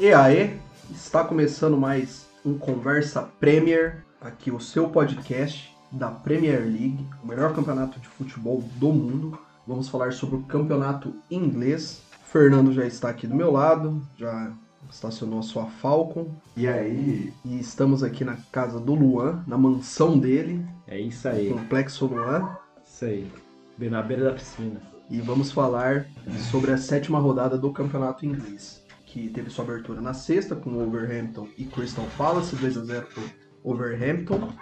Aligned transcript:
E 0.00 0.12
aí, 0.12 0.56
está 0.92 1.24
começando 1.24 1.76
mais 1.76 2.28
um 2.46 2.56
Conversa 2.56 3.28
Premier, 3.40 4.04
aqui 4.20 4.48
o 4.48 4.60
seu 4.60 4.88
podcast 4.88 5.74
da 5.90 6.08
Premier 6.08 6.60
League, 6.60 7.04
o 7.20 7.26
melhor 7.26 7.52
campeonato 7.52 7.98
de 7.98 8.06
futebol 8.06 8.62
do 8.76 8.92
mundo. 8.92 9.36
Vamos 9.66 9.88
falar 9.88 10.12
sobre 10.12 10.36
o 10.36 10.42
campeonato 10.44 11.12
inglês. 11.28 12.00
Fernando 12.26 12.72
já 12.72 12.86
está 12.86 13.08
aqui 13.08 13.26
do 13.26 13.34
meu 13.34 13.50
lado, 13.50 14.00
já 14.16 14.52
estacionou 14.88 15.40
a 15.40 15.42
sua 15.42 15.66
Falcon. 15.66 16.28
E 16.56 16.68
aí? 16.68 17.32
E 17.44 17.58
estamos 17.58 18.04
aqui 18.04 18.24
na 18.24 18.36
casa 18.52 18.78
do 18.78 18.94
Luan, 18.94 19.42
na 19.48 19.58
mansão 19.58 20.16
dele. 20.16 20.64
É 20.86 20.96
isso 21.00 21.26
aí. 21.26 21.52
Complexo 21.52 22.06
Luan. 22.06 22.56
Isso 22.86 23.04
aí. 23.04 23.28
Bem 23.76 23.90
na 23.90 24.00
beira 24.00 24.26
da 24.26 24.32
piscina. 24.32 24.80
E 25.10 25.20
vamos 25.20 25.50
falar 25.50 26.06
sobre 26.52 26.70
a 26.70 26.78
sétima 26.78 27.18
rodada 27.18 27.58
do 27.58 27.72
campeonato 27.72 28.24
inglês, 28.24 28.80
que 29.08 29.30
teve 29.30 29.48
sua 29.48 29.64
abertura 29.64 30.00
na 30.02 30.12
sexta 30.12 30.54
com 30.54 30.70
o 30.70 30.86
Overhampton 30.86 31.48
e 31.56 31.64
Crystal 31.64 32.06
Palace, 32.16 32.54
2 32.54 32.76
a 32.76 32.84
0 32.84 33.06
para 33.06 33.22
Overhampton. 33.64 34.52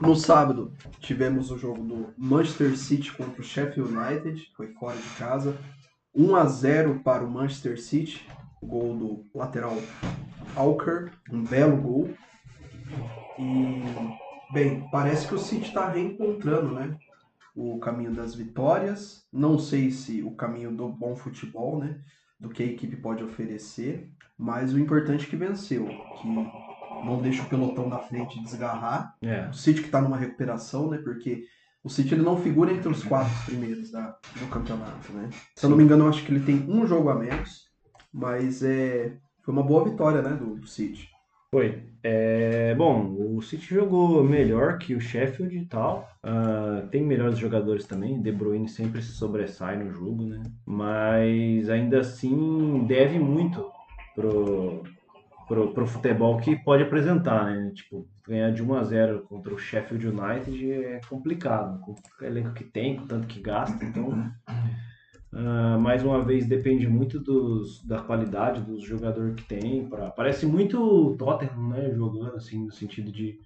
No 0.00 0.16
sábado, 0.16 0.72
tivemos 0.98 1.50
o 1.50 1.58
jogo 1.58 1.82
do 1.84 2.14
Manchester 2.16 2.76
City 2.76 3.12
contra 3.12 3.40
o 3.40 3.44
Sheffield 3.44 3.94
United, 3.94 4.50
foi 4.56 4.68
fora 4.68 4.96
de 4.96 5.08
casa. 5.10 5.58
1 6.14 6.36
a 6.36 6.46
0 6.46 7.00
para 7.04 7.22
o 7.22 7.30
Manchester 7.30 7.80
City, 7.80 8.26
gol 8.62 8.96
do 8.96 9.38
lateral 9.38 9.76
Alker, 10.56 11.12
um 11.30 11.44
belo 11.44 11.76
gol. 11.76 12.10
E, 13.38 14.52
bem, 14.54 14.88
parece 14.90 15.28
que 15.28 15.34
o 15.34 15.38
City 15.38 15.66
está 15.66 15.86
reencontrando, 15.86 16.74
né? 16.74 16.96
O 17.54 17.78
caminho 17.78 18.12
das 18.12 18.34
vitórias. 18.34 19.26
Não 19.30 19.58
sei 19.58 19.90
se 19.90 20.22
o 20.22 20.30
caminho 20.30 20.74
do 20.74 20.88
bom 20.88 21.14
futebol, 21.14 21.78
né? 21.78 22.00
Do 22.40 22.48
que 22.48 22.62
a 22.62 22.66
equipe 22.66 22.96
pode 22.96 23.22
oferecer. 23.22 24.10
Mas 24.36 24.72
o 24.72 24.78
importante 24.78 25.26
é 25.26 25.28
que 25.28 25.36
venceu. 25.36 25.86
Que 25.86 26.26
não 27.04 27.20
deixa 27.20 27.42
o 27.42 27.48
pelotão 27.48 27.88
da 27.88 27.98
frente 27.98 28.42
desgarrar. 28.42 29.14
É. 29.22 29.48
O 29.48 29.52
City 29.52 29.80
que 29.80 29.86
está 29.86 30.00
numa 30.00 30.16
recuperação, 30.16 30.90
né? 30.90 30.98
Porque 30.98 31.44
o 31.82 31.90
City 31.90 32.14
ele 32.14 32.22
não 32.22 32.40
figura 32.40 32.72
entre 32.72 32.88
os 32.88 33.04
quatro 33.04 33.32
primeiros 33.46 33.90
da, 33.90 34.16
do 34.38 34.46
campeonato, 34.48 35.12
né? 35.12 35.28
Se 35.54 35.66
eu 35.66 35.70
não 35.70 35.76
me 35.76 35.84
engano, 35.84 36.04
eu 36.04 36.08
acho 36.08 36.24
que 36.24 36.32
ele 36.32 36.44
tem 36.44 36.64
um 36.68 36.86
jogo 36.86 37.10
a 37.10 37.14
menos. 37.14 37.68
Mas 38.12 38.62
é, 38.62 39.16
foi 39.42 39.54
uma 39.54 39.62
boa 39.62 39.84
vitória, 39.84 40.22
né? 40.22 40.30
Do, 40.30 40.56
do 40.56 40.66
City. 40.66 41.08
Foi. 41.52 41.82
É, 42.02 42.74
bom, 42.76 43.36
o 43.36 43.42
City 43.42 43.74
jogou 43.74 44.22
melhor 44.22 44.78
que 44.78 44.94
o 44.94 45.00
Sheffield 45.00 45.56
e 45.56 45.66
tal. 45.66 46.08
Ah, 46.22 46.86
tem 46.90 47.02
melhores 47.02 47.38
jogadores 47.38 47.86
também. 47.86 48.22
De 48.22 48.30
Bruyne 48.30 48.68
sempre 48.68 49.02
se 49.02 49.12
sobressai 49.12 49.76
no 49.76 49.90
jogo, 49.90 50.22
né? 50.24 50.42
Mas 50.64 51.68
ainda 51.68 52.00
assim 52.00 52.84
deve 52.86 53.18
muito 53.18 53.68
pro, 54.14 54.84
pro, 55.48 55.74
pro 55.74 55.86
futebol 55.86 56.38
que 56.38 56.54
pode 56.56 56.84
apresentar, 56.84 57.46
né? 57.46 57.72
Tipo, 57.74 58.06
ganhar 58.26 58.52
de 58.52 58.62
1 58.62 58.74
a 58.74 58.84
0 58.84 59.22
contra 59.28 59.52
o 59.52 59.58
Sheffield 59.58 60.06
United 60.06 60.72
é 60.72 61.00
complicado. 61.08 61.80
Com 61.80 61.92
o 61.92 62.24
elenco 62.24 62.54
que 62.54 62.64
tem, 62.64 62.96
com 62.96 63.06
tanto 63.08 63.26
que 63.26 63.40
gasta, 63.40 63.84
então. 63.84 64.30
Ah, 65.32 65.78
mais 65.78 66.02
uma 66.04 66.22
vez 66.24 66.46
depende 66.46 66.88
muito 66.88 67.20
dos, 67.20 67.84
da 67.86 68.02
qualidade 68.02 68.62
dos 68.62 68.82
jogadores 68.82 69.34
que 69.36 69.44
tem. 69.44 69.88
Pra, 69.88 70.10
parece 70.10 70.46
muito 70.46 71.16
Tottenham, 71.18 71.68
né? 71.70 71.90
Jogando 71.94 72.36
assim, 72.36 72.64
no 72.64 72.72
sentido 72.72 73.12
de. 73.12 73.38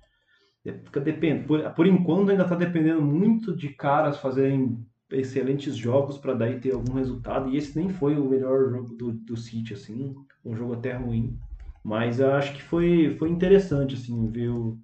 é, 0.66 0.72
Fica 0.74 1.00
depend, 1.00 1.46
por, 1.46 1.62
por 1.74 1.86
enquanto 1.86 2.30
ainda 2.30 2.44
está 2.44 2.56
dependendo 2.56 3.02
muito 3.02 3.56
de 3.56 3.70
caras 3.70 4.18
fazerem 4.18 4.78
excelentes 5.10 5.76
jogos 5.76 6.18
para 6.18 6.34
daí 6.34 6.60
ter 6.60 6.74
algum 6.74 6.94
resultado. 6.94 7.50
E 7.50 7.56
esse 7.56 7.78
nem 7.78 7.88
foi 7.90 8.16
o 8.18 8.28
melhor 8.28 8.70
jogo 8.70 8.94
do, 8.96 9.12
do 9.12 9.36
City, 9.36 9.74
assim, 9.74 10.14
um 10.44 10.54
jogo 10.56 10.74
até 10.74 10.92
ruim. 10.94 11.38
Mas 11.84 12.20
eu 12.20 12.32
acho 12.34 12.54
que 12.54 12.62
foi, 12.62 13.14
foi 13.18 13.28
interessante, 13.30 13.94
assim, 13.94 14.30
ver 14.30 14.48
o, 14.50 14.78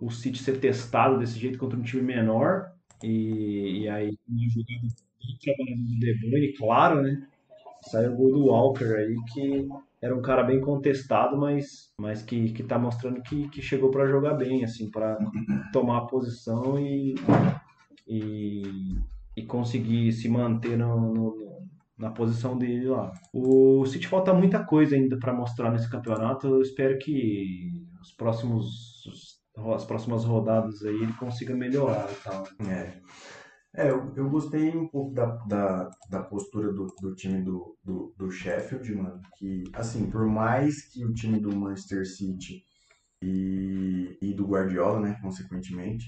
o 0.00 0.10
City 0.10 0.38
ser 0.42 0.60
testado 0.60 1.18
desse 1.18 1.38
jeito 1.38 1.58
contra 1.58 1.78
um 1.78 1.82
time 1.82 2.02
menor. 2.02 2.72
E, 3.02 3.82
e 3.82 3.88
aí, 3.88 4.18
uma 4.28 4.46
jogada 5.24 5.24
bem 5.24 5.38
trabalhada 5.40 5.82
do 5.82 5.98
De 5.98 6.18
Bruyne, 6.20 6.52
claro, 6.54 7.02
né? 7.02 7.26
Saiu 7.90 8.12
o 8.12 8.16
gol 8.16 8.32
do 8.32 8.46
Walker 8.46 8.84
aí, 8.96 9.14
que 9.32 9.68
era 10.02 10.16
um 10.16 10.22
cara 10.22 10.42
bem 10.42 10.60
contestado, 10.60 11.36
mas, 11.38 11.92
mas 11.98 12.22
que, 12.22 12.52
que 12.52 12.62
tá 12.62 12.78
mostrando 12.78 13.22
que, 13.22 13.48
que 13.48 13.62
chegou 13.62 13.90
para 13.90 14.06
jogar 14.06 14.34
bem, 14.34 14.64
assim, 14.64 14.90
para 14.90 15.18
tomar 15.72 15.98
a 15.98 16.06
posição 16.06 16.78
e, 16.78 17.14
e, 18.06 18.62
e 19.36 19.46
conseguir 19.46 20.12
se 20.12 20.28
manter 20.28 20.76
no, 20.78 21.00
no- 21.00 21.14
no- 21.14 21.54
na 21.96 22.10
posição 22.10 22.58
dele 22.58 22.86
lá. 22.88 23.12
O 23.32 23.86
City 23.86 24.08
falta 24.08 24.34
muita 24.34 24.64
coisa 24.64 24.96
ainda 24.96 25.16
para 25.18 25.32
mostrar 25.32 25.70
nesse 25.70 25.88
campeonato. 25.88 26.48
Eu 26.48 26.60
espero 26.60 26.98
que 26.98 27.70
os 28.02 28.12
próximos, 28.12 29.40
as 29.74 29.84
próximas 29.84 30.24
rodadas 30.24 30.82
aí 30.84 30.94
ele 30.94 31.12
consiga 31.14 31.54
melhorar 31.54 32.08
e 32.10 32.14
tal. 32.24 32.42
É. 32.68 32.94
É, 33.76 33.90
eu, 33.90 34.12
eu 34.14 34.30
gostei 34.30 34.70
um 34.76 34.86
pouco 34.86 35.12
da, 35.12 35.26
da, 35.46 35.90
da 36.08 36.22
postura 36.22 36.72
do, 36.72 36.86
do 37.00 37.14
time 37.14 37.42
do, 37.42 37.76
do, 37.82 38.14
do 38.16 38.30
Sheffield, 38.30 38.94
mano. 38.94 39.20
Que, 39.36 39.64
assim, 39.72 40.08
por 40.10 40.26
mais 40.26 40.92
que 40.92 41.04
o 41.04 41.12
time 41.12 41.40
do 41.40 41.54
Manchester 41.54 42.06
City 42.06 42.62
e, 43.20 44.16
e 44.22 44.32
do 44.32 44.46
Guardiola, 44.46 45.00
né, 45.00 45.18
consequentemente, 45.20 46.06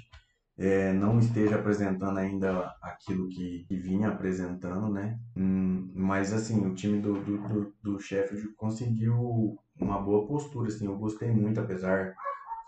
é, 0.59 0.93
não 0.93 1.19
esteja 1.19 1.57
apresentando 1.57 2.19
ainda 2.19 2.73
aquilo 2.81 3.29
que, 3.29 3.65
que 3.67 3.77
vinha 3.77 4.09
apresentando, 4.09 4.89
né? 4.89 5.19
Hum, 5.37 5.91
mas, 5.95 6.33
assim, 6.33 6.65
o 6.67 6.75
time 6.75 7.01
do, 7.01 7.15
do, 7.21 7.75
do, 7.83 7.99
Sheffield 7.99 8.55
conseguiu 8.57 9.59
uma 9.79 10.01
boa 10.01 10.27
postura, 10.27 10.69
assim. 10.69 10.87
Eu 10.87 10.97
gostei 10.97 11.31
muito, 11.31 11.61
apesar 11.61 12.15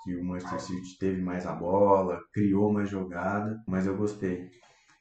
que 0.04 0.16
o 0.16 0.25
Manchester 0.25 0.60
City 0.60 0.98
teve 0.98 1.22
mais 1.22 1.47
a 1.47 1.53
bola, 1.53 2.20
criou 2.32 2.72
mais 2.72 2.91
jogada, 2.91 3.59
mas 3.66 3.86
eu 3.86 3.97
gostei. 3.97 4.50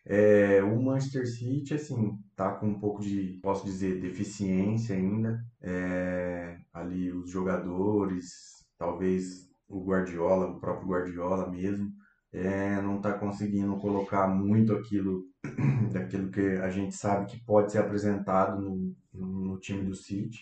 É, 0.09 0.63
o 0.63 0.81
Manchester 0.81 1.27
City, 1.27 1.73
assim, 1.73 2.17
tá 2.33 2.51
com 2.53 2.67
um 2.67 2.79
pouco 2.79 3.01
de, 3.01 3.39
posso 3.43 3.65
dizer, 3.65 3.99
deficiência 3.99 4.95
ainda. 4.95 5.45
É, 5.61 6.57
ali 6.73 7.11
os 7.11 7.29
jogadores, 7.29 8.65
talvez 8.77 9.49
o 9.67 9.83
Guardiola, 9.83 10.47
o 10.47 10.59
próprio 10.61 10.87
Guardiola 10.87 11.49
mesmo, 11.49 11.91
é, 12.31 12.81
não 12.81 13.01
tá 13.01 13.13
conseguindo 13.13 13.75
colocar 13.77 14.27
muito 14.27 14.73
aquilo, 14.73 15.25
daquilo 15.91 16.31
que 16.31 16.55
a 16.57 16.69
gente 16.69 16.95
sabe 16.95 17.25
que 17.25 17.43
pode 17.43 17.73
ser 17.73 17.79
apresentado 17.79 18.61
no, 18.61 18.95
no, 19.13 19.59
time 19.59 19.83
do 19.83 19.93
City. 19.93 20.41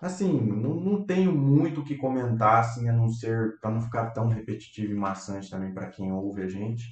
Assim, 0.00 0.40
não, 0.40 0.74
não 0.74 1.04
tenho 1.04 1.34
muito 1.34 1.82
o 1.82 1.84
que 1.84 1.96
comentar, 1.96 2.60
assim, 2.60 2.88
a 2.88 2.92
não 2.94 3.10
ser, 3.10 3.58
para 3.60 3.70
não 3.70 3.82
ficar 3.82 4.10
tão 4.10 4.28
repetitivo 4.28 4.92
e 4.92 4.96
maçante 4.96 5.50
também 5.50 5.74
para 5.74 5.88
quem 5.88 6.10
ouve 6.12 6.42
a 6.42 6.48
gente. 6.48 6.84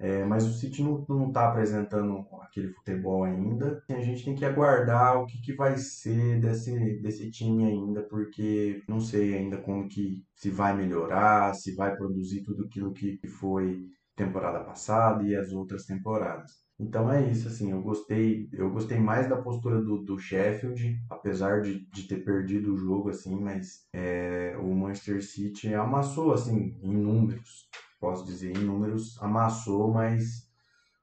É, 0.00 0.24
mas 0.24 0.46
o 0.46 0.52
City 0.54 0.82
não, 0.82 1.04
não 1.08 1.30
tá 1.30 1.48
apresentando 1.48 2.26
aquele 2.40 2.72
futebol 2.72 3.22
ainda. 3.24 3.82
A 3.90 4.00
gente 4.00 4.24
tem 4.24 4.34
que 4.34 4.46
aguardar 4.46 5.20
o 5.20 5.26
que, 5.26 5.38
que 5.42 5.52
vai 5.52 5.76
ser 5.76 6.40
desse, 6.40 6.98
desse 7.02 7.30
time 7.30 7.64
ainda, 7.66 8.02
porque 8.04 8.82
não 8.88 8.98
sei 8.98 9.34
ainda 9.34 9.58
como 9.58 9.86
que 9.88 10.24
se 10.34 10.48
vai 10.50 10.74
melhorar, 10.74 11.54
se 11.54 11.74
vai 11.74 11.94
produzir 11.96 12.42
tudo 12.42 12.64
aquilo 12.64 12.92
que 12.94 13.18
que 13.18 13.28
foi 13.28 13.88
temporada 14.16 14.64
passada 14.64 15.22
e 15.22 15.36
as 15.36 15.52
outras 15.52 15.84
temporadas. 15.84 16.52
Então 16.78 17.12
é 17.12 17.30
isso, 17.30 17.46
assim, 17.48 17.70
eu 17.72 17.82
gostei, 17.82 18.48
eu 18.52 18.70
gostei 18.70 18.98
mais 18.98 19.28
da 19.28 19.36
postura 19.36 19.82
do, 19.82 19.98
do 19.98 20.18
Sheffield, 20.18 20.98
apesar 21.10 21.60
de, 21.60 21.86
de 21.90 22.08
ter 22.08 22.24
perdido 22.24 22.72
o 22.72 22.76
jogo, 22.78 23.10
assim, 23.10 23.38
mas 23.38 23.86
é, 23.92 24.56
o 24.58 24.74
Manchester 24.74 25.22
City 25.22 25.74
amassou, 25.74 26.32
assim, 26.32 26.78
em 26.82 26.96
números, 26.96 27.68
posso 28.00 28.24
dizer, 28.24 28.56
em 28.56 28.64
números 28.64 29.20
amassou, 29.22 29.92
mas, 29.92 30.48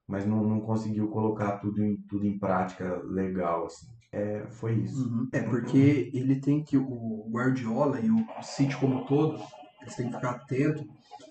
mas 0.06 0.26
não, 0.26 0.42
não 0.42 0.60
conseguiu 0.60 1.08
colocar 1.08 1.58
tudo 1.58 1.82
em, 1.82 1.96
tudo 2.08 2.26
em 2.26 2.38
prática 2.38 3.00
legal, 3.04 3.66
assim. 3.66 3.86
É, 4.10 4.46
foi 4.50 4.74
isso. 4.74 5.28
É, 5.32 5.40
porque 5.42 6.10
ele 6.12 6.40
tem 6.40 6.64
que, 6.64 6.76
o 6.76 7.28
Guardiola 7.30 8.00
e 8.00 8.10
o 8.10 8.26
City 8.42 8.76
como 8.76 9.02
um 9.02 9.06
todo, 9.06 9.38
eles 9.80 9.94
têm 9.94 10.08
que 10.08 10.16
ficar 10.16 10.30
atento 10.30 10.84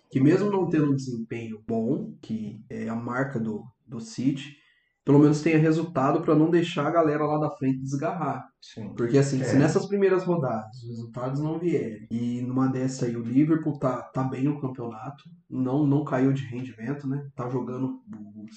que 0.09 0.19
mesmo 0.19 0.49
não 0.49 0.69
tendo 0.69 0.91
um 0.91 0.95
desempenho 0.95 1.61
bom, 1.67 2.13
que 2.21 2.63
é 2.69 2.87
a 2.87 2.95
marca 2.95 3.39
do, 3.39 3.65
do 3.85 3.99
City, 3.99 4.57
pelo 5.07 5.19
menos 5.19 5.41
tenha 5.41 5.57
resultado 5.57 6.19
para 6.19 6.35
não 6.35 6.49
deixar 6.51 6.85
a 6.85 6.91
galera 6.91 7.25
lá 7.25 7.37
da 7.39 7.49
frente 7.49 7.79
desgarrar. 7.79 8.45
Sim. 8.61 8.93
Porque 8.93 9.17
assim, 9.17 9.41
se 9.41 9.55
É. 9.55 9.57
nessas 9.57 9.85
primeiras 9.85 10.25
rodadas 10.25 10.75
os 10.83 10.89
resultados 10.89 11.39
não 11.39 11.57
vierem 11.57 12.05
e 12.11 12.41
numa 12.41 12.67
dessa 12.67 13.05
aí 13.05 13.15
o 13.15 13.23
Liverpool 13.23 13.79
tá, 13.79 14.01
tá 14.01 14.21
bem 14.21 14.43
no 14.43 14.59
campeonato, 14.59 15.23
não 15.49 15.87
não 15.87 16.03
caiu 16.03 16.33
de 16.33 16.43
rendimento, 16.43 17.07
né? 17.07 17.25
Tá 17.33 17.47
jogando 17.49 18.01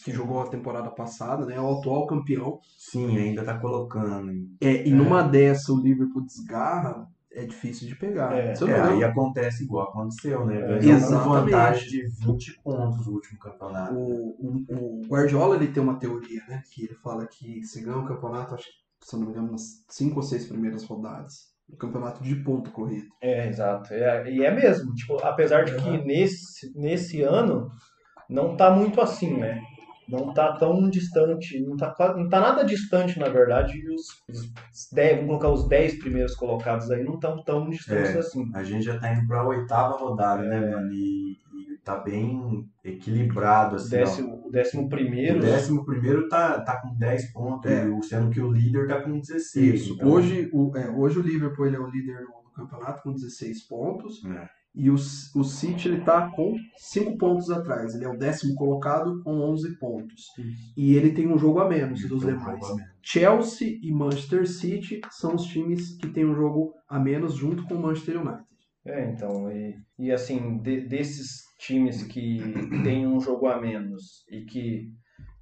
que 0.04 0.10
jogou 0.10 0.40
a 0.40 0.48
temporada 0.48 0.90
passada, 0.90 1.46
né? 1.46 1.54
É 1.54 1.60
o 1.60 1.78
atual 1.78 2.08
campeão. 2.08 2.58
Sim, 2.76 3.16
ainda 3.16 3.44
tá 3.44 3.56
colocando. 3.56 4.32
É, 4.60 4.88
e 4.88 4.90
numa 4.90 5.22
dessa 5.22 5.72
o 5.72 5.80
Liverpool 5.80 6.24
desgarra, 6.26 7.06
é 7.32 7.44
difícil 7.44 7.86
de 7.86 7.94
pegar. 7.94 8.36
É. 8.36 8.52
É, 8.52 8.80
aí 8.80 9.04
acontece 9.04 9.64
igual 9.64 9.88
aconteceu, 9.88 10.44
né? 10.44 10.60
Ganhou 10.60 10.96
Exatamente. 10.96 11.22
com 11.22 11.30
vantagem 11.30 11.88
de 11.88 12.08
20 12.26 12.60
pontos 12.62 13.06
no 13.06 13.12
último 13.12 13.38
campeonato. 13.38 13.94
o, 13.94 14.36
o, 14.38 15.00
o 15.00 15.06
Guardiola 15.06 15.56
ele 15.56 15.68
tem 15.68 15.82
uma 15.82 15.98
teoria, 15.98 16.42
né? 16.48 16.62
Que 16.72 16.84
ele 16.84 16.94
fala 16.94 17.26
que 17.26 17.62
se 17.62 17.82
ganha 17.82 17.98
o 17.98 18.06
campeonato, 18.06 18.54
acho 18.54 18.66
que, 18.66 19.06
se 19.06 19.14
eu 19.14 19.20
não 19.20 19.26
me 19.26 19.32
engano, 19.32 19.52
nas 19.52 19.84
cinco 19.88 20.16
ou 20.16 20.22
seis 20.22 20.46
primeiras 20.46 20.84
rodadas. 20.84 21.50
o 21.68 21.76
campeonato 21.76 22.22
de 22.22 22.34
ponto 22.36 22.70
corrido. 22.72 23.08
É, 23.20 23.48
exato. 23.48 23.94
É, 23.94 24.30
e 24.30 24.44
é 24.44 24.50
mesmo. 24.50 24.92
Tipo, 24.94 25.24
apesar 25.24 25.64
de 25.64 25.76
que 25.76 26.04
nesse, 26.04 26.76
nesse 26.76 27.22
ano 27.22 27.70
não 28.28 28.56
tá 28.56 28.70
muito 28.70 29.00
assim, 29.00 29.36
né? 29.36 29.60
Não 30.10 30.32
tá 30.34 30.52
tão 30.56 30.88
distante, 30.90 31.60
não 31.60 31.76
tá, 31.76 31.94
não 32.16 32.28
tá 32.28 32.40
nada 32.40 32.64
distante, 32.64 33.18
na 33.18 33.28
verdade, 33.28 33.78
e 33.78 33.88
os, 33.94 34.06
os 34.28 34.90
10, 34.92 35.16
vamos 35.16 35.26
colocar 35.28 35.50
os 35.50 35.68
10 35.68 35.98
primeiros 35.98 36.34
colocados 36.34 36.90
aí, 36.90 37.04
não 37.04 37.14
estão 37.14 37.42
tão 37.44 37.68
distantes 37.70 38.14
É. 38.14 38.18
assim. 38.18 38.50
A 38.54 38.62
gente 38.64 38.84
já 38.84 38.98
tá 38.98 39.12
indo 39.12 39.26
pra 39.26 39.46
oitava 39.46 39.96
rodada, 39.96 40.42
né, 40.42 40.60
mano? 40.60 40.92
E, 40.92 41.32
e 41.32 41.78
tá 41.84 41.96
bem 41.98 42.68
equilibrado, 42.84 43.76
assim, 43.76 43.90
décimo, 43.90 44.46
o 44.46 44.50
décimo 44.50 44.88
primeiro. 44.88 45.38
O 45.38 45.42
décimo 45.42 45.84
primeiro 45.84 46.28
tá, 46.28 46.60
tá 46.60 46.80
com 46.80 46.94
10 46.96 47.32
pontos, 47.32 47.70
É. 47.70 47.88
e 47.88 48.02
sendo 48.04 48.30
que 48.30 48.40
o 48.40 48.50
líder 48.52 48.86
tá 48.88 49.00
com 49.00 49.18
16. 49.18 49.74
Isso. 49.82 49.94
então- 49.94 50.08
Hoje, 50.08 50.50
o, 50.52 50.76
é, 50.76 50.90
hoje 50.90 51.18
o 51.18 51.22
Liverpool 51.22 51.66
ele 51.66 51.76
é 51.76 51.80
o 51.80 51.86
líder 51.88 52.20
no, 52.22 52.42
no 52.44 52.50
campeonato 52.54 53.02
com 53.02 53.12
16 53.12 53.66
pontos. 53.68 54.24
É. 54.24 54.48
E 54.74 54.88
o, 54.88 54.94
o 54.94 55.44
City 55.44 55.88
ele 55.88 56.00
tá 56.02 56.30
com 56.30 56.54
5 56.76 57.18
pontos 57.18 57.50
atrás. 57.50 57.94
Ele 57.94 58.04
é 58.04 58.08
o 58.08 58.16
décimo 58.16 58.54
colocado 58.54 59.20
com 59.22 59.32
11 59.40 59.78
pontos. 59.78 60.22
E 60.76 60.94
ele 60.94 61.12
tem 61.12 61.26
um 61.26 61.36
jogo 61.38 61.58
a 61.60 61.68
menos 61.68 62.00
dos 62.08 62.20
demais. 62.20 62.64
Chelsea 63.02 63.78
e 63.82 63.92
Manchester 63.92 64.46
City 64.48 65.00
são 65.10 65.34
os 65.34 65.44
times 65.46 65.96
que 65.96 66.08
têm 66.08 66.24
um 66.24 66.34
jogo 66.34 66.72
a 66.88 66.98
menos 67.00 67.34
junto 67.34 67.64
com 67.64 67.74
o 67.74 67.82
Manchester 67.82 68.20
United. 68.20 68.44
É, 68.86 69.10
então, 69.10 69.50
e, 69.50 69.74
e 69.98 70.10
assim, 70.10 70.58
de- 70.58 70.86
desses 70.86 71.42
times 71.58 72.02
que 72.04 72.38
têm 72.82 73.06
um 73.06 73.20
jogo 73.20 73.46
a 73.46 73.60
menos 73.60 74.24
e 74.30 74.44
que 74.44 74.88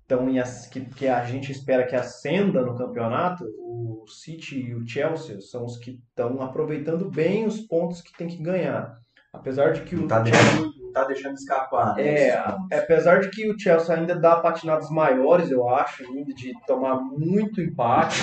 estão 0.02 0.26
que, 0.72 0.80
que 0.96 1.06
a 1.06 1.24
gente 1.24 1.52
espera 1.52 1.86
que 1.86 1.94
ascenda 1.94 2.64
no 2.64 2.76
campeonato, 2.76 3.44
o 3.60 4.04
City 4.08 4.58
e 4.58 4.74
o 4.74 4.86
Chelsea 4.88 5.38
são 5.40 5.64
os 5.66 5.76
que 5.76 6.00
estão 6.08 6.40
aproveitando 6.40 7.10
bem 7.10 7.46
os 7.46 7.60
pontos 7.60 8.00
que 8.00 8.16
tem 8.16 8.26
que 8.26 8.42
ganhar. 8.42 8.96
Apesar 9.32 9.72
de 9.72 9.82
que 9.82 9.94
o 9.94 10.00
Não 10.00 10.08
tá 10.08 10.20
deixando, 10.20 10.72
não 10.82 10.92
tá 10.92 11.04
deixando 11.04 11.34
escapar, 11.34 11.94
né? 11.94 12.28
É, 12.28 12.42
pontos. 12.42 12.78
apesar 12.78 13.20
de 13.20 13.30
que 13.30 13.50
o 13.50 13.58
Chelsea 13.58 13.94
ainda 13.94 14.16
dá 14.16 14.36
patinadas 14.36 14.90
maiores, 14.90 15.50
eu 15.50 15.68
acho, 15.68 16.02
ainda 16.04 16.32
de 16.32 16.52
tomar 16.66 16.96
muito 17.00 17.60
empate, 17.60 18.16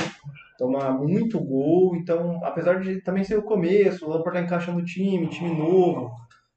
tomar 0.57 0.91
muito 0.91 1.39
gol. 1.39 1.95
Então, 1.95 2.43
apesar 2.43 2.79
de 2.79 3.01
também 3.01 3.23
ser 3.23 3.37
o 3.37 3.43
começo, 3.43 4.05
o 4.05 4.09
Lampard 4.09 4.39
tá 4.39 4.45
encaixando 4.45 4.79
o 4.79 4.85
time, 4.85 5.27
time 5.27 5.55
novo, 5.55 6.11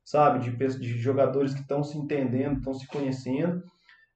sabe? 0.04 0.38
De, 0.38 0.78
de 0.78 0.98
jogadores 0.98 1.52
que 1.52 1.60
estão 1.60 1.82
se 1.82 1.98
entendendo, 1.98 2.58
estão 2.58 2.72
se 2.72 2.86
conhecendo. 2.86 3.62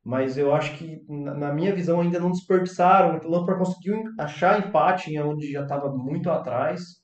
Mas 0.05 0.37
eu 0.37 0.53
acho 0.53 0.77
que, 0.77 1.05
na 1.09 1.35
na 1.35 1.53
minha 1.53 1.75
visão, 1.75 2.01
ainda 2.01 2.19
não 2.19 2.33
desperdiçaram. 2.33 3.21
O 3.23 3.31
Lampard 3.31 3.63
conseguiu 3.63 4.03
achar 4.19 4.59
empate 4.59 5.13
em 5.13 5.21
onde 5.21 5.53
já 5.53 5.63
estava 5.63 5.95
muito 5.95 6.29
atrás. 6.31 7.02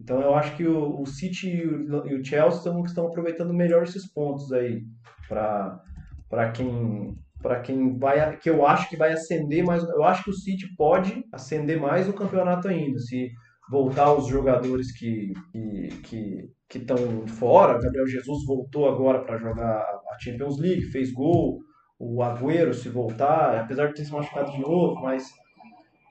Então 0.00 0.20
eu 0.20 0.34
acho 0.34 0.56
que 0.56 0.66
o, 0.66 1.00
o 1.00 1.06
City 1.06 1.48
e 1.48 1.66
o, 1.66 2.20
o 2.20 2.24
Chelsea 2.24 2.72
estão 2.84 3.06
aproveitando 3.06 3.52
melhor 3.52 3.82
esses 3.82 4.06
pontos 4.12 4.52
aí 4.52 4.82
para 5.28 6.50
quem 6.54 7.16
para 7.42 7.60
quem 7.60 7.96
vai 7.98 8.36
que 8.36 8.50
eu 8.50 8.66
acho 8.66 8.88
que 8.88 8.96
vai 8.96 9.12
acender 9.12 9.64
mais 9.64 9.82
eu 9.82 10.02
acho 10.04 10.24
que 10.24 10.30
o 10.30 10.34
City 10.34 10.66
pode 10.76 11.24
acender 11.32 11.80
mais 11.80 12.06
no 12.06 12.12
campeonato 12.12 12.68
ainda 12.68 12.98
se 12.98 13.30
voltar 13.70 14.12
os 14.14 14.26
jogadores 14.26 14.92
que 14.96 15.32
que 16.04 16.48
que 16.68 16.78
estão 16.78 17.26
fora. 17.26 17.80
Gabriel 17.80 18.06
Jesus 18.06 18.44
voltou 18.44 18.88
agora 18.88 19.24
para 19.24 19.38
jogar 19.38 19.80
a 19.80 20.18
Champions 20.20 20.58
League 20.58 20.82
fez 20.90 21.10
gol. 21.12 21.60
O 21.98 22.22
Agüero 22.22 22.72
se 22.72 22.88
voltar 22.88 23.58
apesar 23.58 23.88
de 23.88 23.94
ter 23.94 24.04
se 24.04 24.12
machucado 24.12 24.52
de 24.52 24.60
novo 24.60 25.00
mas 25.02 25.28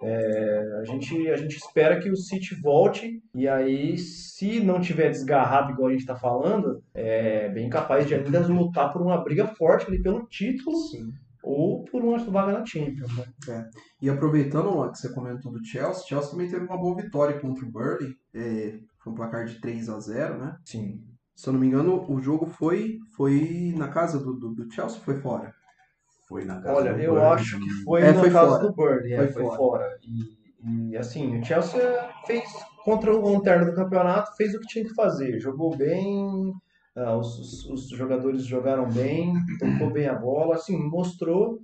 é, 0.02 0.80
a 0.80 0.84
gente, 0.84 1.30
a 1.30 1.36
gente 1.36 1.58
espera 1.58 2.00
que 2.00 2.10
o 2.10 2.16
City 2.16 2.56
volte 2.62 3.22
e 3.34 3.48
aí, 3.48 3.98
se 3.98 4.60
não 4.60 4.80
tiver 4.80 5.10
desgarrado 5.10 5.72
igual 5.72 5.88
a 5.88 5.92
gente 5.92 6.02
está 6.02 6.16
falando, 6.16 6.84
é 6.94 7.50
bem 7.50 7.70
capaz 7.70 8.08
de 8.08 8.14
ainda 8.14 8.46
lutar 8.48 8.92
por 8.94 9.02
uma 9.02 9.24
briga 9.24 9.48
forte 9.48 9.88
ali 9.88 10.02
pelo 10.02 10.28
título 10.28 10.78
ou 11.44 11.84
por 11.86 12.04
uma 12.04 12.18
vaga 12.18 12.60
na 12.60 12.66
Champions. 12.66 13.12
Né? 13.48 13.70
E 14.02 14.10
aproveitando 14.10 14.92
que 14.92 14.98
você 14.98 15.14
comentou 15.14 15.52
do 15.52 15.66
Chelsea, 15.66 16.04
o 16.04 16.08
Chelsea 16.08 16.32
também 16.32 16.50
teve 16.50 16.66
uma 16.66 16.78
boa 16.78 16.96
vitória 16.96 17.40
contra 17.40 17.66
o 17.66 17.72
Burnley. 17.72 18.16
É, 18.34 18.80
foi 19.02 19.14
um 19.14 19.16
placar 19.16 19.46
de 19.46 19.60
3 19.60 19.90
a 19.90 20.00
0 20.00 20.38
né? 20.38 20.58
Sim. 20.66 21.02
Se 21.36 21.48
eu 21.48 21.54
não 21.54 21.60
me 21.60 21.68
engano, 21.68 22.06
o 22.12 22.20
jogo 22.20 22.48
foi, 22.48 22.98
foi 23.16 23.74
na 23.78 23.88
casa 23.88 24.20
do, 24.20 24.34
do, 24.34 24.54
do 24.54 24.72
Chelsea 24.72 25.00
foi 25.00 25.20
fora? 25.22 25.54
Foi 26.28 26.44
na 26.46 26.62
casa 26.62 26.74
Olha, 26.82 26.94
do 26.94 27.00
eu 27.00 27.14
Burnley, 27.14 27.32
acho 27.34 27.60
que 27.60 27.70
foi 27.84 28.02
É, 28.02 28.12
no 28.12 28.20
foi 28.20 28.32
caso 28.32 28.52
fora. 28.52 28.64
do 28.68 28.76
Burnley, 28.76 29.14
é, 29.14 29.18
Foi 29.18 29.28
foi, 29.32 29.44
fora. 29.44 29.58
fora. 29.58 29.98
E, 30.04 30.90
e, 30.92 30.98
assim, 30.98 31.40
o 31.40 31.46
Chelsea 31.46 31.82
fez 32.26 32.44
contra 32.84 33.16
o 33.16 33.22
lanterna 33.34 33.66
do 33.66 33.74
campeonato, 33.76 34.36
fez 34.36 34.54
o 34.54 34.60
que 34.60 34.68
tinha 34.68 34.86
que 34.86 34.94
fazer, 34.94 35.40
jogou 35.40 35.76
bem, 35.76 36.54
ah, 36.96 37.16
os, 37.18 37.38
os- 37.40 37.66
os 37.70 37.90
jogadores 37.90 38.44
jogaram 38.46 38.88
bem, 38.90 39.34
tocou 39.60 39.92
bem 39.92 40.08
a 40.08 40.16
bola, 40.16 40.56
assim, 40.56 40.78
mostrou 40.78 41.60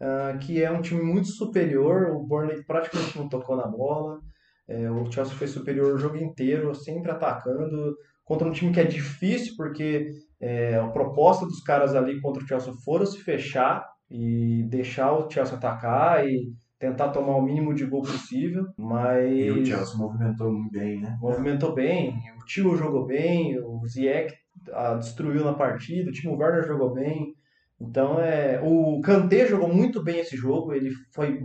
ah, 0.00 0.36
que 0.40 0.62
é 0.62 0.70
um 0.70 0.80
time 0.80 1.02
muito 1.02 1.28
superior, 1.28 2.10
o 2.16 2.26
Burnley 2.26 2.64
praticamente 2.64 3.18
não 3.18 3.28
tocou 3.28 3.56
na 3.56 3.66
bola, 3.66 4.20
é, 4.66 4.90
o 4.90 5.10
Chelsea 5.10 5.34
foi 5.34 5.46
superior 5.46 5.94
o 5.94 5.98
jogo 5.98 6.16
inteiro, 6.16 6.74
sempre 6.74 7.10
atacando, 7.10 7.96
contra 8.24 8.46
um 8.46 8.52
time 8.52 8.72
que 8.72 8.80
é 8.80 8.84
difícil, 8.84 9.54
porque 9.56 10.10
é, 10.40 10.76
a 10.76 10.86
proposta 10.88 11.46
dos 11.46 11.60
caras 11.62 11.94
ali 11.94 12.20
contra 12.20 12.42
o 12.42 12.46
Chelsea 12.46 12.72
foram 12.84 13.06
se 13.06 13.18
fechar 13.18 13.84
e 14.10 14.64
deixar 14.68 15.12
o 15.12 15.30
Chelsea 15.30 15.56
atacar 15.56 16.26
e 16.26 16.52
tentar 16.78 17.08
tomar 17.08 17.36
o 17.36 17.42
mínimo 17.42 17.74
de 17.74 17.84
gol 17.84 18.02
possível, 18.02 18.64
mas 18.76 19.28
E 19.28 19.50
o 19.50 19.66
Chelsea 19.66 19.96
movimentou 19.96 20.52
bem, 20.70 21.00
né? 21.00 21.16
movimentou 21.20 21.74
bem, 21.74 22.14
o 22.40 22.44
Tio 22.44 22.76
jogou 22.76 23.04
bem, 23.04 23.58
o 23.58 23.86
Ziyech 23.86 24.32
ah, 24.72 24.94
destruiu 24.94 25.44
na 25.44 25.54
partida, 25.54 26.10
o 26.10 26.12
Timo 26.12 26.36
Werner 26.36 26.66
jogou 26.66 26.92
bem. 26.92 27.34
Então 27.80 28.18
é, 28.18 28.60
o 28.60 29.00
Kanté 29.00 29.46
jogou 29.46 29.72
muito 29.72 30.02
bem 30.02 30.18
esse 30.18 30.36
jogo, 30.36 30.72
ele 30.72 30.90
foi 31.14 31.38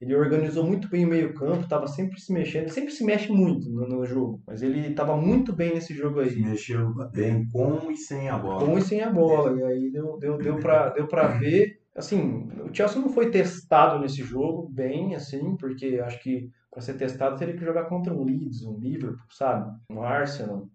ele 0.00 0.16
organizou 0.16 0.64
muito 0.64 0.88
bem 0.88 1.04
o 1.04 1.08
meio-campo, 1.08 1.62
estava 1.62 1.86
sempre 1.86 2.18
se 2.20 2.32
mexendo, 2.32 2.62
ele 2.62 2.72
sempre 2.72 2.90
se 2.90 3.04
mexe 3.04 3.30
muito 3.30 3.70
no, 3.70 3.86
no 3.86 4.04
jogo, 4.04 4.42
mas 4.44 4.62
ele 4.62 4.80
estava 4.88 5.16
muito 5.16 5.54
bem 5.54 5.74
nesse 5.74 5.94
jogo 5.94 6.18
aí. 6.18 6.30
Se 6.30 6.40
mexeu 6.40 6.92
bem 7.12 7.46
com 7.52 7.88
e 7.90 7.96
sem 7.96 8.28
a 8.28 8.36
bola. 8.36 8.66
com 8.66 8.76
e 8.76 8.82
sem 8.82 9.00
a 9.00 9.10
bola. 9.10 9.56
E 9.56 9.62
aí 9.62 9.92
deu, 9.92 10.18
deu, 10.18 10.36
deu, 10.38 10.56
pra, 10.56 10.88
deu 10.88 11.06
pra 11.06 11.28
ver. 11.28 11.78
Assim, 11.96 12.48
o 12.62 12.74
Chelsea 12.74 13.00
não 13.00 13.08
foi 13.08 13.30
testado 13.30 13.98
nesse 13.98 14.22
jogo 14.22 14.68
bem, 14.68 15.14
assim, 15.14 15.56
porque 15.56 16.00
acho 16.04 16.20
que 16.22 16.50
para 16.70 16.82
ser 16.82 16.94
testado 16.94 17.38
teria 17.38 17.56
que 17.56 17.64
jogar 17.64 17.84
contra 17.84 18.12
um 18.12 18.22
Leeds, 18.22 18.62
um 18.62 18.78
Liverpool, 18.78 19.26
sabe? 19.30 19.74
Um 19.90 20.02
Arsenal. 20.02 20.68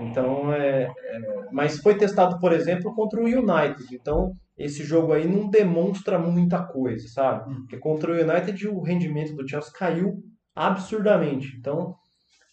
Então, 0.00 0.52
é, 0.52 0.84
é, 0.84 1.20
mas 1.52 1.78
foi 1.78 1.96
testado, 1.96 2.38
por 2.38 2.52
exemplo, 2.52 2.94
contra 2.94 3.20
o 3.20 3.24
United. 3.24 3.94
Então, 3.94 4.34
esse 4.56 4.82
jogo 4.84 5.12
aí 5.12 5.26
não 5.26 5.48
demonstra 5.50 6.18
muita 6.18 6.62
coisa, 6.62 7.06
sabe? 7.08 7.54
Porque 7.56 7.76
contra 7.76 8.12
o 8.12 8.14
United 8.14 8.68
o 8.68 8.80
rendimento 8.80 9.34
do 9.34 9.48
Chelsea 9.48 9.72
caiu 9.72 10.22
absurdamente. 10.54 11.56
Então, 11.58 11.94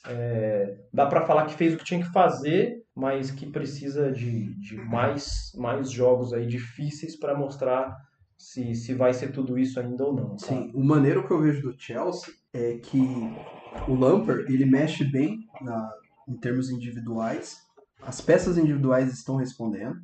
é, 0.07 0.77
dá 0.91 1.05
para 1.05 1.25
falar 1.25 1.45
que 1.45 1.53
fez 1.53 1.73
o 1.73 1.77
que 1.77 1.85
tinha 1.85 2.03
que 2.03 2.11
fazer, 2.11 2.80
mas 2.95 3.31
que 3.31 3.45
precisa 3.45 4.11
de, 4.11 4.53
de 4.59 4.75
mais, 4.75 5.51
mais 5.55 5.89
jogos 5.91 6.33
aí 6.33 6.45
difíceis 6.45 7.15
para 7.15 7.37
mostrar 7.37 7.95
se, 8.37 8.73
se 8.75 8.93
vai 8.93 9.13
ser 9.13 9.31
tudo 9.31 9.57
isso 9.57 9.79
ainda 9.79 10.03
ou 10.05 10.13
não. 10.13 10.37
sabe? 10.37 10.63
Sim, 10.63 10.71
o 10.73 10.83
maneiro 10.83 11.25
que 11.25 11.31
eu 11.31 11.39
vejo 11.41 11.61
do 11.61 11.75
Chelsea 11.79 12.33
é 12.53 12.77
que 12.77 12.99
o 13.87 13.93
Lampard, 13.95 14.51
ele 14.51 14.65
mexe 14.65 15.03
bem 15.05 15.39
na, 15.61 15.89
em 16.27 16.35
termos 16.37 16.69
individuais. 16.69 17.57
As 18.01 18.19
peças 18.19 18.57
individuais 18.57 19.13
estão 19.13 19.35
respondendo. 19.35 19.95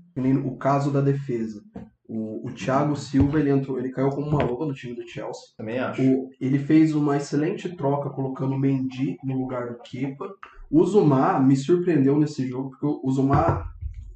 O 0.45 0.55
caso 0.55 0.91
da 0.91 1.01
defesa. 1.01 1.61
O, 2.07 2.47
o 2.47 2.53
Thiago 2.53 2.95
Silva, 2.95 3.37
ele 3.39 3.49
entrou, 3.49 3.77
ele 3.77 3.89
caiu 3.91 4.09
como 4.11 4.27
uma 4.27 4.41
luva 4.43 4.65
no 4.65 4.73
time 4.73 4.95
do 4.95 5.05
Chelsea. 5.05 5.43
Também 5.57 5.77
acho. 5.79 6.01
O- 6.01 6.29
ele 6.39 6.57
fez 6.59 6.95
uma 6.95 7.17
excelente 7.17 7.75
troca 7.75 8.09
colocando 8.11 8.53
o 8.55 8.59
Mendy 8.59 9.17
no 9.23 9.37
lugar 9.37 9.67
do 9.67 9.79
Kepa. 9.81 10.29
O 10.69 10.83
Zuma 10.85 11.39
me 11.39 11.55
surpreendeu 11.55 12.17
nesse 12.19 12.47
jogo, 12.47 12.71
porque 12.71 12.85
o 12.85 13.11
Zuma 13.11 13.65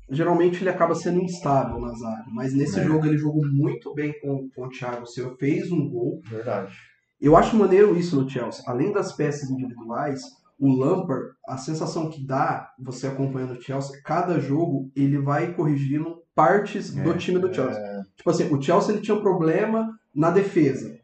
geralmente 0.10 0.62
ele 0.62 0.70
acaba 0.70 0.94
sendo 0.94 1.22
instável 1.22 1.80
na 1.80 1.94
zaga, 1.94 2.26
mas 2.28 2.54
nesse 2.54 2.80
É. 2.80 2.84
jogo 2.84 3.06
ele 3.06 3.18
jogou 3.18 3.42
muito 3.50 3.94
bem 3.94 4.14
com, 4.20 4.50
com 4.54 4.66
o 4.66 4.70
Thiago 4.70 5.06
Silva, 5.06 5.36
fez 5.40 5.72
um 5.72 5.90
gol. 5.90 6.20
Verdade. 6.30 6.76
Eu 7.20 7.38
acho 7.38 7.56
maneiro 7.56 7.96
isso 7.98 8.20
no 8.22 8.30
Chelsea. 8.30 8.64
Além 8.68 8.92
das 8.92 9.14
peças 9.14 9.50
individuais, 9.50 10.22
o 10.60 10.74
Lampard, 10.76 11.28
a 11.48 11.56
sensação 11.58 12.10
que 12.10 12.26
dá, 12.26 12.70
você 12.80 13.08
acompanhando 13.08 13.54
o 13.54 13.62
Chelsea, 13.62 14.02
cada 14.04 14.40
jogo 14.40 14.92
ele 14.96 15.18
vai 15.20 15.54
corrigindo 15.54 16.18
partes 16.36 16.94
do 16.94 17.12
É, 17.12 17.18
time 17.18 17.40
do 17.40 17.54
Chelsea. 17.54 17.82
Tipo 18.18 18.30
assim, 18.30 18.54
o 18.54 18.62
Chelsea 18.62 18.94
ele 18.94 19.02
tinha 19.02 19.16
um 19.16 19.22
problema 19.22 19.98
na 20.14 20.30
defesa. 20.30 21.00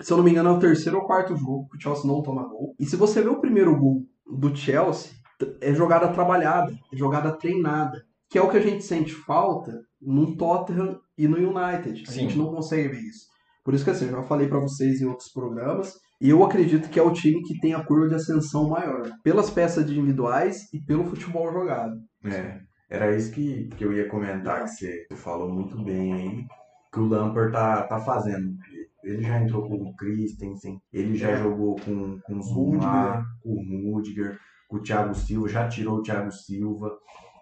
Se 0.00 0.10
eu 0.12 0.16
não 0.16 0.24
me 0.24 0.30
engano, 0.30 0.48
é 0.48 0.52
o 0.52 0.58
terceiro 0.58 0.98
ou 0.98 1.04
quarto 1.06 1.36
jogo 1.36 1.68
que 1.70 1.76
o 1.76 1.80
Chelsea 1.80 2.06
não 2.10 2.22
toma 2.22 2.48
gol. 2.48 2.74
E 2.78 2.86
se 2.86 2.96
você 2.96 3.20
vê 3.20 3.28
o 3.28 3.40
primeiro 3.40 3.76
gol 3.78 4.04
do 4.38 4.54
Chelsea, 4.54 5.12
é 5.60 5.74
jogada 5.74 6.08
trabalhada, 6.08 6.72
é 6.92 6.96
jogada 6.96 7.32
treinada. 7.32 8.02
Que 8.30 8.38
é 8.38 8.42
o 8.42 8.48
que 8.48 8.56
a 8.56 8.62
gente 8.62 8.82
sente 8.82 9.12
falta 9.12 9.78
no 10.00 10.36
Tottenham 10.36 10.98
e 11.18 11.28
no 11.28 11.36
United. 11.36 12.04
A 12.08 12.10
Sim. 12.10 12.20
gente 12.20 12.38
não 12.38 12.46
consegue 12.46 12.88
ver 12.88 13.00
isso. 13.00 13.26
Por 13.64 13.74
isso 13.74 13.84
que 13.84 13.90
assim, 13.90 14.06
eu 14.06 14.12
já 14.12 14.22
falei 14.22 14.48
pra 14.48 14.58
vocês 14.58 15.00
em 15.00 15.06
outros 15.06 15.30
programas, 15.30 15.94
E 16.20 16.30
eu 16.30 16.42
acredito 16.44 16.88
que 16.88 16.98
é 16.98 17.02
o 17.02 17.12
time 17.12 17.42
que 17.42 17.58
tem 17.60 17.74
a 17.74 17.84
curva 17.84 18.08
de 18.08 18.14
ascensão 18.14 18.68
maior, 18.68 19.10
pelas 19.24 19.50
peças 19.50 19.90
individuais 19.90 20.72
e 20.72 20.80
pelo 20.80 21.04
futebol 21.04 21.52
jogado. 21.52 21.96
É, 22.24 22.60
era 22.88 23.14
isso 23.14 23.32
que, 23.32 23.68
que 23.76 23.84
eu 23.84 23.92
ia 23.92 24.08
comentar, 24.08 24.62
que 24.64 24.70
você 24.70 25.06
falou 25.16 25.50
muito 25.52 25.82
bem 25.82 26.12
aí, 26.12 26.44
que 26.92 27.00
o 27.00 27.08
Lampard 27.08 27.52
tá, 27.52 27.82
tá 27.82 27.98
fazendo. 27.98 28.54
Ele 29.12 29.22
já 29.22 29.40
entrou 29.40 29.68
com 29.68 29.74
o 29.74 29.96
Christensen, 29.96 30.80
ele 30.92 31.16
já 31.16 31.36
jogou 31.36 31.76
com, 31.76 32.18
com 32.20 32.36
o 32.36 32.42
Zuma, 32.42 33.24
com 33.42 33.50
o 33.50 33.94
Rudiger, 33.94 34.38
com 34.68 34.76
o 34.76 34.82
Thiago 34.82 35.14
Silva, 35.14 35.48
já 35.48 35.68
tirou 35.68 35.98
o 35.98 36.02
Thiago 36.02 36.32
Silva, 36.32 36.90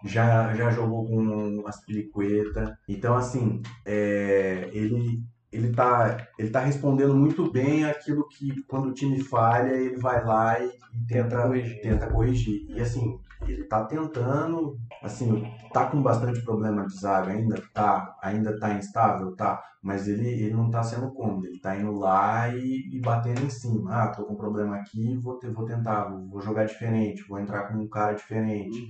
já, 0.05 0.53
já 0.53 0.69
jogou 0.69 1.07
com 1.07 1.65
as 1.67 1.83
Piliqueta. 1.85 2.77
Então, 2.87 3.15
assim, 3.15 3.61
é, 3.85 4.69
ele, 4.73 5.23
ele, 5.51 5.71
tá, 5.71 6.27
ele 6.37 6.49
tá 6.49 6.59
respondendo 6.59 7.15
muito 7.15 7.51
bem 7.51 7.85
aquilo 7.85 8.27
que, 8.27 8.63
quando 8.63 8.89
o 8.89 8.93
time 8.93 9.23
falha, 9.23 9.73
ele 9.73 9.97
vai 9.97 10.23
lá 10.23 10.59
e, 10.59 10.67
e 10.67 11.07
tenta, 11.07 11.43
corrigir. 11.43 11.81
tenta 11.81 12.07
corrigir. 12.07 12.65
E, 12.69 12.81
assim, 12.81 13.17
ele 13.51 13.63
tá 13.65 13.83
tentando, 13.85 14.77
assim, 15.01 15.43
tá 15.73 15.85
com 15.85 16.01
bastante 16.01 16.41
problema 16.43 16.85
de 16.85 16.95
zaga 16.97 17.31
ainda, 17.31 17.61
tá, 17.73 18.17
ainda 18.21 18.59
tá 18.59 18.73
instável, 18.73 19.35
tá, 19.35 19.61
mas 19.81 20.07
ele, 20.07 20.27
ele 20.27 20.53
não 20.53 20.69
tá 20.69 20.83
sendo 20.83 21.11
cômodo, 21.11 21.47
ele 21.47 21.59
tá 21.59 21.75
indo 21.75 21.91
lá 21.97 22.49
e, 22.49 22.89
e 22.91 22.99
batendo 22.99 23.43
em 23.43 23.49
cima. 23.49 23.91
Ah, 23.93 24.07
tô 24.09 24.23
com 24.25 24.35
problema 24.35 24.77
aqui, 24.77 25.17
vou, 25.17 25.37
te, 25.39 25.47
vou 25.47 25.65
tentar, 25.65 26.05
vou, 26.05 26.27
vou 26.29 26.41
jogar 26.41 26.65
diferente, 26.65 27.25
vou 27.27 27.39
entrar 27.39 27.67
com 27.67 27.77
um 27.77 27.89
cara 27.89 28.13
diferente, 28.13 28.89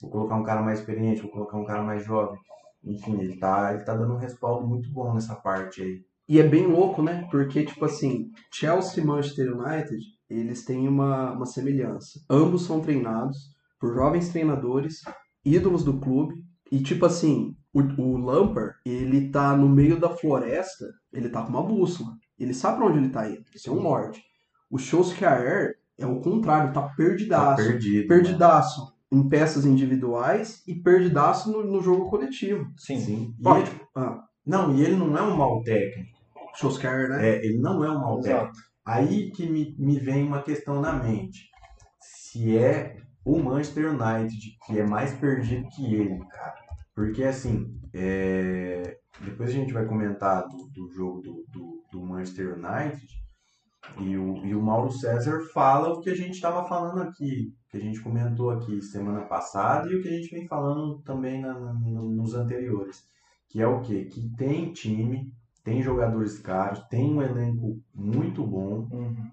vou 0.00 0.10
colocar 0.10 0.36
um 0.36 0.44
cara 0.44 0.62
mais 0.62 0.80
experiente, 0.80 1.22
vou 1.22 1.30
colocar 1.30 1.56
um 1.56 1.64
cara 1.64 1.82
mais 1.82 2.04
jovem. 2.04 2.38
Enfim, 2.82 3.20
ele 3.20 3.38
tá, 3.38 3.74
ele 3.74 3.84
tá 3.84 3.94
dando 3.94 4.14
um 4.14 4.18
respaldo 4.18 4.66
muito 4.66 4.90
bom 4.90 5.12
nessa 5.12 5.34
parte 5.34 5.82
aí. 5.82 6.02
E 6.26 6.38
é 6.38 6.44
bem 6.44 6.66
louco, 6.66 7.02
né? 7.02 7.26
Porque, 7.30 7.64
tipo 7.64 7.84
assim, 7.84 8.30
Chelsea 8.52 9.02
e 9.02 9.06
Manchester 9.06 9.52
United, 9.52 10.00
eles 10.28 10.64
têm 10.64 10.86
uma, 10.86 11.32
uma 11.32 11.44
semelhança. 11.44 12.20
Ambos 12.30 12.64
são 12.64 12.80
treinados 12.80 13.36
por 13.80 13.94
jovens 13.94 14.28
treinadores, 14.28 15.00
ídolos 15.44 15.82
do 15.82 15.98
clube. 15.98 16.34
E, 16.70 16.80
tipo 16.82 17.04
assim, 17.06 17.56
o, 17.72 17.80
o 17.80 18.16
Lampard, 18.18 18.74
ele 18.86 19.30
tá 19.30 19.56
no 19.56 19.68
meio 19.68 19.98
da 19.98 20.10
floresta, 20.10 20.84
ele 21.12 21.28
tá 21.28 21.42
com 21.42 21.48
uma 21.48 21.62
bússola. 21.62 22.10
Ele 22.38 22.54
sabe 22.54 22.76
pra 22.78 22.86
onde 22.86 22.98
ele 22.98 23.08
tá 23.08 23.28
indo. 23.28 23.42
Isso 23.54 23.68
é 23.70 23.72
um 23.72 23.82
norte. 23.82 24.22
O 24.70 24.78
Solskjaer 24.78 25.74
é 25.98 26.06
o 26.06 26.20
contrário, 26.20 26.72
tá 26.72 26.82
Tá 26.82 26.94
perdidaço. 26.96 27.56
perdido. 27.66 28.06
perdidaço 28.06 28.94
em 29.12 29.28
peças 29.28 29.66
individuais 29.66 30.62
e 30.68 30.74
perdidaço 30.76 31.50
no, 31.50 31.64
no 31.64 31.82
jogo 31.82 32.08
coletivo. 32.08 32.66
Sim. 32.76 33.00
Sim. 33.00 33.34
E 33.38 33.42
Pode. 33.42 33.68
ele- 33.70 33.80
Ah, 33.96 34.22
não, 34.46 34.72
e 34.76 34.82
ele 34.82 34.94
não 34.96 35.16
é 35.18 35.22
um 35.22 35.36
mau 35.36 35.60
técnico. 35.62 36.08
Solskjaer, 36.54 37.08
né? 37.08 37.28
É, 37.28 37.44
ele 37.44 37.58
não 37.58 37.84
é 37.84 37.90
um 37.90 37.98
mau 38.00 38.20
técnico. 38.20 38.56
Aí 38.84 39.30
que 39.32 39.48
me, 39.48 39.74
me 39.78 39.98
vem 39.98 40.24
uma 40.26 40.42
questão 40.42 40.80
na 40.80 40.92
mente. 40.92 41.48
Se 42.00 42.56
é 42.56 42.96
o 43.32 43.42
Manchester 43.42 43.90
United 43.90 44.56
que 44.66 44.78
é 44.78 44.86
mais 44.86 45.12
perdido 45.14 45.68
que 45.70 45.94
ele, 45.94 46.18
cara. 46.26 46.54
Porque 46.94 47.24
assim, 47.24 47.78
é, 47.94 48.98
depois 49.24 49.50
a 49.50 49.52
gente 49.52 49.72
vai 49.72 49.86
comentar 49.86 50.46
do, 50.48 50.68
do 50.68 50.88
jogo 50.92 51.20
do, 51.22 51.44
do, 51.52 51.84
do 51.92 52.06
Manchester 52.06 52.54
United 52.58 53.06
e 54.00 54.16
o, 54.16 54.44
e 54.44 54.54
o 54.54 54.62
Mauro 54.62 54.90
César 54.92 55.40
fala 55.52 55.90
o 55.92 56.00
que 56.00 56.10
a 56.10 56.14
gente 56.14 56.32
estava 56.34 56.66
falando 56.68 57.02
aqui, 57.02 57.52
que 57.70 57.76
a 57.76 57.80
gente 57.80 58.00
comentou 58.00 58.50
aqui 58.50 58.80
semana 58.82 59.22
passada 59.22 59.90
e 59.90 59.96
o 59.96 60.02
que 60.02 60.08
a 60.08 60.12
gente 60.12 60.30
vem 60.34 60.46
falando 60.46 60.98
também 61.02 61.40
na- 61.40 61.58
na- 61.58 61.72
no- 61.74 62.10
nos 62.10 62.34
anteriores. 62.34 63.04
Que 63.48 63.60
é 63.60 63.66
o 63.66 63.80
quê? 63.80 64.04
Que 64.04 64.28
tem 64.36 64.72
time, 64.72 65.32
tem 65.64 65.82
jogadores 65.82 66.38
caros, 66.38 66.80
tem 66.88 67.12
um 67.12 67.22
elenco 67.22 67.80
muito 67.94 68.46
bom, 68.46 68.86
Uhum. 68.92 69.30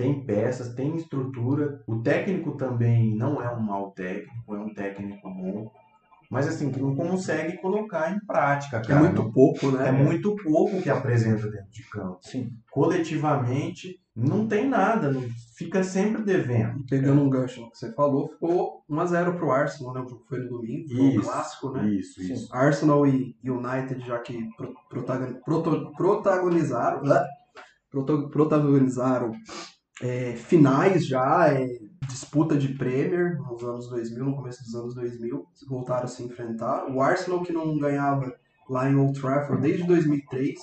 Tem 0.00 0.24
peças, 0.24 0.74
tem 0.74 0.96
estrutura. 0.96 1.82
O 1.86 1.96
técnico 2.00 2.52
também 2.56 3.14
não 3.14 3.42
é 3.42 3.54
um 3.54 3.60
mau 3.60 3.90
técnico, 3.90 4.54
é 4.54 4.58
um 4.58 4.72
técnico 4.72 5.28
bom. 5.28 5.70
Mas 6.30 6.46
assim, 6.46 6.70
que 6.70 6.80
não 6.80 6.94
consegue 6.94 7.56
colocar 7.60 8.10
em 8.14 8.20
prática, 8.24 8.76
É 8.78 8.82
cara. 8.82 9.00
muito 9.00 9.22
Não- 9.24 9.32
pouco, 9.32 9.70
né? 9.72 9.88
é 9.88 9.92
muito 9.92 10.34
pouco 10.36 10.80
que 10.80 10.88
apresenta 10.88 11.50
dentro 11.50 11.70
de 11.70 11.82
campo. 11.90 12.18
Sim. 12.22 12.50
Coletivamente, 12.70 14.00
não 14.14 14.46
tem 14.46 14.68
nada, 14.68 15.10
não- 15.10 15.26
fica 15.56 15.82
sempre 15.82 16.22
devendo. 16.22 16.84
Pegando 16.88 17.20
um 17.20 17.28
gancho 17.28 17.60
no 17.60 17.70
que 17.70 17.76
você 17.78 17.92
falou, 17.94 18.28
ficou 18.28 18.84
1x0 18.88 19.34
pro 19.36 19.50
Arsenal, 19.50 19.92
né? 19.92 20.00
O 20.02 20.08
jogo 20.08 20.24
foi 20.28 20.38
no 20.38 20.48
domingo, 20.48 20.88
foi 20.88 21.00
um 21.00 21.08
Isso, 21.10 21.20
clássico, 21.22 21.70
né? 21.72 21.88
Isso, 21.88 22.20
Sim. 22.22 22.32
isso. 22.32 22.48
Arsenal 22.54 23.06
e 23.06 23.36
United, 23.44 24.06
já 24.06 24.18
que 24.20 24.48
protagonizaram, 25.96 27.02
né? 27.02 27.24
Protagonizaram 28.30 29.32
é, 30.00 30.32
finais 30.34 31.06
já, 31.06 31.48
é, 31.48 31.78
disputa 32.08 32.56
de 32.56 32.68
Premier 32.68 33.38
nos 33.38 33.62
anos 33.62 33.88
2000, 33.88 34.24
no 34.24 34.36
começo 34.36 34.62
dos 34.64 34.74
anos 34.74 34.94
2000, 34.94 35.46
voltaram 35.68 36.04
a 36.04 36.08
se 36.08 36.22
enfrentar. 36.22 36.86
O 36.90 37.00
Arsenal 37.00 37.42
que 37.42 37.52
não 37.52 37.78
ganhava 37.78 38.34
lá 38.68 38.88
em 38.88 38.96
Old 38.96 39.20
Trafford 39.20 39.62
desde 39.62 39.86
2003 39.86 40.58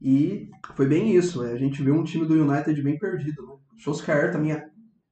e 0.00 0.48
foi 0.74 0.86
bem 0.86 1.14
isso, 1.14 1.44
é, 1.44 1.52
a 1.52 1.58
gente 1.58 1.82
vê 1.82 1.90
um 1.90 2.02
time 2.02 2.26
do 2.26 2.34
United 2.34 2.82
bem 2.82 2.98
perdido. 2.98 3.46
Né? 3.46 3.54
Solskjaer 3.78 4.32
também 4.32 4.52
é, 4.52 4.66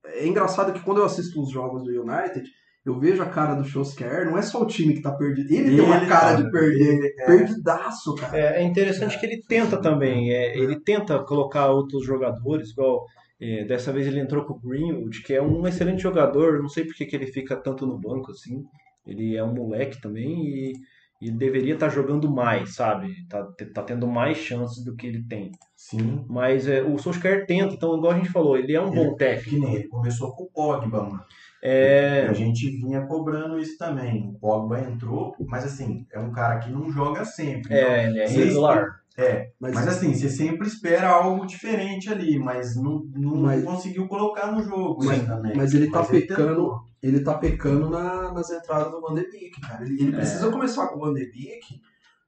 é 0.07 0.27
engraçado 0.27 0.73
que 0.73 0.81
quando 0.81 0.99
eu 0.99 1.05
assisto 1.05 1.41
os 1.43 1.51
jogos 1.51 1.85
do 1.85 1.91
United, 1.91 2.49
eu 2.87 2.99
vejo 2.99 3.23
a 3.23 3.27
cara 3.27 3.55
do 3.55 3.69
Solskjaer, 3.69 4.25
não 4.25 4.39
é 4.39 4.43
só 4.43 4.63
o 4.63 4.67
time 4.67 4.95
que 4.95 5.03
tá 5.03 5.13
perdido, 5.13 5.53
ele, 5.53 5.77
tem 5.77 5.81
uma 5.85 6.01
cara 6.07 6.37
tá- 6.37 6.43
de 6.43 6.51
perder, 6.51 7.15
é, 7.19 7.27
perdidaço, 7.27 8.15
cara. 8.15 8.39
É, 8.39 8.63
é 8.63 8.65
interessante 8.65 9.21
que 9.21 9.27
ele 9.27 9.43
tenta 9.47 9.77
também, 9.79 10.33
é, 10.33 10.57
ele 10.59 10.81
tenta 10.81 11.23
colocar 11.23 11.67
outros 11.67 12.05
jogadores, 12.05 12.71
igual 12.71 13.05
é, 13.41 13.65
dessa 13.65 13.93
vez 13.93 14.07
ele 14.07 14.21
entrou 14.21 14.45
com 14.45 14.55
o 14.55 14.61
Greenwood, 14.61 15.23
que 15.23 15.35
é 15.35 15.43
um 15.43 15.67
excelente 15.67 16.03
jogador, 16.03 16.61
não 16.61 16.69
sei 16.69 16.85
por 16.85 16.95
que 16.95 17.15
ele 17.15 17.27
fica 17.27 17.57
tanto 17.57 17.87
no 17.87 17.99
banco 17.99 18.33
assim, 18.33 18.65
ele 19.07 19.37
é 19.37 19.45
um 19.45 19.55
moleque 19.55 20.01
também 20.01 20.45
e, 20.45 20.73
e 21.21 21.31
deveria 21.31 21.75
estar 21.75 21.89
jogando 21.89 22.31
mais, 22.31 22.75
sabe? 22.75 23.15
Tá, 23.29 23.49
tá 23.73 23.83
tendo 23.83 24.07
mais 24.07 24.39
chances 24.39 24.85
do 24.85 24.95
que 24.95 25.07
ele 25.07 25.23
tem. 25.23 25.53
Sim. 25.77 26.25
Mas 26.29 26.67
é, 26.67 26.83
o 26.83 26.99
Solskjaer 26.99 27.47
tenta, 27.47 27.75
então 27.75 27.97
igual 27.97 28.13
a 28.13 28.17
gente 28.17 28.31
falou, 28.31 28.59
ele 28.59 28.75
é 28.75 28.81
um 28.81 28.91
bom 28.91 29.15
técnico. 29.15 29.51
Que 29.51 29.61
nem 29.61 29.75
ele 29.75 29.89
começou 29.89 30.33
com 30.33 30.45
o 30.45 30.51
Pogba, 30.51 31.05
mano. 31.05 31.23
É, 31.63 32.27
a 32.29 32.33
gente 32.33 32.71
vinha 32.71 33.05
cobrando 33.07 33.59
isso 33.59 33.77
também. 33.79 34.29
O 34.29 34.39
Pogba 34.39 34.81
entrou, 34.81 35.35
mas 35.41 35.65
assim, 35.65 36.07
é 36.13 36.19
um 36.19 36.31
cara 36.31 36.59
que 36.59 36.71
não 36.71 36.91
joga 36.91 37.25
sempre. 37.25 37.75
é, 37.75 38.07
ele 38.07 38.21
é 38.21 38.29
regular. 38.29 39.01
É, 39.21 39.51
Mas, 39.61 39.75
Mas 39.75 39.89
assim, 39.89 40.15
você 40.15 40.29
sempre 40.31 40.69
espera 40.69 41.09
algo 41.09 41.45
diferente 41.45 42.09
ali, 42.09 42.39
mas 42.39 42.77
não, 42.77 43.03
não 43.17 43.35
Mas- 43.43 43.65
conseguiu 43.65 44.07
colocar 44.07 44.53
no 44.53 44.63
jogo 44.63 45.05
Mas- 45.05 45.27
também. 45.27 45.57
mas 45.57 45.75
ele 45.75 45.91
tá 45.91 45.99
Mas 45.99 46.11
ele 46.13 46.21
pecando, 46.21 46.49
tentou. 46.55 46.81
ele 47.03 47.21
tá 47.25 47.35
pecando 47.35 47.91
na- 47.91 48.33
nas 48.33 48.49
entradas 48.51 48.93
do 48.93 49.01
Van 49.01 49.15
de 49.15 49.29
Beek, 49.29 49.61
cara. 49.61 49.85
Ele, 49.85 50.01
ele 50.03 50.13
É. 50.15 50.19
precisa 50.19 50.51
começar 50.53 50.87
com 50.87 50.99
o 50.99 51.01
Van 51.01 51.13
de 51.15 51.25
Beek 51.33 51.81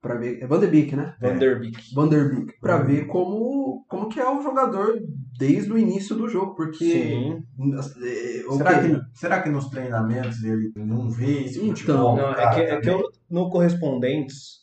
pra 0.02 0.16
ver. 0.16 0.42
É 0.42 0.46
Van 0.48 0.58
de 0.58 0.66
Beek, 0.66 0.96
né? 0.96 1.14
Van 1.20 1.36
der 1.38 1.60
Beek. 1.60 1.94
Van 1.94 2.08
der 2.08 2.28
Beek, 2.28 2.58
pra 2.60 2.80
Uhum. 2.80 2.86
ver 2.86 3.06
como, 3.06 3.84
como 3.88 4.08
que 4.08 4.18
é 4.18 4.28
o 4.28 4.42
jogador 4.42 4.98
desde 5.38 5.72
o 5.72 5.78
início 5.78 6.16
do 6.16 6.28
jogo, 6.28 6.56
porque 6.56 6.84
Sim. 6.84 7.42
é, 7.72 8.46
o 8.48 8.56
Será 8.56 8.80
que, 8.82 9.00
será 9.14 9.42
que 9.42 9.48
nos 9.48 9.68
treinamentos 9.68 10.42
ele 10.42 10.72
não 10.74 11.08
vê 11.08 11.44
esse 11.44 11.58
Então, 11.58 11.68
futebol? 11.76 12.16
Não, 12.16 12.32
é 12.32 12.54
que, 12.54 12.60
é 12.62 12.80
que 12.80 12.90
eu, 12.90 13.00
no 13.30 13.48
Correspondentes, 13.48 14.58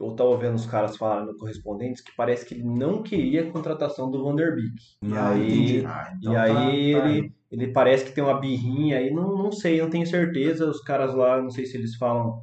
eu 0.00 0.14
tava 0.16 0.36
vendo 0.36 0.54
os 0.56 0.66
caras 0.66 0.96
falarem 0.96 1.26
no 1.26 1.36
Correspondentes 1.36 2.02
que 2.02 2.12
parece 2.16 2.44
que 2.46 2.54
ele 2.54 2.64
não 2.64 3.02
queria 3.02 3.42
a 3.48 3.50
contratação 3.52 4.10
do 4.10 4.22
Van 4.24 4.34
der 4.36 4.54
Beek. 4.54 4.74
E 5.02 5.14
Ah, 5.14 5.28
aí. 5.30 5.84
Ah, 5.86 6.12
e 6.14 6.16
então 6.18 6.32
tá- 6.34 6.42
aí 6.42 6.92
tá 6.92 7.08
ele, 7.08 7.34
ele 7.50 7.72
parece 7.72 8.04
que 8.04 8.12
tem 8.12 8.22
uma 8.24 8.40
birrinha 8.40 8.98
aí, 8.98 9.10
não, 9.12 9.36
não 9.36 9.52
sei, 9.52 9.80
não 9.80 9.90
tenho 9.90 10.06
certeza. 10.06 10.68
Os 10.68 10.80
caras 10.82 11.14
lá, 11.14 11.40
não 11.40 11.50
sei 11.50 11.66
se 11.66 11.76
eles 11.76 11.96
falam, 11.96 12.40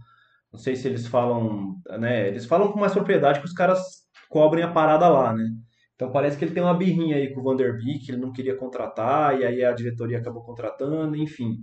não 0.51 0.59
sei 0.59 0.75
se 0.75 0.87
eles 0.87 1.07
falam, 1.07 1.75
né? 1.99 2.27
Eles 2.27 2.45
falam 2.45 2.71
com 2.71 2.79
mais 2.79 2.93
propriedade 2.93 3.39
que 3.39 3.45
os 3.45 3.53
caras 3.53 3.79
cobrem 4.29 4.63
a 4.63 4.71
parada 4.71 5.07
lá, 5.09 5.33
né? 5.33 5.45
Então 5.95 6.11
parece 6.11 6.37
que 6.37 6.45
ele 6.45 6.53
tem 6.53 6.61
uma 6.63 6.73
birrinha 6.77 7.15
aí 7.15 7.33
com 7.33 7.41
o 7.41 7.43
Van 7.43 7.55
der 7.55 7.75
Beek, 7.77 8.09
ele 8.11 8.21
não 8.21 8.31
queria 8.31 8.55
contratar, 8.55 9.39
e 9.39 9.45
aí 9.45 9.63
a 9.63 9.71
diretoria 9.73 10.19
acabou 10.19 10.43
contratando, 10.43 11.15
enfim. 11.17 11.57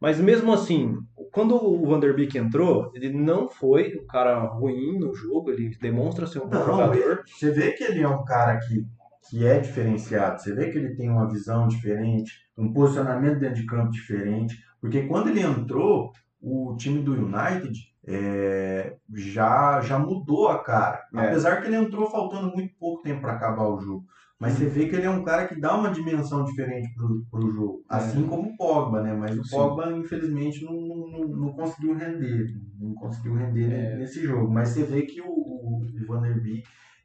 Mas 0.00 0.20
mesmo 0.20 0.52
assim, 0.52 0.96
quando 1.32 1.54
o 1.56 1.86
Van 1.86 1.98
der 1.98 2.14
Beek 2.14 2.38
entrou, 2.38 2.90
ele 2.94 3.12
não 3.12 3.48
foi 3.48 3.96
um 3.96 4.06
cara 4.06 4.38
ruim 4.38 4.98
no 4.98 5.14
jogo, 5.14 5.50
ele 5.50 5.76
demonstra 5.80 6.26
ser 6.26 6.40
um 6.40 6.48
bom 6.48 6.64
jogador. 6.64 7.24
Você 7.26 7.50
vê 7.50 7.72
que 7.72 7.84
ele 7.84 8.02
é 8.02 8.08
um 8.08 8.24
cara 8.24 8.58
que, 8.58 8.86
que 9.28 9.44
é 9.44 9.58
diferenciado, 9.58 10.40
você 10.40 10.54
vê 10.54 10.70
que 10.70 10.78
ele 10.78 10.94
tem 10.94 11.10
uma 11.10 11.28
visão 11.28 11.66
diferente, 11.66 12.32
um 12.56 12.72
posicionamento 12.72 13.40
dentro 13.40 13.56
de 13.56 13.66
campo 13.66 13.90
diferente, 13.90 14.56
porque 14.80 15.02
quando 15.02 15.28
ele 15.28 15.40
entrou, 15.40 16.12
o 16.40 16.76
time 16.76 17.02
do 17.02 17.14
United 17.14 17.72
é, 18.06 18.96
já, 19.14 19.80
já 19.80 19.98
mudou 19.98 20.48
a 20.48 20.62
cara. 20.62 21.02
É. 21.14 21.26
Apesar 21.26 21.60
que 21.60 21.66
ele 21.66 21.76
entrou 21.76 22.10
faltando 22.10 22.52
muito 22.54 22.74
pouco 22.78 23.02
tempo 23.02 23.20
para 23.20 23.32
acabar 23.32 23.66
o 23.66 23.80
jogo. 23.80 24.04
Mas 24.40 24.52
você 24.52 24.66
vê 24.66 24.86
que 24.88 24.94
ele 24.94 25.06
é 25.06 25.10
um 25.10 25.24
cara 25.24 25.48
que 25.48 25.58
dá 25.60 25.76
uma 25.76 25.90
dimensão 25.90 26.44
diferente 26.44 26.88
pro, 26.94 27.24
pro 27.30 27.50
jogo. 27.52 27.82
Assim 27.88 28.22
como 28.26 28.50
o 28.50 28.56
Pogba, 28.56 29.02
né? 29.02 29.12
Mas 29.12 29.36
o 29.36 29.42
Sim. 29.44 29.56
Pogba, 29.56 29.90
infelizmente, 29.92 30.64
não, 30.64 30.72
não, 30.74 31.28
não 31.28 31.52
conseguiu 31.52 31.94
render. 31.94 32.46
Não 32.80 32.94
conseguiu 32.94 33.34
render 33.34 33.72
É. 33.72 33.96
nesse 33.96 34.22
jogo. 34.22 34.48
Mas 34.52 34.68
você 34.68 34.84
vê 34.84 35.02
que 35.02 35.20
o, 35.20 35.26
o, 35.28 35.82
o 35.84 36.06
Van 36.06 36.20
der 36.22 36.40
Beek 36.40 36.62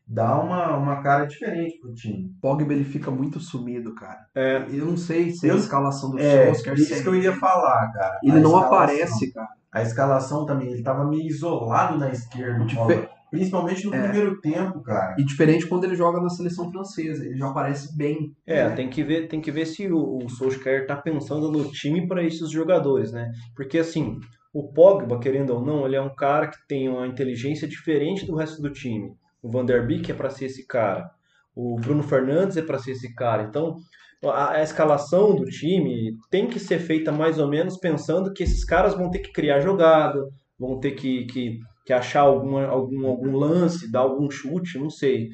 dá 0.08 0.40
uma, 0.40 0.78
uma 0.78 1.02
cara 1.02 1.26
diferente 1.26 1.80
pro 1.80 1.92
time. 1.96 2.32
Pogba 2.40 2.72
ele 2.72 2.84
fica 2.84 3.10
muito 3.10 3.40
sumido, 3.40 3.96
cara. 3.96 4.28
É. 4.36 4.58
Eu 4.70 4.86
não 4.86 4.98
sei 4.98 5.32
se 5.32 5.48
é 5.48 5.50
a 5.50 5.54
Eu- 5.54 5.60
escalação 5.60 6.12
do 6.12 6.20
É, 6.20 6.46
Solskjaer 6.54 6.78
se 6.78 6.84
isso 6.84 6.94
é 6.94 7.02
que 7.02 7.10
eu 7.10 7.16
ia 7.16 7.36
falar, 7.38 7.92
cara. 7.94 8.20
Ele 8.22 8.34
A 8.38 8.40
não 8.42 8.52
escalação- 8.52 8.68
aparece, 8.74 9.34
cara. 9.34 9.50
A 9.72 9.82
escalação 9.82 10.46
também, 10.46 10.72
ele 10.72 10.84
tava 10.84 11.04
meio 11.04 11.26
isolado 11.26 11.98
na 11.98 12.12
esquerda, 12.12 12.64
Dife- 12.64 12.76
Pogba. 12.78 13.10
Principalmente 13.34 13.84
no 13.88 13.96
É. 13.96 14.04
primeiro 14.04 14.40
tempo, 14.40 14.80
cara. 14.84 15.16
E 15.18 15.26
diferente 15.26 15.66
quando 15.66 15.86
ele 15.86 15.96
joga 15.96 16.22
na 16.22 16.30
seleção 16.30 16.70
francesa, 16.72 17.26
ele 17.26 17.36
já 17.36 17.50
aparece 17.50 17.98
bem. 17.98 18.32
É, 18.46 18.70
né? 18.70 18.76
tem 18.76 18.88
que 18.88 19.04
ver, 19.04 19.28
tem 19.28 19.42
que 19.42 19.50
ver 19.50 19.66
se 19.66 19.92
o, 19.92 20.20
o 20.20 20.30
Solskjaer 20.30 20.86
tá 20.86 20.96
pensando 20.96 21.52
no 21.52 21.72
time 21.72 22.08
para 22.08 22.24
esses 22.24 22.52
jogadores, 22.52 23.12
né? 23.12 23.32
Porque 23.56 23.80
assim, 23.80 24.20
o 24.54 24.72
Pogba, 24.72 25.20
querendo 25.20 25.50
ou 25.50 25.66
não, 25.66 25.84
ele 25.84 25.96
é 25.96 26.02
um 26.02 26.14
cara 26.14 26.46
que 26.48 26.60
tem 26.68 26.88
uma 26.88 27.08
inteligência 27.08 27.68
diferente 27.68 28.24
do 28.24 28.36
resto 28.36 28.62
do 28.62 28.70
time. 28.70 29.16
O 29.42 29.50
Van 29.50 29.66
der 29.66 29.84
Beek 29.88 30.12
é 30.12 30.14
para 30.16 30.30
ser 30.30 30.46
esse 30.46 30.68
cara. 30.68 31.10
O 31.56 31.76
Bruno 31.78 32.04
Fernandes 32.04 32.56
é 32.56 32.62
para 32.62 32.78
ser 32.78 32.92
esse 32.92 33.16
cara. 33.16 33.42
Então, 33.50 33.78
a, 34.26 34.52
a 34.52 34.62
escalação 34.62 35.36
do 35.36 35.46
time 35.46 36.16
tem 36.30 36.46
que 36.46 36.60
ser 36.60 36.78
feita 36.78 37.12
mais 37.12 37.40
ou 37.40 37.48
menos 37.48 37.78
pensando 37.78 38.32
que 38.32 38.44
esses 38.44 38.64
caras 38.64 38.94
vão 38.94 39.10
ter 39.10 39.20
que 39.20 39.32
criar 39.32 39.60
jogada, 39.60 40.20
vão 40.60 40.80
ter 40.80 40.92
que, 40.92 41.26
que, 41.26 41.60
que 41.86 41.94
achar 41.94 42.22
alguma, 42.22 42.66
algum, 42.66 43.08
algum 43.08 43.36
lance, 43.38 43.92
dar 43.92 44.00
algum 44.00 44.30
chute, 44.30 44.78
não 44.80 44.90
sei. 44.90 45.30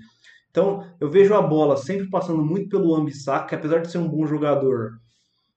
Então, 0.49 0.83
eu 0.99 1.09
vejo 1.09 1.33
a 1.35 1.41
bola 1.41 1.77
sempre 1.77 2.09
passando 2.09 2.43
muito 2.43 2.69
pelo 2.69 2.95
Ambissac, 2.95 3.47
que 3.47 3.55
apesar 3.55 3.79
de 3.81 3.91
ser 3.91 3.99
um 3.99 4.07
bom 4.09 4.25
jogador, 4.25 4.93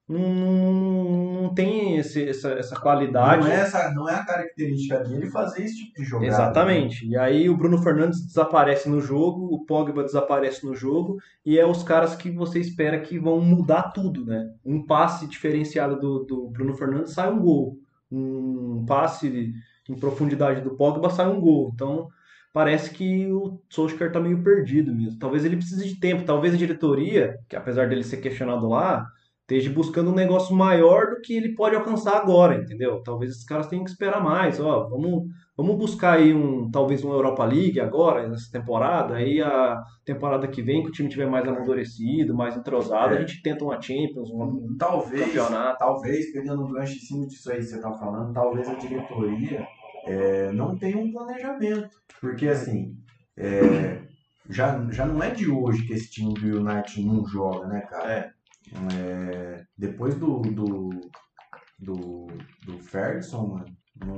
não, 0.09 1.43
não, 1.43 1.55
tem 1.55 1.97
esse- 1.97 2.29
essa, 2.29 2.51
essa 2.51 2.79
qualidade. 2.79 3.45
Não 3.47 3.53
é, 3.53 3.61
essa, 3.61 3.91
não 3.93 4.09
é 4.09 4.15
a 4.15 4.25
característica 4.25 4.99
dele 5.01 5.31
fazer 5.31 5.65
esse 5.65 5.77
tipo 5.77 5.95
de 5.95 6.05
jogada. 6.05 6.27
Exatamente. 6.27 7.07
E 7.07 7.17
aí 7.17 7.49
o 7.49 7.57
Bruno 7.57 7.79
Fernandes 7.79 8.25
desaparece 8.27 8.89
no 8.89 9.01
jogo, 9.01 9.47
o 9.55 9.65
Pogba 9.65 10.03
desaparece 10.03 10.67
no 10.67 10.75
jogo, 10.75 11.17
e 11.47 11.59
é 11.59 11.65
os 11.67 11.83
caras 11.83 12.15
que 12.15 12.31
você 12.31 12.59
espera 12.59 13.01
que 13.01 13.19
vão 13.19 13.41
mudar 13.41 13.93
tudo, 13.93 14.27
né? 14.27 14.45
Um 14.65 14.85
passe 14.85 15.27
diferenciado 15.27 15.99
do, 15.99 16.25
do 16.25 16.49
Bruno 16.51 16.75
Fernandes 16.75 17.13
sai 17.15 17.33
um 17.33 17.41
gol. 17.41 17.79
Um 18.11 18.85
passe 18.87 19.53
em 19.89 19.95
profundidade 19.95 20.61
do 20.61 20.77
Pogba 20.77 21.11
sai 21.11 21.29
um 21.29 21.41
gol. 21.41 21.71
Então 21.75 22.09
parece 22.53 22.91
que 22.91 23.31
o 23.33 23.61
Solskjaer 23.69 24.13
tá 24.13 24.21
meio 24.21 24.43
perdido 24.43 24.95
mesmo. 24.95 25.19
Talvez 25.19 25.45
ele 25.45 25.57
precise 25.57 25.89
de 25.89 25.99
tempo, 25.99 26.25
talvez 26.25 26.55
a 26.55 26.59
diretoria, 26.59 27.39
que 27.49 27.57
apesar 27.57 27.89
dele 27.89 28.05
ser 28.05 28.19
questionado 28.19 28.69
lá, 28.69 29.07
esteja 29.43 29.71
buscando 29.71 30.11
um 30.11 30.15
negócio 30.15 30.55
maior 30.55 31.11
do 31.11 31.21
que 31.21 31.35
ele 31.37 31.55
pode 31.55 31.77
alcançar 31.77 32.17
agora, 32.17 32.57
entendeu? 32.57 33.03
Talvez 33.03 33.33
esses 33.33 33.45
caras 33.45 33.67
tenham 33.67 33.85
que 33.85 33.91
esperar 33.91 34.23
mais, 34.23 34.59
ó, 34.61 34.89
vamos 34.89 35.25
Vamos 35.55 35.77
buscar 35.77 36.15
aí 36.15 36.33
um, 36.33 36.71
talvez 36.71 37.05
uma 37.05 37.15
Europa 37.15 37.45
League 37.45 37.79
agora, 37.79 38.27
nessa 38.27 38.51
temporada. 38.51 39.17
Aí 39.17 39.41
a 39.43 39.83
temporada 40.03 40.49
que 40.49 40.63
vem, 40.63 40.83
que 40.83 40.89
o 40.89 40.93
time 40.93 41.11
tiver 41.11 41.27
mais 41.29 41.47
amadurecido, 41.47 42.35
mais 42.35 42.57
entrosado, 42.57 43.15
É. 43.15 43.19
a 43.19 43.21
gente 43.21 43.43
tenta 43.43 43.63
uma 43.63 43.81
Champions, 43.81 44.31
um 44.31 44.75
Talvez, 44.79 45.27
campeonato. 45.27 45.79
talvez, 45.79 46.33
pegando 46.33 46.65
um 46.65 46.73
gancho 46.73 46.95
em 46.95 47.01
cima 47.01 47.27
disso 47.27 47.53
aí 47.53 47.59
que 47.59 47.65
você 47.65 47.81
tá 47.81 47.93
falando, 47.93 48.33
talvez 48.33 48.67
a 48.67 48.75
diretoria 48.75 49.65
é, 50.07 50.51
não 50.53 50.75
tenha 50.77 50.97
um 50.97 51.13
planejamento. 51.13 51.91
Porque 52.19 52.49
assim, 52.49 52.97
é, 53.37 54.01
já, 54.49 54.83
já 54.91 55.05
não 55.05 55.23
é 55.23 55.31
de 55.31 55.51
hoje 55.51 55.87
que 55.87 55.93
esse 55.93 56.11
time 56.11 56.33
do 56.33 56.47
United 56.61 57.05
não 57.05 57.27
joga, 57.27 57.67
né, 57.67 57.83
cara? 57.83 58.11
É, 58.11 58.31
depois 59.77 60.15
do, 60.15 60.41
do, 60.43 60.91
do, 61.79 62.27
do 62.67 62.79
Ferguson, 62.79 63.47
mano, 63.49 63.67
não, 64.01 64.17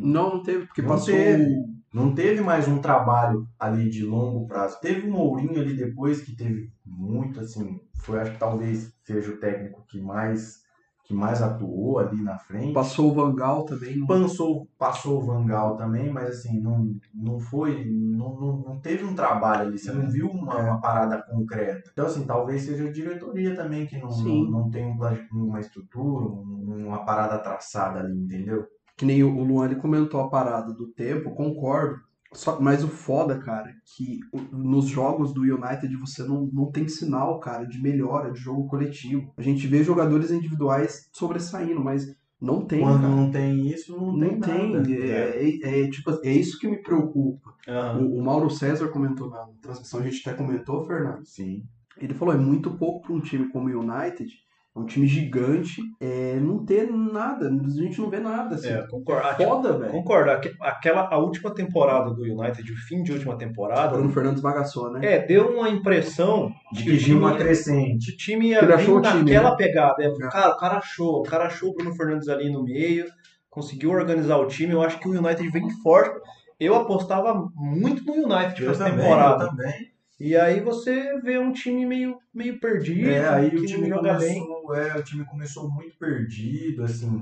Não, 0.00 0.30
não 0.34 0.42
teve, 0.42 0.66
porque 0.66 0.82
Não 0.82 0.88
passou. 0.90 1.14
teve. 1.14 1.46
não 1.94 2.14
teve 2.14 2.40
mais 2.40 2.66
um 2.68 2.80
trabalho 2.80 3.46
ali 3.58 3.88
de 3.90 4.04
longo 4.04 4.46
prazo. 4.46 4.80
Teve 4.80 5.06
o 5.06 5.10
Mourinho 5.10 5.60
ali 5.60 5.76
depois 5.76 6.22
que 6.22 6.34
teve 6.36 6.72
muito 6.84 7.40
assim, 7.40 7.80
foi 8.00 8.20
acho 8.20 8.32
que 8.32 8.38
talvez 8.38 8.92
seja 9.04 9.30
o 9.32 9.38
técnico 9.38 9.84
que 9.88 10.00
mais 10.00 10.61
que 11.04 11.12
mais 11.12 11.42
atuou 11.42 11.98
ali 11.98 12.22
na 12.22 12.38
frente. 12.38 12.72
Passou 12.72 13.10
o 13.10 13.14
Vangal 13.14 13.64
também. 13.64 13.96
não- 13.98 14.06
Passou, 14.06 14.68
passou 14.78 15.18
o 15.18 15.26
Vangal 15.26 15.76
também, 15.76 16.10
mas 16.12 16.30
assim, 16.30 16.60
não, 16.60 16.94
não 17.12 17.40
foi, 17.40 17.84
não, 17.90 18.38
não, 18.40 18.56
não 18.58 18.80
teve 18.80 19.04
um 19.04 19.14
trabalho 19.14 19.68
ali, 19.68 19.78
você 19.78 19.92
não 19.92 20.08
viu 20.08 20.28
uma, 20.28 20.56
uma 20.58 20.80
parada 20.80 21.20
concreta. 21.22 21.90
Então, 21.92 22.06
assim, 22.06 22.24
talvez 22.24 22.62
seja 22.62 22.88
a 22.88 22.92
diretoria 22.92 23.54
também 23.56 23.86
que 23.86 23.98
não, 23.98 24.08
não, 24.10 24.50
não 24.62 24.70
tem 24.70 24.86
um 24.86 24.96
uma 25.32 25.60
estrutura, 25.60 26.24
um- 26.26 26.86
uma 26.86 27.04
parada 27.04 27.38
traçada 27.38 28.00
ali, 28.00 28.16
entendeu? 28.16 28.66
Que 28.96 29.04
nem 29.04 29.24
o 29.24 29.36
o 29.36 29.42
Luan 29.44 29.66
ele 29.66 29.76
comentou 29.76 30.20
a 30.20 30.28
parada 30.30 30.72
do 30.72 30.86
tempo, 30.92 31.34
concordo. 31.34 31.96
Só, 32.32 32.58
mas 32.60 32.82
o 32.82 32.88
foda, 32.88 33.38
cara, 33.38 33.68
é 33.70 33.74
que 33.84 34.20
nos 34.52 34.86
jogos 34.86 35.32
do 35.34 35.42
United 35.42 35.94
você 35.96 36.22
não, 36.24 36.48
não 36.52 36.70
tem 36.70 36.88
sinal, 36.88 37.38
cara, 37.40 37.64
de 37.64 37.80
melhora, 37.80 38.32
de 38.32 38.40
jogo 38.40 38.66
coletivo. 38.68 39.32
A 39.36 39.42
gente 39.42 39.66
vê 39.66 39.84
jogadores 39.84 40.30
individuais 40.30 41.08
sobressaindo, 41.12 41.82
mas 41.82 42.14
não 42.40 42.64
tem, 42.64 42.80
Quando 42.80 43.02
cara. 43.02 43.14
não 43.14 43.30
tem 43.30 43.68
isso, 43.68 43.92
não, 43.96 44.16
Não 44.16 44.40
tem. 44.40 44.72
nada. 44.72 44.90
É, 44.90 45.44
é- 45.62 45.80
é, 45.84 45.90
tipo, 45.90 46.10
é 46.24 46.32
isso 46.32 46.58
que 46.58 46.66
me 46.68 46.82
preocupa. 46.82 47.54
Aham. 47.68 48.00
O, 48.00 48.18
o 48.18 48.24
Mauro 48.24 48.50
César 48.50 48.88
comentou 48.88 49.30
na 49.30 49.46
transmissão, 49.60 50.00
a 50.00 50.02
gente 50.02 50.26
até 50.26 50.36
comentou, 50.36 50.82
Fernando. 50.84 51.24
Sim. 51.24 51.64
Ele 51.98 52.14
falou, 52.14 52.34
é 52.34 52.38
muito 52.38 52.70
pouco 52.72 53.02
para 53.06 53.12
um 53.14 53.20
time 53.20 53.48
como 53.50 53.68
o 53.68 53.78
United, 53.80 54.32
é 54.74 54.78
um 54.78 54.86
time 54.86 55.06
gigante, 55.06 55.82
é, 56.00 56.38
não 56.40 56.64
ter 56.64 56.90
nada, 56.90 57.46
a 57.48 57.70
gente 57.70 58.00
não 58.00 58.08
vê 58.08 58.18
nada. 58.20 58.54
Assim. 58.54 58.68
É, 58.70 58.86
concordo. 58.86 59.26
Ah, 59.28 59.34
Foda, 59.34 59.76
velho. 59.78 59.92
Concordo. 59.92 60.30
Aque- 60.30 60.54
Aquela, 60.60 61.08
a 61.12 61.18
última 61.18 61.54
temporada 61.54 62.10
do 62.14 62.22
United, 62.22 62.72
o 62.72 62.76
fim 62.76 63.02
de 63.02 63.12
última 63.12 63.36
temporada, 63.36 63.96
Bruno 63.96 64.10
Fernandes 64.10 64.40
bagaçou, 64.40 64.90
né? 64.90 65.00
é, 65.04 65.18
deu 65.26 65.48
uma 65.50 65.68
impressão 65.68 66.50
De 66.72 66.84
que 66.84 66.96
tinha 66.96 67.16
uma 67.18 67.32
time, 67.32 67.44
crescente. 67.44 68.12
o 68.12 68.16
time 68.16 68.48
ia 68.48 68.62
Ele 68.62 68.72
achou 68.72 68.96
o 68.98 69.02
time, 69.02 69.18
naquela 69.24 69.50
né? 69.50 69.56
pegada. 69.56 70.02
É, 70.02 70.06
É. 70.06 70.28
Cara, 70.30 70.48
o 70.50 70.56
cara 70.56 70.78
achou, 70.78 71.18
o 71.20 71.22
cara 71.22 71.44
achou 71.46 71.70
o 71.70 71.74
Bruno 71.74 71.94
Fernandes 71.94 72.28
ali 72.28 72.50
no 72.50 72.64
meio, 72.64 73.04
conseguiu 73.50 73.90
organizar 73.90 74.38
o 74.38 74.46
time. 74.46 74.72
Eu 74.72 74.82
acho 74.82 74.98
que 74.98 75.06
o 75.08 75.12
United 75.12 75.46
vem 75.50 75.68
forte. 75.82 76.18
Eu 76.58 76.74
apostava 76.76 77.34
muito 77.54 78.04
no 78.04 78.12
United 78.14 78.62
Eu 78.62 78.70
essa 78.70 78.84
também, 78.84 79.00
temporada. 79.00 79.44
eu 79.44 79.48
também. 79.50 79.91
E 80.24 80.36
aí 80.36 80.60
você 80.60 81.18
vê 81.20 81.36
um 81.36 81.52
time 81.52 81.84
meio, 81.84 82.16
meio 82.32 82.60
perdido, 82.60 83.08
É, 83.08 83.28
aí 83.28 83.50
que 83.50 83.56
o 83.56 83.66
time 83.66 83.88
joga 83.88 84.14
bem. 84.14 84.38
começou, 84.46 84.74
é, 84.76 84.96
o 84.96 85.02
time 85.02 85.24
começou 85.24 85.68
muito 85.68 85.98
perdido, 85.98 86.84
assim, 86.84 87.20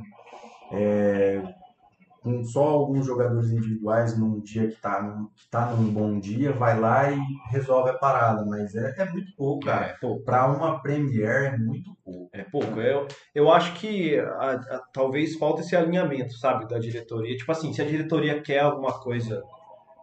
é, 0.70 1.42
com 2.22 2.44
só 2.44 2.62
alguns 2.62 3.06
jogadores 3.06 3.50
individuais 3.50 4.18
num 4.18 4.38
dia 4.40 4.68
que 4.68 4.76
tá, 4.76 5.02
num, 5.02 5.28
que 5.34 5.48
tá 5.50 5.70
num 5.70 5.90
bom 5.90 6.18
dia, 6.20 6.52
vai 6.52 6.78
lá 6.78 7.10
e 7.10 7.18
resolve 7.50 7.88
a 7.88 7.94
parada, 7.94 8.44
mas 8.44 8.74
é, 8.74 8.94
é 8.98 9.04
muito 9.06 9.34
pouco, 9.34 9.64
cara. 9.64 9.86
É, 9.86 9.92
pouco. 9.98 10.22
Pra 10.22 10.46
uma 10.46 10.82
Premier 10.82 11.54
é 11.54 11.56
muito 11.56 11.90
pouco. 12.04 12.28
É 12.34 12.44
pouco. 12.44 12.78
Eu, 12.80 13.08
eu 13.34 13.50
acho 13.50 13.72
que 13.80 14.18
a- 14.18 14.52
a- 14.52 14.82
talvez 14.92 15.36
falta 15.36 15.62
esse 15.62 15.74
alinhamento, 15.74 16.34
sabe, 16.36 16.68
da 16.68 16.78
diretoria. 16.78 17.34
Tipo 17.34 17.50
assim, 17.50 17.72
se 17.72 17.80
a 17.80 17.86
diretoria 17.86 18.42
quer 18.42 18.58
alguma 18.60 18.92
coisa 19.00 19.42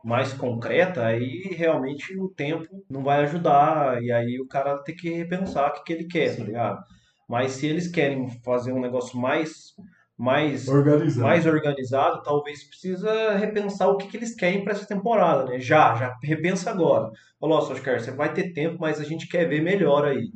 mais 0.04 0.34
concreta, 0.34 1.06
aí 1.06 1.54
realmente 1.56 2.18
o 2.18 2.30
tempo 2.30 2.84
não 2.90 3.04
vai 3.04 3.24
ajudar. 3.24 4.02
E 4.02 4.12
aí 4.12 4.40
o 4.40 4.48
cara 4.48 4.78
tem 4.84 4.96
que 4.96 5.10
repensar 5.10 5.70
o 5.70 5.74
que, 5.74 5.84
que 5.84 5.94
ele 5.94 6.06
quer, 6.06 6.36
tá 6.36 6.44
ligado? 6.44 6.84
Mas 7.28 7.54
se 7.54 7.68
eles 7.68 7.88
querem 7.88 8.30
fazer 8.44 8.72
um 8.72 8.80
negócio 8.80 9.20
mais, 9.20 9.76
mais, 10.18 10.68
Organizado. 10.68 11.28
mais 11.28 11.46
organizado, 11.46 12.24
talvez 12.24 12.64
precisa 12.64 13.36
repensar 13.36 13.90
o 13.90 13.98
que, 13.98 14.08
que 14.08 14.18
eles 14.18 14.34
querem 14.34 14.64
para 14.64 14.74
essa 14.74 14.88
temporada, 14.88 15.46
né? 15.46 15.60
Já, 15.60 15.94
já 15.96 16.16
repensa 16.24 16.72
agora. 16.72 17.12
Falou, 17.40 17.58
ó, 17.58 17.62
Oscar, 17.62 18.00
você 18.00 18.12
vai 18.12 18.34
ter 18.34 18.54
tempo, 18.54 18.78
mas 18.80 19.00
a 19.00 19.04
gente 19.04 19.28
quer 19.28 19.46
ver 19.48 19.62
melhor 19.62 20.06
aí 20.06 20.32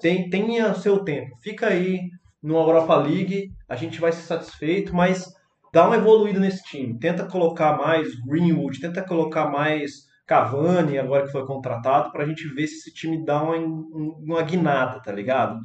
tem, 0.00 0.30
tenha 0.30 0.72
seu 0.74 1.00
tempo. 1.00 1.36
Fica 1.42 1.66
aí 1.66 2.10
no 2.42 2.56
Europa 2.56 2.94
League, 2.96 3.50
a 3.68 3.74
gente 3.74 4.00
vai 4.00 4.12
ser 4.12 4.22
satisfeito, 4.22 4.94
mas 4.94 5.35
dá 5.76 5.86
uma 5.86 5.96
evoluída 5.96 6.40
nesse 6.40 6.62
time. 6.64 6.98
Tenta 6.98 7.26
colocar 7.26 7.76
mais 7.76 8.14
Greenwood, 8.24 8.80
tenta 8.80 9.04
colocar 9.04 9.50
mais 9.50 10.06
Cavani, 10.26 10.98
agora 10.98 11.26
que 11.26 11.32
foi 11.32 11.44
contratado, 11.44 12.10
pra 12.10 12.24
gente 12.24 12.48
ver 12.48 12.66
se 12.66 12.76
esse 12.76 12.94
time 12.94 13.22
dá 13.22 13.42
uma, 13.42 13.56
uma 13.58 14.42
guinada, 14.42 15.02
tá 15.02 15.12
ligado? 15.12 15.60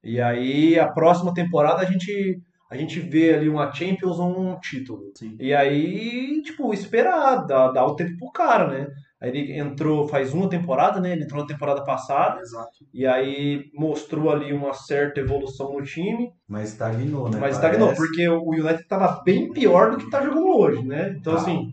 E 0.00 0.20
aí, 0.20 0.78
a 0.78 0.86
próxima 0.86 1.34
temporada, 1.34 1.82
a 1.82 1.84
gente, 1.84 2.40
a 2.70 2.76
gente 2.76 3.00
vê 3.00 3.34
ali 3.34 3.48
uma 3.48 3.72
Champions 3.72 4.20
ou 4.20 4.40
um 4.40 4.60
título. 4.60 5.10
Sim. 5.16 5.36
E 5.40 5.52
aí, 5.52 6.40
tipo, 6.44 6.72
esperar, 6.72 7.44
dar, 7.44 7.72
dar 7.72 7.84
o 7.84 7.96
tempo 7.96 8.16
pro 8.16 8.30
cara, 8.30 8.68
né? 8.68 8.86
Aí 9.20 9.30
ele 9.30 9.58
entrou 9.58 10.06
faz 10.06 10.32
uma 10.32 10.48
temporada, 10.48 11.00
né? 11.00 11.12
Ele 11.12 11.24
entrou 11.24 11.40
na 11.42 11.46
temporada 11.48 11.82
passada. 11.82 12.40
Exato. 12.40 12.86
E 12.94 13.04
aí 13.06 13.64
mostrou 13.74 14.30
ali 14.30 14.52
uma 14.52 14.72
certa 14.74 15.18
evolução 15.20 15.72
no 15.72 15.82
time, 15.82 16.30
Mas 16.46 16.70
estagnou, 16.70 17.28
né? 17.28 17.38
mas 17.40 17.56
estagnou, 17.56 17.92
porque 17.94 18.28
o 18.28 18.50
United 18.50 18.82
estava 18.82 19.20
bem 19.24 19.52
pior 19.52 19.90
do 19.90 19.96
que 19.96 20.04
está 20.04 20.22
jogando 20.22 20.46
hoje, 20.48 20.84
né? 20.86 21.16
Então, 21.18 21.34
Tá. 21.34 21.40
assim, 21.40 21.72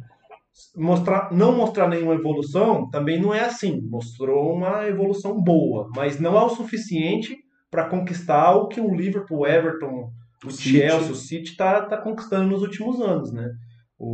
mostrar, 0.76 1.32
não 1.32 1.56
mostrar 1.56 1.88
nenhuma 1.88 2.16
evolução 2.16 2.90
também 2.90 3.22
não 3.22 3.34
é 3.34 3.42
assim. 3.42 3.80
Mostrou 3.90 4.54
uma 4.56 4.88
evolução 4.88 5.40
boa, 5.40 5.90
mas 5.96 6.20
não 6.20 6.38
é 6.38 6.42
o 6.44 6.50
suficiente 6.50 7.38
para 7.70 7.90
conquistar 7.90 8.56
o 8.56 8.68
que 8.68 8.80
o 8.82 8.94
Liverpool, 8.96 9.40
o 9.40 9.48
Everton, 9.48 10.10
o 10.46 10.50
City. 10.52 10.80
Chelsea, 10.80 11.12
o 11.12 11.16
City 11.16 11.52
está 11.52 11.82
tá 11.86 11.98
conquistando 11.98 12.48
nos 12.50 12.62
últimos 12.62 13.00
anos, 13.02 13.32
né? 13.32 13.50
O, 13.98 14.08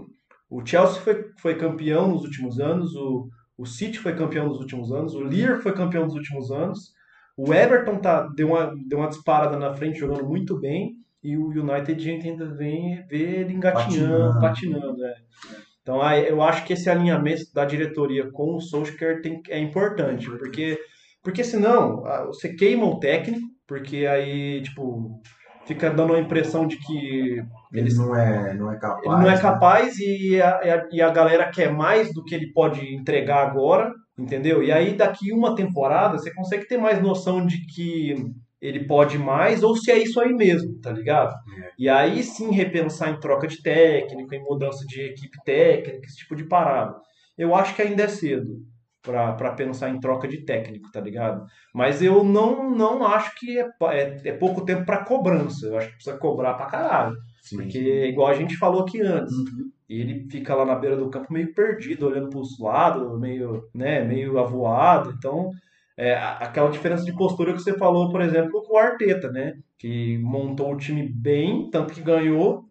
o, 0.00 0.06
o 0.56 0.64
Chelsea 0.64 1.00
foi, 1.00 1.24
foi 1.38 1.56
campeão 1.56 2.08
nos 2.08 2.22
últimos 2.22 2.60
anos, 2.60 2.94
o, 2.94 3.28
O 3.58 3.66
City 3.66 3.98
foi 3.98 4.14
campeão 4.14 4.46
nos 4.46 4.58
últimos 4.58 4.92
anos, 4.92 5.14
o 5.14 5.20
Lear 5.20 5.60
foi 5.60 5.72
campeão 5.72 6.04
nos 6.04 6.14
últimos 6.14 6.50
anos, 6.50 6.92
o 7.36 7.52
Everton 7.52 7.98
tá, 7.98 8.28
deu, 8.28 8.48
uma, 8.48 8.72
deu 8.86 8.98
uma 8.98 9.08
disparada 9.08 9.58
na 9.58 9.74
frente, 9.74 9.98
jogando 9.98 10.24
muito 10.24 10.58
bem, 10.60 10.92
e 11.22 11.36
o 11.36 11.48
United 11.48 11.92
a 11.92 12.12
gente 12.12 12.28
ainda 12.28 12.54
vem 12.54 13.04
vê 13.08 13.40
ele 13.40 13.54
engatinhando, 13.54 14.40
Patinando. 14.40 14.80
patinando. 14.80 15.04
é. 15.04 15.14
Então 15.82 16.00
aí, 16.00 16.28
eu 16.28 16.40
acho 16.40 16.64
que 16.64 16.72
esse 16.72 16.88
alinhamento 16.88 17.44
da 17.52 17.64
diretoria 17.64 18.30
com 18.30 18.54
o 18.54 18.60
Solskjaer 18.60 19.20
tem, 19.20 19.42
é 19.48 19.58
importante, 19.58 20.30
porque, 20.30 20.78
porque 21.22 21.42
senão 21.42 22.06
ah, 22.06 22.26
você 22.26 22.54
queima 22.54 22.86
o 22.86 22.98
técnico, 23.00 23.46
porque 23.66 24.06
aí, 24.06 24.62
tipo, 24.62 25.20
fica 25.66 25.90
dando 25.90 26.14
a 26.14 26.20
impressão 26.20 26.66
de 26.66 26.76
que 26.78 27.38
Ele 27.72 27.80
eles 27.80 27.96
não 27.98 28.14
é, 28.14 28.54
não 28.54 28.70
é 28.72 28.78
capaz. 28.78 29.02
ele 29.04 29.14
não 29.14 29.28
é 29.30 29.34
né? 29.34 29.40
capaz 29.40 29.98
e 29.98 30.40
a, 30.40 30.60
e 30.64 30.70
a- 30.70 30.88
e 30.92 31.02
a 31.02 31.10
galera 31.10 31.50
quer 31.50 31.72
mais 31.72 32.12
do 32.12 32.22
que 32.24 32.34
ele 32.34 32.52
pode 32.52 32.94
entregar 32.94 33.46
agora, 33.46 33.92
entendeu? 34.18 34.62
E 34.62 34.70
aí 34.70 34.94
daqui 34.96 35.32
uma 35.32 35.54
temporada 35.54 36.18
você 36.18 36.32
consegue 36.32 36.66
ter 36.68 36.76
mais 36.78 37.00
noção 37.02 37.44
de 37.44 37.64
que 37.66 38.14
ele 38.60 38.86
pode 38.86 39.18
mais 39.18 39.62
ou 39.62 39.76
se 39.76 39.90
é 39.90 39.98
isso 39.98 40.18
aí 40.20 40.32
mesmo, 40.32 40.80
tá 40.80 40.90
ligado? 40.90 41.32
É. 41.32 41.70
E 41.78 41.88
aí 41.88 42.22
sim 42.22 42.50
repensar 42.50 43.10
em 43.10 43.20
troca 43.20 43.46
de 43.46 43.60
técnico, 43.62 44.34
em 44.34 44.42
mudança 44.42 44.84
de 44.86 45.00
equipe 45.02 45.36
técnica, 45.44 46.06
esse 46.06 46.16
tipo 46.18 46.34
de 46.36 46.44
parada. 46.44 46.94
Eu 47.36 47.54
acho 47.54 47.74
que 47.74 47.82
ainda 47.82 48.04
é 48.04 48.08
cedo 48.08 48.56
pra 49.04 49.52
pensar 49.52 49.90
em 49.90 50.00
troca 50.00 50.26
de 50.26 50.44
técnico, 50.44 50.90
tá 50.90 51.00
ligado? 51.00 51.44
Mas 51.74 52.00
eu 52.02 52.24
não, 52.24 52.70
não 52.70 53.06
acho 53.06 53.34
que 53.38 53.58
é, 53.58 53.68
é, 53.92 54.20
é 54.24 54.32
pouco 54.32 54.64
tempo 54.64 54.84
pra 54.86 55.04
cobrança. 55.04 55.66
Eu 55.66 55.76
acho 55.78 55.88
que 55.88 55.94
precisa 55.96 56.16
cobrar 56.16 56.54
pra 56.54 56.66
caralho. 56.66 57.16
Sim. 57.42 57.58
Porque, 57.58 58.06
igual 58.06 58.28
a 58.28 58.34
gente 58.34 58.56
falou 58.56 58.82
aqui 58.82 59.00
antes, 59.02 59.34
Uhum. 59.34 59.70
ele 59.88 60.26
fica 60.30 60.54
lá 60.54 60.64
na 60.64 60.74
beira 60.74 60.96
do 60.96 61.10
campo 61.10 61.32
meio 61.32 61.52
perdido, 61.54 62.06
olhando 62.06 62.30
para 62.30 62.40
os 62.40 62.58
lados, 62.58 63.20
meio, 63.20 63.64
né, 63.74 64.02
meio 64.02 64.38
avoado. 64.38 65.12
Então, 65.16 65.50
é, 65.96 66.14
aquela 66.16 66.70
diferença 66.70 67.04
de 67.04 67.14
postura 67.14 67.52
que 67.52 67.60
você 67.60 67.76
falou, 67.76 68.10
por 68.10 68.20
exemplo, 68.22 68.62
com 68.62 68.74
o 68.74 68.78
Arteta, 68.78 69.30
né? 69.30 69.52
Que 69.78 70.18
montou 70.18 70.72
o 70.72 70.76
time 70.78 71.06
bem, 71.08 71.68
tanto 71.70 71.92
que 71.92 72.00
ganhou, 72.00 72.64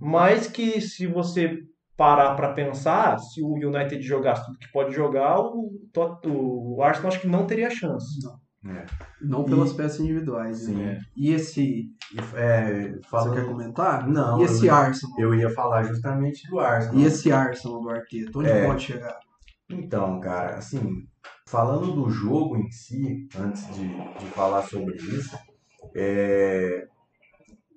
mas 0.00 0.46
que 0.46 0.80
se 0.80 1.06
você 1.06 1.58
parar 2.00 2.34
para 2.34 2.54
pensar, 2.54 3.18
se 3.18 3.42
o 3.42 3.52
United 3.56 4.00
jogasse 4.00 4.46
tudo 4.46 4.56
que 4.58 4.72
pode 4.72 4.94
jogar, 4.94 5.38
o, 5.38 5.70
o 6.24 6.82
Arsenal 6.82 7.08
acho 7.08 7.20
que 7.20 7.28
não 7.28 7.46
teria 7.46 7.68
chance. 7.68 8.18
É. 8.66 8.86
Não 9.20 9.44
pelas 9.44 9.74
peças 9.74 10.00
individuais. 10.00 10.60
Sim. 10.64 10.76
Né? 10.76 10.98
E 11.14 11.30
esse. 11.32 11.90
É, 12.34 12.88
Você 12.92 13.00
falando- 13.10 13.34
quer 13.34 13.44
comentar? 13.46 14.08
Não, 14.08 14.40
E 14.40 14.44
esse 14.44 14.66
eu- 14.66 14.74
Arsenal? 14.74 15.14
Eu 15.18 15.34
ia 15.34 15.50
falar 15.50 15.82
justamente 15.82 16.48
do 16.48 16.58
Arsenal. 16.58 16.96
E 16.98 17.04
esse 17.04 17.30
Arsenal 17.30 17.82
do 17.82 17.90
Arteta? 17.90 18.38
Onde 18.38 18.48
É. 18.48 18.66
pode 18.66 18.82
chegar? 18.82 19.18
Então, 19.70 20.20
cara, 20.20 20.56
assim, 20.56 21.04
falando 21.46 21.92
do 21.92 22.08
jogo 22.10 22.56
em 22.56 22.70
si, 22.70 23.28
antes 23.38 23.74
de, 23.74 23.86
de 23.88 24.26
falar 24.34 24.62
sobre 24.62 24.96
isso, 24.96 25.36
é, 25.94 26.86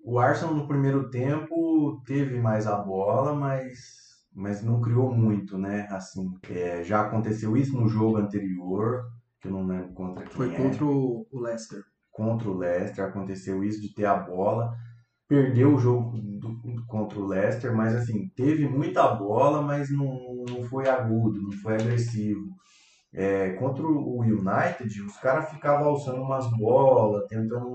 o 0.04 0.18
Arsenal 0.18 0.54
no 0.56 0.68
primeiro 0.68 1.10
tempo 1.10 2.02
teve 2.06 2.40
mais 2.40 2.68
a 2.68 2.76
bola, 2.78 3.34
mas, 3.36 4.03
mas 4.36 4.64
não 4.64 4.82
criou 4.82 5.12
muito, 5.14 5.58
né? 5.58 5.88
Assim, 5.90 6.32
é, 6.50 6.84
já 6.84 7.02
aconteceu 7.02 7.56
isso 7.58 7.76
no 7.80 7.88
jogo 7.88 8.18
anterior, 8.18 9.04
que 9.42 9.48
eu 9.48 9.52
não 9.52 9.66
lembro 9.66 9.94
contra 9.94 10.26
quem 10.26 10.34
Foi 10.34 10.54
é. 10.54 10.58
contra 10.58 10.86
o 10.86 11.26
o 11.32 11.40
Leicester. 11.40 11.84
contra 12.12 12.50
o 12.50 12.58
Leicester, 12.58 13.06
aconteceu 13.06 13.64
isso 13.64 13.82
de 13.82 13.94
ter 13.94 14.06
a 14.06 14.16
bola, 14.16 14.72
perdeu 15.28 15.76
o 15.76 15.80
jogo 15.80 16.18
do- 16.20 16.86
contra 16.88 17.20
o 17.20 17.26
Leicester, 17.28 17.76
mas 17.76 17.96
assim, 17.96 18.30
teve 18.36 18.68
muita 18.70 19.08
bola, 19.16 19.62
mas 19.62 19.92
não, 19.92 20.44
não 20.50 20.64
foi 20.64 20.88
agudo, 20.90 21.42
não 21.42 21.52
foi 21.54 21.76
agressivo. 21.76 22.42
É, 23.14 23.52
contra 23.54 23.86
o 23.86 24.22
United, 24.22 25.02
os 25.04 25.18
caras 25.18 25.50
ficavam 25.52 25.88
alçando 25.90 26.22
umas 26.22 26.50
bolas, 26.58 27.26
tentando 27.28 27.70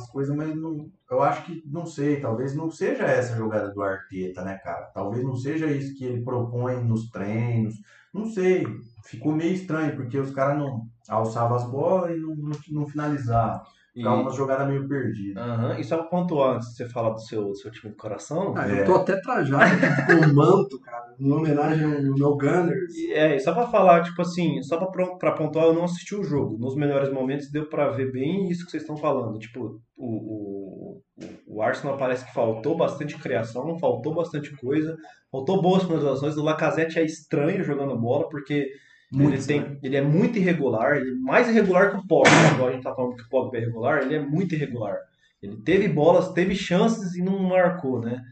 umas 0.00 0.10
coisas, 0.10 0.34
mas 0.34 0.54
não, 0.56 0.90
eu 1.10 1.22
acho 1.22 1.44
que, 1.44 1.62
não 1.66 1.86
sei, 1.86 2.20
talvez 2.20 2.54
não 2.54 2.70
seja 2.70 3.04
essa 3.04 3.36
jogada 3.36 3.72
do 3.72 3.82
Arteta, 3.82 4.42
né, 4.42 4.58
cara? 4.58 4.86
Talvez 4.94 5.22
não 5.22 5.36
seja 5.36 5.66
isso 5.66 5.94
que 5.96 6.04
ele 6.04 6.24
propõe 6.24 6.82
nos 6.82 7.08
treinos, 7.10 7.74
não 8.12 8.26
sei. 8.26 8.66
Ficou 9.04 9.34
meio 9.34 9.54
estranho, 9.54 9.96
porque 9.96 10.18
os 10.18 10.30
caras 10.30 10.58
não 10.58 10.86
alçavam 11.08 11.56
as 11.56 11.70
bolas 11.70 12.16
e 12.16 12.20
não, 12.20 12.34
não, 12.34 12.58
não 12.70 12.86
finalizavam. 12.86 13.62
Ficava 13.92 14.20
uma 14.20 14.30
jogada 14.30 14.64
meio 14.66 14.86
perdida. 14.88 15.40
Aham, 15.42 15.78
e 15.78 15.84
só 15.84 16.00
um 16.00 16.08
ponto 16.08 16.40
antes 16.42 16.68
de 16.68 16.76
você 16.76 16.88
falar 16.88 17.10
do 17.10 17.20
seu, 17.20 17.44
do 17.46 17.56
seu 17.56 17.70
time 17.72 17.90
do 17.92 17.96
coração, 17.96 18.54
Ah, 18.56 18.68
É. 18.70 18.82
eu 18.82 18.84
tô 18.84 18.94
até 18.94 19.20
trajado 19.20 19.64
com 20.06 20.12
um 20.30 20.34
manto, 20.34 20.80
cara, 20.80 21.14
em 21.18 21.30
homenagem 21.32 21.84
ao 21.84 22.00
meu 22.16 22.36
Gunners. 22.36 22.94
E, 22.96 23.12
É, 23.12 23.34
e 23.36 23.40
só 23.40 23.52
pra 23.52 23.66
falar, 23.66 24.02
tipo 24.02 24.22
assim, 24.22 24.62
só 24.62 24.76
pra, 24.86 25.06
pra 25.16 25.32
pontuar, 25.32 25.66
eu 25.66 25.74
não 25.74 25.84
assisti 25.84 26.14
o 26.14 26.22
jogo. 26.22 26.56
Nos 26.58 26.76
melhores 26.76 27.12
momentos 27.12 27.50
deu 27.50 27.68
pra 27.68 27.90
ver 27.90 28.12
bem 28.12 28.48
isso 28.48 28.64
que 28.64 28.70
vocês 28.70 28.82
estão 28.84 28.96
falando. 28.96 29.38
Tipo, 29.38 29.80
o, 29.96 30.06
o, 30.06 31.02
o- 31.18 31.56
o 31.56 31.62
Arsenal 31.62 31.96
parece 31.98 32.24
que 32.24 32.32
faltou 32.32 32.76
bastante 32.76 33.18
criação, 33.18 33.78
faltou 33.78 34.14
bastante 34.14 34.56
coisa, 34.56 34.96
faltou 35.30 35.60
boas 35.60 35.82
finalizações. 35.82 36.36
O 36.36 36.42
Lacazette 36.44 36.98
é 36.98 37.04
estranho 37.04 37.62
jogando 37.64 37.98
bola, 37.98 38.28
porque 38.28 38.68
Muito 39.12 39.34
ele, 39.34 39.44
tem, 39.44 39.78
ele 39.82 39.96
é 39.96 40.02
muito 40.02 40.38
irregular, 40.38 40.96
ele 40.96 41.10
é 41.10 41.14
mais 41.14 41.48
irregular 41.48 41.90
que 41.90 41.96
o 41.96 42.06
Pogba. 42.06 42.30
Agora 42.54 42.70
a 42.70 42.74
gente 42.74 42.84
tá 42.84 42.94
falando 42.94 43.16
que 43.16 43.22
o 43.22 43.28
Pogba 43.28 43.56
é 43.56 43.60
irregular, 43.60 44.02
ele 44.02 44.14
é 44.14 44.20
muito 44.20 44.54
irregular. 44.54 44.96
Ele 45.42 45.56
teve 45.56 45.88
bolas, 45.88 46.32
teve 46.32 46.54
chances 46.54 47.14
e 47.16 47.22
não 47.22 47.38
marcou, 47.38 48.00
né? 48.00 48.22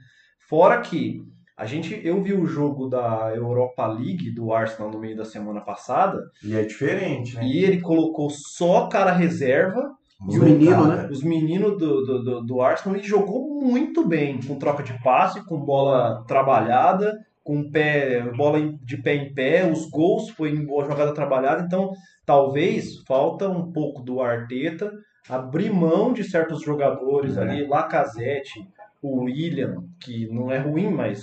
Fora 0.49 0.81
que 0.81 1.23
a 1.59 1.67
gente, 1.67 2.01
eu 2.05 2.23
vi 2.23 2.33
o 2.33 2.47
jogo 2.47 2.89
da 2.89 3.33
Europa 3.35 3.85
League 3.89 4.31
do 4.31 4.53
Arsenal 4.53 4.93
no 4.93 5.01
meio 5.01 5.17
da 5.17 5.25
semana 5.25 5.61
passada 5.61 6.31
E 6.45 6.55
é 6.55 6.63
diferente, 6.63 7.35
né? 7.35 7.45
e 7.45 7.65
ele 7.65 7.81
colocou 7.81 8.31
só 8.31 8.87
cara 8.87 9.11
reserva, 9.11 9.91
E 10.31 10.39
o 10.39 10.45
menino, 10.45 10.87
né? 10.87 11.09
os 11.11 11.21
meninos 11.21 11.77
do, 11.77 12.05
do, 12.07 12.25
do, 12.25 12.43
do 12.45 12.61
Arsenal 12.61 12.97
e 12.97 13.03
jogou 13.03 13.61
muito 13.61 14.07
bem, 14.07 14.41
com 14.41 14.57
troca 14.57 14.85
de 14.85 14.97
passe, 15.03 15.45
com 15.47 15.59
bola 15.59 16.25
trabalhada, 16.29 17.19
com 17.49 17.71
pé, 17.71 18.21
bola 18.37 18.61
de 18.85 18.99
pé 18.99 19.15
em 19.15 19.33
pé, 19.33 19.67
os 19.67 19.89
gols 19.89 20.29
foi 20.29 20.51
em 20.51 20.67
boa 20.67 20.85
jogada 20.85 21.15
trabalhada, 21.15 21.63
então 21.65 21.93
talvez 22.27 22.99
falta 23.07 23.49
um 23.49 23.73
pouco 23.73 24.03
do 24.03 24.21
Arteta 24.21 24.93
abrir 25.27 25.73
mão 25.73 26.13
de 26.13 26.25
certos 26.25 26.61
jogadores 26.63 27.39
É. 27.39 27.41
ali, 27.41 27.67
Lacazette, 27.67 28.61
o 29.01 29.23
William, 29.23 29.83
que 29.99 30.29
não 30.29 30.53
é 30.53 30.59
ruim, 30.59 30.91
mas 30.91 31.23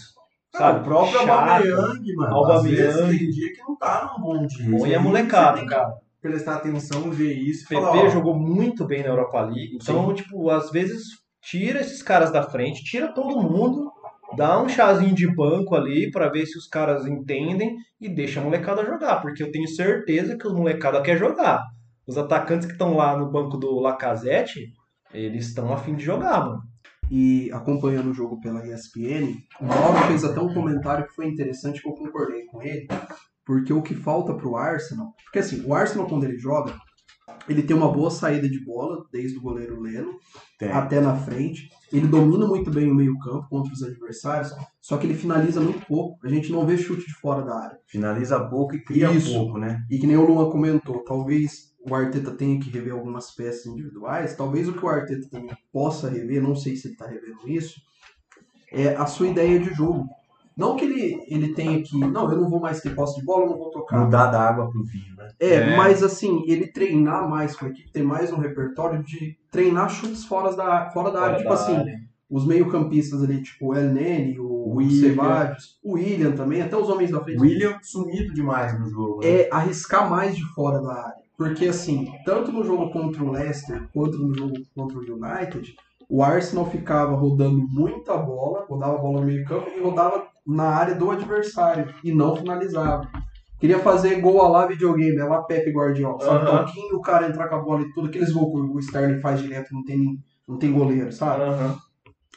sabe, 0.51 0.79
o 0.79 0.83
próprio 0.83 1.19
chato. 1.19 1.29
Aubameyang, 1.29 2.15
mano. 2.15 2.35
Aubameyang. 2.35 3.17
Tem 3.19 3.29
dia 3.29 3.53
que 3.53 3.61
não 3.61 3.75
tá 3.77 4.11
num 4.17 4.23
bom 4.23 4.47
dia. 4.47 4.97
Aí 4.97 4.97
molecada, 4.97 5.57
você 5.57 5.59
tem 5.59 5.69
cara. 5.69 5.93
prestar 6.19 6.55
atenção, 6.55 7.11
ver 7.11 7.33
isso 7.33 7.65
e 7.65 7.67
PP 7.67 7.81
falar, 7.81 8.03
ó, 8.03 8.09
jogou 8.09 8.35
muito 8.35 8.83
bem 8.83 9.03
na 9.03 9.09
Europa 9.09 9.41
League. 9.41 9.77
Então, 9.79 10.11
tipo, 10.11 10.49
às 10.49 10.71
vezes 10.71 11.03
tira 11.39 11.81
esses 11.81 12.01
caras 12.01 12.31
da 12.31 12.41
frente, 12.41 12.83
tira 12.83 13.09
todo 13.13 13.39
mundo, 13.39 13.91
dá 14.35 14.61
um 14.61 14.69
chazinho 14.69 15.15
de 15.15 15.33
banco 15.33 15.75
ali 15.75 16.11
pra 16.11 16.29
ver 16.29 16.45
se 16.45 16.57
os 16.57 16.67
caras 16.67 17.05
entendem 17.05 17.75
e 17.99 18.09
deixa 18.09 18.39
a 18.39 18.43
molecada 18.43 18.85
jogar, 18.85 19.21
porque 19.21 19.41
eu 19.41 19.51
tenho 19.51 19.67
certeza 19.67 20.37
que 20.37 20.47
os 20.47 20.53
molecada 20.53 21.01
quer 21.01 21.17
jogar. 21.17 21.63
Os 22.07 22.17
atacantes 22.17 22.67
que 22.67 22.73
estão 22.73 22.95
lá 22.95 23.17
no 23.17 23.31
banco 23.31 23.57
do 23.57 23.79
Lacazette, 23.79 24.73
eles 25.13 25.47
estão 25.47 25.73
a 25.73 25.77
fim 25.77 25.95
de 25.95 26.03
jogar, 26.03 26.39
mano. 26.45 26.61
E 27.09 27.51
acompanhando 27.51 28.09
o 28.09 28.13
jogo 28.13 28.39
pela 28.39 28.65
ESPN, 28.65 29.35
o 29.59 29.65
Mauro 29.65 30.07
fez 30.07 30.23
até 30.23 30.39
um 30.39 30.53
comentário 30.53 31.07
que 31.07 31.13
foi 31.13 31.27
interessante, 31.27 31.81
que 31.81 31.87
eu 31.87 31.93
concordei 31.93 32.45
com 32.45 32.61
ele, 32.61 32.87
porque 33.45 33.71
o 33.71 33.81
que 33.81 33.93
falta 33.93 34.33
pro 34.33 34.55
Arsenal... 34.55 35.13
Porque 35.23 35.39
assim, 35.39 35.63
o 35.65 35.73
Arsenal 35.73 36.07
quando 36.07 36.23
ele 36.23 36.37
joga, 36.37 36.73
ele 37.47 37.63
tem 37.63 37.75
uma 37.75 37.91
boa 37.91 38.09
saída 38.09 38.49
de 38.49 38.63
bola, 38.63 39.05
desde 39.11 39.37
o 39.37 39.41
goleiro 39.41 39.79
Leno, 39.79 40.19
tem. 40.57 40.71
até 40.71 40.99
na 40.99 41.15
frente. 41.15 41.69
Ele 41.91 42.07
domina 42.07 42.47
muito 42.47 42.71
bem 42.71 42.91
o 42.91 42.95
meio-campo 42.95 43.47
contra 43.49 43.71
os 43.71 43.83
adversários, 43.83 44.53
só 44.81 44.97
que 44.97 45.05
ele 45.05 45.13
finaliza 45.13 45.61
muito 45.61 45.85
pouco. 45.85 46.17
A 46.25 46.29
gente 46.29 46.51
não 46.51 46.65
vê 46.65 46.77
chute 46.77 47.05
de 47.05 47.13
fora 47.13 47.43
da 47.43 47.55
área. 47.55 47.79
Finaliza 47.87 48.39
pouco 48.39 48.75
e 48.75 48.83
cria 48.83 49.11
Isso. 49.11 49.33
pouco, 49.33 49.57
né? 49.57 49.85
E 49.89 49.97
que 49.97 50.07
nem 50.07 50.17
o 50.17 50.25
Luan 50.25 50.49
comentou, 50.49 51.03
talvez 51.03 51.75
o 51.87 51.93
Arteta 51.93 52.31
tenha 52.31 52.59
que 52.59 52.69
rever 52.69 52.93
algumas 52.93 53.31
peças 53.31 53.67
individuais. 53.67 54.35
Talvez 54.35 54.67
o 54.67 54.73
que 54.73 54.83
o 54.83 54.89
Arteta 54.89 55.29
também 55.29 55.55
possa 55.71 56.09
rever, 56.09 56.41
não 56.41 56.55
sei 56.55 56.75
se 56.75 56.87
ele 56.87 56.93
está 56.95 57.07
revendo 57.07 57.47
isso, 57.47 57.79
é 58.71 58.95
a 58.95 59.05
sua 59.05 59.27
ideia 59.27 59.59
de 59.59 59.73
jogo. 59.73 60.07
Não 60.57 60.75
que 60.75 60.85
ele, 60.85 61.23
ele 61.27 61.53
tenha 61.53 61.81
que, 61.83 61.97
não, 61.99 62.31
eu 62.31 62.39
não 62.39 62.49
vou 62.49 62.59
mais 62.61 62.79
ter 62.81 62.95
posse 62.95 63.19
de 63.19 63.25
bola, 63.25 63.43
eu 63.45 63.49
não 63.49 63.57
vou 63.57 63.71
tocar. 63.71 63.99
Mudar 64.05 64.27
da 64.27 64.41
água 64.41 64.69
pro 64.71 64.83
vinho, 64.83 65.15
né? 65.17 65.27
É, 65.39 65.53
É. 65.55 65.75
mas 65.77 66.01
assim, 66.01 66.43
ele 66.47 66.67
treinar 66.67 67.29
mais 67.29 67.55
com 67.55 67.65
a 67.65 67.69
equipe, 67.69 67.91
ter 67.91 68.03
mais 68.03 68.31
um 68.31 68.37
repertório 68.37 69.03
de 69.03 69.37
treinar 69.51 69.89
chutes 69.89 70.23
fora 70.25 70.55
da, 70.55 70.89
fora 70.91 71.11
da 71.11 71.21
área. 71.21 71.37
Fora 71.37 71.37
Tipo 71.43 71.49
da 71.49 71.55
assim, 71.55 71.75
área. 71.75 71.99
os 72.29 72.45
meio-campistas 72.47 73.21
ali, 73.23 73.41
tipo 73.43 73.67
o 73.67 73.75
El 73.75 73.89
Nene, 73.91 74.39
o 74.39 74.75
William. 74.75 75.09
Ceballos, 75.09 75.77
o 75.83 75.93
William 75.93 76.31
também, 76.31 76.61
até 76.61 76.75
os 76.77 76.89
homens 76.89 77.11
da 77.11 77.21
frente. 77.21 77.39
William 77.41 77.77
sumido 77.81 78.33
demais 78.33 78.79
no 78.79 78.89
jogo. 78.89 79.19
né? 79.21 79.29
É 79.29 79.49
arriscar 79.51 80.09
mais 80.09 80.35
de 80.35 80.43
fora 80.53 80.81
da 80.81 80.93
área. 80.93 81.25
Porque 81.37 81.67
assim, 81.67 82.07
tanto 82.25 82.49
no 82.53 82.63
jogo 82.63 82.89
contra 82.91 83.21
o 83.21 83.29
Leicester 83.31 83.89
quanto 83.93 84.17
no 84.17 84.33
jogo 84.33 84.53
contra 84.73 84.97
o 84.97 85.01
United, 85.01 85.75
o 86.09 86.23
Arsenal 86.23 86.65
ficava 86.69 87.13
rodando 87.13 87.57
muita 87.69 88.15
bola, 88.15 88.65
rodava 88.69 88.95
a 88.95 89.01
bola 89.01 89.19
no 89.19 89.25
meio 89.27 89.43
campo 89.43 89.67
e 89.75 89.81
rodava 89.81 90.27
na 90.45 90.65
área 90.69 90.95
do 90.95 91.09
adversário 91.11 91.93
e 92.03 92.11
não 92.13 92.35
finalizava. 92.35 93.09
Queria 93.59 93.79
fazer 93.79 94.19
gol 94.19 94.41
a 94.41 94.49
lá 94.49 94.67
videogame, 94.67 95.17
é 95.17 95.23
lá 95.23 95.41
Pepe 95.43 95.71
Guardiola. 95.71 96.19
Sabe, 96.19 96.45
Aham. 96.47 96.65
toquinho, 96.65 96.95
o 96.97 97.01
cara 97.01 97.27
entrar 97.27 97.47
com 97.47 97.55
a 97.55 97.61
bola 97.61 97.81
e 97.81 97.91
tudo. 97.93 98.07
Aqueles 98.07 98.31
gols 98.31 98.51
que 98.51 98.75
o 98.75 98.79
Sterling 98.79 99.19
faz 99.21 99.41
direto, 99.41 99.73
não 99.73 99.83
tem, 99.83 100.19
não 100.47 100.57
tem 100.59 100.71
goleiro, 100.71 101.11
sabe? 101.11 101.41
Aham. 101.43 101.77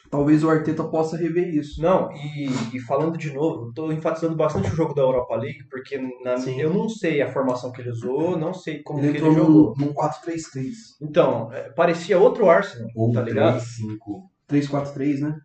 Talvez 0.09 0.43
o 0.43 0.49
Arteta 0.49 0.83
possa 0.85 1.15
rever 1.15 1.53
isso. 1.53 1.79
Não, 1.83 2.09
e, 2.13 2.49
e 2.73 2.79
falando 2.79 3.15
de 3.15 3.31
novo, 3.31 3.67
eu 3.67 3.73
tô 3.73 3.91
enfatizando 3.91 4.35
bastante 4.35 4.71
o 4.71 4.75
jogo 4.75 4.95
da 4.95 5.03
Europa 5.03 5.35
League, 5.35 5.65
porque 5.69 5.99
na- 6.23 6.33
eu 6.57 6.73
não 6.73 6.89
sei 6.89 7.21
a 7.21 7.31
formação 7.31 7.71
que 7.71 7.79
ele 7.81 7.91
usou, 7.91 8.35
não 8.35 8.51
sei 8.51 8.81
como 8.81 9.01
Ele 9.01 9.11
que 9.11 9.17
ele 9.23 9.35
jogou. 9.35 9.75
num, 9.77 9.85
num 9.87 9.93
4-3-3. 9.93 10.71
Então, 10.99 11.53
é, 11.53 11.69
parecia 11.69 12.17
outro 12.17 12.49
Arsenal, 12.49 12.87
Ou 12.95 13.11
tá 13.11 13.21
ligado? 13.21 13.59
3-5. 13.59 14.23
3-4-3, 14.47 15.19
né? 15.21 15.35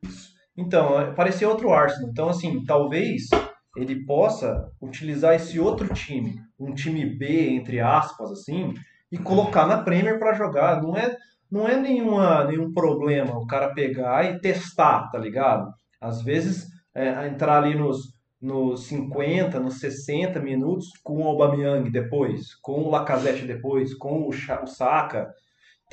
Então, 0.56 1.00
é, 1.00 1.12
parecia 1.12 1.48
outro 1.48 1.72
Arsenal. 1.72 2.10
Então, 2.10 2.28
assim, 2.28 2.64
talvez 2.64 3.28
ele 3.76 4.04
possa 4.04 4.70
utilizar 4.80 5.34
esse 5.34 5.58
outro 5.58 5.92
time, 5.92 6.40
um 6.58 6.72
time 6.72 7.04
B, 7.04 7.50
entre 7.50 7.80
aspas, 7.80 8.30
assim, 8.30 8.72
e 9.10 9.18
colocar 9.18 9.66
na 9.66 9.82
Premier 9.82 10.18
para 10.18 10.34
jogar. 10.34 10.80
Não 10.80 10.96
é, 10.96 11.16
não 11.50 11.68
é 11.68 11.76
nenhuma, 11.76 12.44
nenhum 12.44 12.72
problema 12.72 13.36
o 13.36 13.46
cara 13.46 13.74
pegar 13.74 14.24
e 14.24 14.40
testar, 14.40 15.10
tá 15.10 15.18
ligado? 15.18 15.72
Às 16.00 16.22
vezes, 16.22 16.66
é, 16.94 17.26
entrar 17.26 17.62
ali 17.62 17.74
nos, 17.74 18.14
nos 18.40 18.86
50, 18.86 19.58
nos 19.58 19.80
60 19.80 20.38
minutos 20.40 20.88
com 21.02 21.22
o 21.22 21.28
Aubameyang 21.28 21.90
depois, 21.90 22.54
com 22.62 22.82
o 22.82 22.90
Lacazette 22.90 23.46
depois, 23.46 23.94
com 23.94 24.28
o, 24.28 24.32
Saka, 24.66 25.32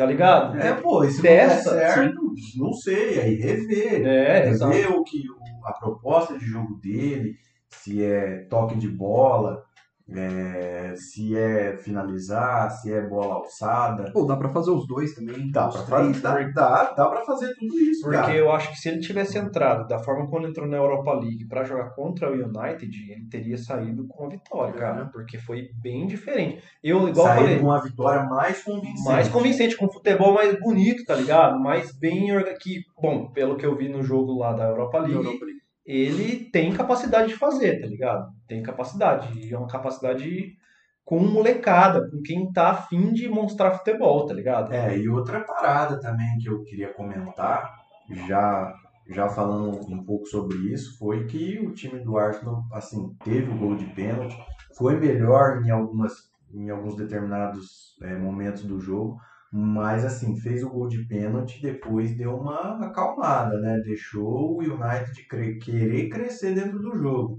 tá 0.02 0.08
ligado? 0.08 0.58
É, 0.58 0.74
pô, 0.74 1.04
e 1.04 1.12
se 1.12 1.22
Testa, 1.22 1.70
não 1.70 1.78
der 1.78 1.94
certo, 1.94 2.34
não 2.58 2.74
sei, 2.74 3.20
aí 3.20 3.36
rever. 3.36 4.04
É, 4.04 4.50
rever 4.50 4.92
o 4.92 5.04
que, 5.04 5.24
a 5.64 5.74
proposta 5.74 6.40
de 6.40 6.44
jogo 6.44 6.80
dele, 6.82 7.36
se 7.70 8.04
é 8.04 8.48
toque 8.50 8.76
de 8.76 8.88
bola, 8.88 9.64
é, 10.14 10.94
se 10.96 11.36
é 11.38 11.78
finalizar, 11.78 12.70
se 12.72 12.92
é 12.92 13.02
bola 13.02 13.36
alçada. 13.36 14.12
Pô, 14.12 14.26
dá 14.26 14.36
pra 14.36 14.50
fazer 14.50 14.72
os 14.72 14.88
dois 14.88 15.14
também. 15.14 15.52
Dá 15.52 15.68
três, 15.70 16.20
fazer, 16.20 16.54
dá, 16.54 16.84
dá, 16.84 16.94
dá 16.94 17.10
pra 17.10 17.26
fazer 17.26 17.54
tudo 17.56 17.80
isso, 17.80 18.02
Porque 18.02 18.18
cara. 18.18 18.36
eu 18.36 18.52
acho 18.52 18.72
que 18.72 18.78
se 18.78 18.90
ele 18.90 19.00
tivesse 19.00 19.38
entrado 19.38 19.88
da 19.88 20.00
forma 20.00 20.26
como 20.28 20.42
ele 20.42 20.50
entrou 20.52 20.68
na 20.68 20.78
Europa 20.78 21.14
League 21.14 21.48
pra 21.48 21.64
jogar 21.64 21.92
contra 21.92 22.30
o 22.30 22.34
United, 22.34 23.12
ele 23.12 23.26
teria 23.30 23.58
saído 23.58 24.08
com 24.08 24.26
a 24.26 24.30
vitória, 24.30 24.74
cara. 24.74 25.06
Porque 25.12 25.38
foi 25.38 25.70
bem 25.82 26.08
diferente. 26.08 26.64
Eu, 26.84 27.08
igual 27.08 27.28
Sair 27.28 27.40
falei, 27.40 27.60
com 27.60 27.66
uma 27.66 27.82
vitória 27.82 28.24
mais 28.24 28.64
convincente. 28.64 29.06
mais 29.06 29.28
convincente, 29.30 29.78
com 29.78 29.92
futebol 29.92 30.34
mais 30.34 30.60
bonito, 30.60 31.06
tá 31.06 31.16
ligado? 31.16 31.60
Mais 31.60 31.92
bem 31.98 32.28
que 32.60 32.82
Bom, 33.02 33.28
pelo 33.32 33.56
que 33.56 33.66
eu 33.66 33.76
vi 33.76 33.90
no 33.90 34.04
jogo 34.04 34.38
lá 34.38 34.54
da 34.54 34.66
Europa 34.66 35.00
League, 35.00 35.16
Europa 35.16 35.46
League. 35.46 35.61
Ele 35.92 36.46
tem 36.46 36.74
capacidade 36.74 37.28
de 37.28 37.36
fazer, 37.36 37.82
tá 37.82 37.88
ligado? 37.88 38.32
Tem 38.48 38.64
capacidade. 38.64 39.38
E 39.38 39.54
é 39.54 39.58
uma 39.58 39.68
capacidade 39.68 40.56
com 41.04 41.20
molecada, 41.20 42.10
com 42.10 42.22
quem 42.22 42.50
tá 42.54 42.70
afim 42.70 43.12
de 43.12 43.28
mostrar 43.28 43.72
futebol, 43.72 44.26
tá 44.26 44.34
ligado? 44.34 44.72
É, 44.72 44.98
e 44.98 45.10
outra 45.10 45.42
parada 45.42 46.00
também 46.00 46.38
que 46.38 46.48
eu 46.48 46.64
queria 46.64 46.94
comentar, 46.94 47.76
já, 48.10 48.74
já 49.10 49.28
falando 49.28 49.86
um 49.92 50.02
pouco 50.02 50.26
sobre 50.28 50.56
isso, 50.72 50.98
foi 50.98 51.26
que 51.26 51.60
o 51.60 51.74
time 51.74 52.00
do 52.00 52.18
Arsenal, 52.18 52.64
assim, 52.72 53.14
teve 53.26 53.52
o 53.52 53.58
gol 53.58 53.76
de 53.76 53.86
pênalti, 53.88 54.38
foi 54.78 54.98
melhor 54.98 55.62
em, 55.66 55.70
algumas, 55.70 56.14
em 56.54 56.70
alguns 56.70 56.96
determinados 56.96 57.98
é, 58.02 58.16
momentos 58.16 58.64
do 58.64 58.80
jogo, 58.80 59.20
mas, 59.52 60.06
assim, 60.06 60.36
fez 60.40 60.64
o 60.64 60.70
gol 60.70 60.88
de 60.88 61.06
pênalti 61.08 61.60
e 61.60 61.62
depois 61.62 62.16
deu 62.18 62.36
uma 62.38 62.86
acalmada, 62.86 63.60
né? 63.60 63.80
Deixou 63.84 64.58
o 64.58 64.60
United 64.62 65.28
cre- 65.28 65.58
querer 65.60 66.10
crescer 66.10 66.56
dentro 66.56 66.80
do 66.80 66.98
jogo. 66.98 67.38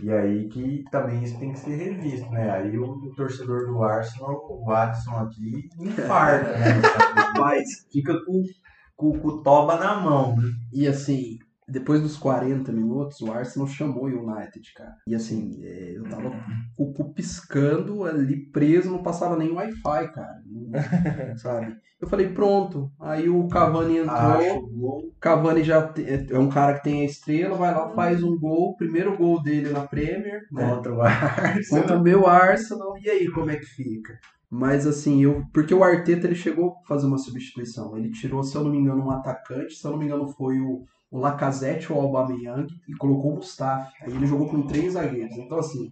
E 0.00 0.10
aí 0.10 0.48
que 0.48 0.82
também 0.90 1.22
isso 1.22 1.38
tem 1.38 1.52
que 1.52 1.58
ser 1.60 1.76
revisto, 1.76 2.28
né? 2.30 2.50
Aí 2.50 2.78
o, 2.78 2.84
o 2.86 3.14
torcedor 3.14 3.66
do 3.66 3.82
Arsenal, 3.82 4.34
o 4.50 4.64
Watson 4.64 5.10
aqui, 5.18 5.68
infarta, 5.78 6.58
né? 6.58 6.80
Mas, 7.38 7.64
Fica 7.92 8.14
com, 8.24 8.42
com, 8.96 9.18
com 9.20 9.28
o 9.28 9.42
toba 9.42 9.76
na 9.78 10.00
mão, 10.00 10.34
né? 10.36 10.48
e 10.72 10.86
assim, 10.88 11.38
depois 11.68 12.00
dos 12.02 12.16
40 12.16 12.72
minutos, 12.72 13.20
o 13.20 13.32
Arsenal 13.32 13.68
chamou 13.68 14.04
o 14.04 14.06
United, 14.08 14.72
cara. 14.74 14.94
E 15.06 15.14
assim, 15.14 15.60
é, 15.62 15.92
eu 15.96 16.04
tava 16.08 16.30
com 16.76 16.84
o 16.84 16.92
cu 16.92 17.12
piscando 17.14 18.04
ali 18.04 18.46
preso, 18.50 18.90
não 18.90 19.02
passava 19.02 19.36
nem 19.36 19.52
Wi-Fi, 19.52 20.12
cara. 20.12 20.42
Sabe? 21.36 21.76
Eu 22.00 22.08
falei, 22.08 22.28
pronto. 22.30 22.90
Aí 23.00 23.28
o 23.28 23.46
Cavani 23.48 23.98
entrou. 23.98 24.16
Acho 24.16 24.56
o 24.58 24.68
gol. 24.68 25.02
Cavani 25.20 25.62
já 25.62 25.86
te- 25.86 26.04
é 26.30 26.38
um 26.38 26.48
cara 26.48 26.74
que 26.74 26.82
tem 26.84 27.02
a 27.02 27.04
estrela, 27.04 27.56
vai 27.56 27.72
lá, 27.72 27.88
faz 27.90 28.22
um 28.24 28.36
gol, 28.38 28.76
primeiro 28.76 29.16
gol 29.16 29.40
dele 29.40 29.70
na 29.70 29.86
Premier, 29.86 30.42
né? 30.50 30.68
Contra 30.74 30.92
o 30.94 31.00
Arsenal. 31.00 31.82
contra 31.82 31.98
o 31.98 32.02
meu 32.02 32.26
Arsenal. 32.26 32.98
E 32.98 33.08
aí, 33.08 33.30
como 33.30 33.50
é 33.50 33.56
que 33.56 33.66
fica? 33.66 34.18
Mas 34.50 34.86
assim, 34.86 35.22
eu. 35.22 35.44
Porque 35.54 35.72
o 35.72 35.84
Arteta 35.84 36.26
ele 36.26 36.34
chegou 36.34 36.72
a 36.82 36.86
fazer 36.88 37.06
uma 37.06 37.18
substituição. 37.18 37.96
Ele 37.96 38.10
tirou, 38.10 38.42
se 38.42 38.54
eu 38.56 38.64
não 38.64 38.70
me 38.70 38.78
engano, 38.78 39.04
um 39.06 39.10
atacante, 39.10 39.74
se 39.76 39.86
eu 39.86 39.92
não 39.92 39.98
me 39.98 40.04
engano, 40.06 40.28
foi 40.28 40.58
o, 40.60 40.84
o 41.12 41.18
Lacazette 41.18 41.92
ou 41.92 41.98
o 41.98 42.02
Aubameyang 42.06 42.66
e 42.88 42.94
colocou 42.94 43.32
o 43.32 43.36
Mustafi. 43.36 43.92
Aí 44.02 44.12
ele 44.12 44.26
jogou 44.26 44.48
com 44.48 44.62
três 44.62 44.94
zagueiros. 44.94 45.36
Então, 45.36 45.58
assim, 45.58 45.90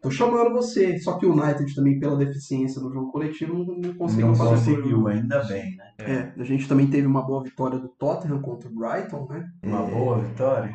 tô 0.00 0.10
chamando 0.10 0.50
você. 0.50 0.98
Só 0.98 1.18
que 1.18 1.26
o 1.26 1.32
United 1.32 1.74
também, 1.74 2.00
pela 2.00 2.16
deficiência 2.16 2.80
no 2.80 2.90
jogo 2.90 3.12
coletivo, 3.12 3.52
não, 3.52 3.76
não 3.76 3.94
conseguiu 3.94 4.28
Não 4.28 4.34
fazer 4.34 4.72
conseguiu, 4.72 5.06
ainda 5.08 5.44
bem, 5.44 5.76
né? 5.76 5.92
É, 5.98 6.40
a 6.40 6.44
gente 6.44 6.66
também 6.66 6.86
teve 6.86 7.06
uma 7.06 7.20
boa 7.20 7.44
vitória 7.44 7.78
do 7.78 7.88
Tottenham 7.88 8.40
contra 8.40 8.70
o 8.70 8.72
Brighton, 8.72 9.26
né? 9.28 9.46
Uma 9.62 9.82
boa 9.82 10.18
vitória. 10.20 10.74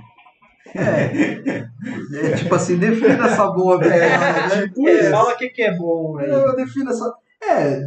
É, 0.75 1.65
é 2.13 2.35
tipo 2.37 2.53
assim, 2.53 2.77
defina 2.77 3.25
essa 3.25 3.49
boa 3.49 3.79
vitória. 3.79 4.47
né? 4.47 4.67
Tipo 4.67 4.87
É, 4.87 5.09
fala 5.09 5.33
o 5.33 5.37
que, 5.37 5.49
que 5.49 5.63
é 5.63 5.75
bom 5.75 6.19
aí. 6.19 6.29
Eu 6.29 6.55
defino 6.55 6.91
essa. 6.91 7.11
É, 7.43 7.81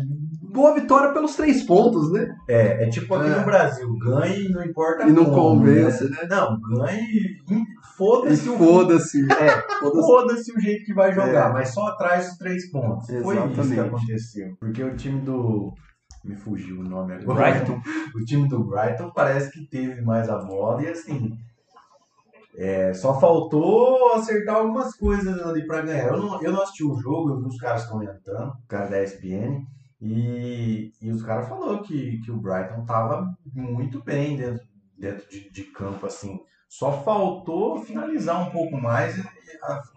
boa 0.55 0.73
vitória 0.75 1.13
pelos 1.13 1.35
três 1.37 1.63
pontos, 1.65 2.11
né? 2.13 2.35
É, 2.49 2.85
é 2.85 2.89
tipo 2.89 3.15
aqui 3.15 3.27
É. 3.31 3.39
no 3.39 3.45
Brasil, 3.45 3.99
ganhe 3.99 4.49
não 4.49 4.65
importa 4.65 5.03
E 5.07 5.13
não 5.13 5.25
como, 5.27 5.59
convence, 5.59 6.09
né? 6.09 6.19
Não, 6.31 6.59
ganhe, 6.61 7.37
foda-se 7.99 8.49
o 8.49 8.57
foda-se. 8.57 9.19
É, 9.33 9.51
Foda-se. 9.81 10.07
foda-se 10.07 10.53
o 10.57 10.61
jeito 10.61 10.85
que 10.85 10.95
vai 10.95 11.13
jogar, 11.13 11.51
É. 11.51 11.53
mas 11.53 11.75
só 11.75 11.95
traz 11.97 12.31
os 12.33 12.39
três 12.39 12.71
pontos. 12.71 13.07
Foi 13.09 13.35
isso 13.37 13.49
que 13.49 13.61
Exatamente. 13.61 13.81
aconteceu. 13.81 14.57
Porque 14.61 14.83
o 14.83 14.97
time 14.97 15.21
do. 15.21 15.73
Me 16.25 16.35
fugiu 16.37 16.81
o 16.81 16.85
nome 16.85 17.13
agora. 17.15 17.53
Brighton. 17.53 17.81
O 18.17 18.25
time 18.25 18.49
do 18.49 18.65
Brighton 18.65 19.11
parece 19.15 19.51
que 19.51 19.69
teve 19.69 20.01
mais 20.01 20.31
a 20.31 20.39
bola 20.39 20.83
e 20.83 20.87
assim. 20.89 21.31
é, 22.57 22.95
só 22.95 23.19
faltou 23.21 24.13
acertar 24.15 24.57
algumas 24.57 24.95
coisas 24.97 25.39
ali 25.43 25.67
pra 25.67 25.83
ganhar. 25.83 26.07
Eu 26.13 26.19
não, 26.19 26.43
eu 26.43 26.53
não 26.53 26.63
assisti 26.63 26.85
o 26.85 26.95
jogo, 26.97 27.31
eu 27.31 27.41
vi 27.41 27.49
os 27.49 27.59
caras 27.59 27.85
comentando, 27.87 28.51
o 28.53 28.67
cara 28.69 28.87
da 28.87 29.03
ESPN, 29.03 29.61
e, 30.07 30.93
e 31.01 31.11
os 31.11 31.23
caras 31.23 31.49
falaram 31.49 31.83
que, 31.83 32.21
que 32.21 32.31
o 32.31 32.37
Brighton 32.37 32.85
tava 32.85 33.35
muito 33.55 34.05
bem 34.05 34.37
dentro, 34.37 34.63
dentro 34.99 35.27
de, 35.31 35.51
de 35.51 35.65
campo, 35.65 36.05
assim. 36.05 36.39
Só 36.69 37.03
faltou 37.03 37.83
finalizar 37.83 38.47
um 38.47 38.51
pouco 38.51 38.77
mais, 38.77 39.17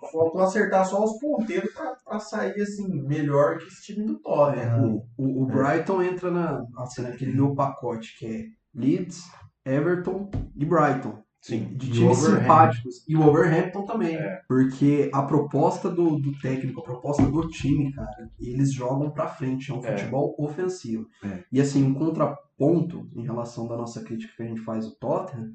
faltou 0.09 0.41
acertar 0.41 0.85
só 0.85 1.03
os 1.03 1.19
ponteiros 1.19 1.73
pra 2.05 2.19
sair 2.19 2.61
assim, 2.61 2.87
melhor 2.87 3.57
que 3.57 3.67
esse 3.67 3.83
time 3.83 4.05
do 4.05 4.17
Tottenham. 4.19 5.03
O, 5.17 5.25
o, 5.25 5.43
o 5.43 5.45
Brighton 5.45 6.01
entra 6.01 6.31
na, 6.31 6.63
assim, 6.77 7.01
naquele 7.01 7.33
meu 7.33 7.53
pacote 7.53 8.17
que 8.17 8.25
é 8.25 8.45
Leeds, 8.73 9.23
Everton 9.65 10.31
e 10.55 10.63
Brighton. 10.63 11.21
Sim. 11.47 11.65
De 11.75 11.91
times 11.91 12.17
simpáticos. 12.17 13.03
E 13.07 13.15
o 13.15 13.21
Wolverhampton 13.21 13.85
também. 13.85 14.15
É. 14.15 14.41
Porque 14.47 15.09
a 15.13 15.21
proposta 15.23 15.89
do, 15.89 16.17
do 16.19 16.37
técnico, 16.39 16.81
a 16.81 16.83
proposta 16.83 17.23
do 17.23 17.47
time, 17.49 17.91
cara, 17.93 18.29
eles 18.39 18.73
jogam 18.73 19.09
pra 19.09 19.27
frente. 19.27 19.71
É 19.71 19.73
um 19.73 19.83
É. 19.85 19.97
futebol 19.97 20.35
ofensivo. 20.37 21.07
É. 21.23 21.43
E 21.51 21.61
assim, 21.61 21.83
um 21.83 21.93
contraponto 21.93 23.07
em 23.15 23.23
relação 23.23 23.67
da 23.67 23.77
nossa 23.77 24.03
crítica 24.03 24.33
que 24.35 24.43
a 24.43 24.47
gente 24.47 24.61
faz 24.61 24.85
ao 24.85 24.91
Tottenham, 24.91 25.51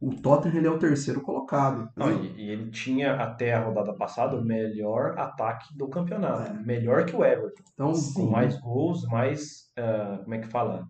o 0.00 0.10
Tottenham 0.16 0.56
ele 0.56 0.66
é 0.66 0.70
o 0.70 0.78
terceiro 0.78 1.20
colocado. 1.20 1.88
Não, 1.96 2.10
e, 2.24 2.32
e 2.36 2.50
ele 2.50 2.70
tinha 2.70 3.14
até 3.14 3.52
a 3.54 3.62
rodada 3.64 3.92
passada 3.94 4.36
o 4.36 4.44
melhor 4.44 5.16
ataque 5.18 5.66
do 5.76 5.88
campeonato. 5.88 6.50
É. 6.52 6.62
Melhor 6.64 7.04
que 7.06 7.14
o 7.14 7.24
Everton. 7.24 7.62
Então, 7.72 7.92
Com 8.14 8.26
mais 8.30 8.58
gols, 8.58 9.04
mais. 9.06 9.70
ah, 9.78 10.18
como 10.22 10.34
é 10.34 10.38
que 10.38 10.48
fala? 10.48 10.84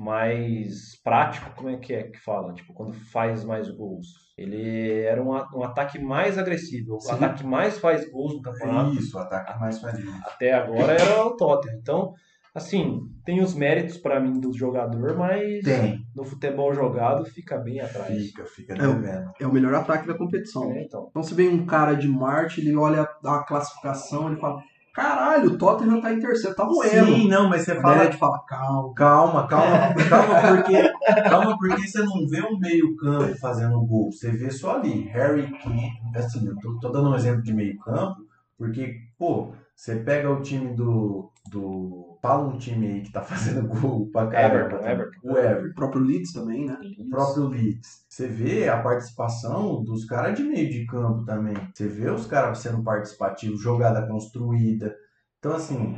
Mais 0.00 0.98
prático, 1.04 1.50
como 1.54 1.68
é 1.68 1.76
que 1.76 1.92
é 1.92 2.04
que 2.04 2.18
fala? 2.18 2.54
Tipo, 2.54 2.72
quando 2.72 2.94
faz 2.94 3.44
mais 3.44 3.70
gols. 3.70 4.06
Ele 4.38 5.02
era 5.02 5.22
um, 5.22 5.32
um 5.32 5.62
ataque 5.62 5.98
mais 5.98 6.38
agressivo. 6.38 6.96
O 6.96 7.10
ataque 7.12 7.44
mais 7.46 7.78
faz 7.78 8.10
gols 8.10 8.34
no 8.34 8.40
campeonato. 8.40 8.94
Isso, 8.94 9.18
o 9.18 9.20
ataque 9.20 9.60
mais 9.60 9.78
faz 9.78 10.02
gol. 10.02 10.14
Até 10.24 10.54
agora 10.54 10.92
era 10.94 11.26
o 11.26 11.36
Tottenham. 11.36 11.76
Então, 11.78 12.14
assim, 12.54 13.02
tem 13.26 13.42
os 13.42 13.54
méritos 13.54 13.98
pra 13.98 14.18
mim 14.18 14.40
do 14.40 14.50
jogador, 14.56 15.14
mas 15.18 15.62
Tem, 15.62 15.98
no 16.16 16.24
futebol 16.24 16.72
jogado 16.72 17.26
fica 17.26 17.58
bem 17.58 17.80
atrás. 17.80 18.08
fica, 18.28 18.46
fica 18.46 18.72
É, 18.72 18.78
devendo. 18.78 19.30
é 19.38 19.46
o 19.46 19.52
melhor 19.52 19.74
ataque 19.74 20.08
da 20.08 20.16
competição. 20.16 20.72
É, 20.72 20.82
então. 20.84 21.08
Então, 21.10 21.22
se 21.22 21.34
vem 21.34 21.48
um 21.50 21.66
cara 21.66 21.92
de 21.94 22.08
Marte, 22.08 22.62
ele 22.62 22.74
olha 22.74 23.02
a 23.02 23.44
classificação, 23.44 24.28
ele 24.30 24.40
fala: 24.40 24.62
caralho, 24.92 25.52
o 25.52 25.58
Tottenham 25.58 26.00
tá 26.00 26.12
em 26.12 26.18
terceiro, 26.18 26.54
tá 26.56 26.64
moendo. 26.64 27.06
Sim, 27.06 27.28
não, 27.28 27.48
mas 27.48 27.62
você 27.62 27.80
fala 27.80 27.96
Bad 27.96 28.16
fala: 28.16 28.44
calma. 28.46 28.94
Calma, 28.94 29.46
calma, 29.46 29.94
calma, 30.08 30.56
porque, 30.56 30.92
calma, 31.28 31.58
porque 31.58 31.86
você 31.86 32.02
não 32.02 32.26
vê 32.28 32.42
um 32.42 32.58
meio 32.58 32.96
campo 32.96 33.34
fazendo 33.38 33.80
gol, 33.86 34.10
você 34.10 34.30
vê 34.30 34.50
só 34.50 34.76
ali, 34.76 35.02
Harry 35.08 35.50
Kane, 35.58 35.92
assim, 36.14 36.46
eu 36.46 36.56
tô, 36.58 36.78
tô 36.78 36.88
dando 36.90 37.10
um 37.10 37.14
exemplo 37.14 37.42
de 37.42 37.52
meio 37.52 37.78
campo, 37.78 38.16
Porque, 38.58 38.94
pô, 39.18 39.52
você 39.74 39.96
pega 39.96 40.30
o 40.30 40.42
time 40.42 40.74
do. 40.74 41.30
do 41.50 42.09
fala 42.20 42.46
um 42.48 42.58
time 42.58 42.86
aí 42.86 43.00
que 43.02 43.12
tá 43.12 43.22
fazendo 43.22 43.66
gol 43.68 44.08
pra 44.10 44.26
caramba. 44.28 44.56
Everton, 44.56 44.78
tá? 44.78 44.92
Everton. 44.92 45.18
O 45.22 45.38
Everton. 45.38 45.68
O 45.70 45.74
próprio 45.74 46.02
Leeds 46.02 46.32
também, 46.32 46.66
né? 46.66 46.78
O 46.98 47.08
próprio 47.10 47.46
Leeds. 47.48 48.04
Você 48.08 48.26
vê 48.26 48.68
a 48.68 48.80
participação 48.82 49.82
dos 49.82 50.04
caras 50.04 50.36
de 50.36 50.42
meio 50.42 50.70
de 50.70 50.86
campo 50.86 51.24
também. 51.24 51.54
Você 51.74 51.86
vê 51.88 52.10
os 52.10 52.26
caras 52.26 52.58
sendo 52.58 52.82
participativos, 52.82 53.60
jogada 53.60 54.06
construída. 54.06 54.94
Então, 55.38 55.52
assim, 55.52 55.96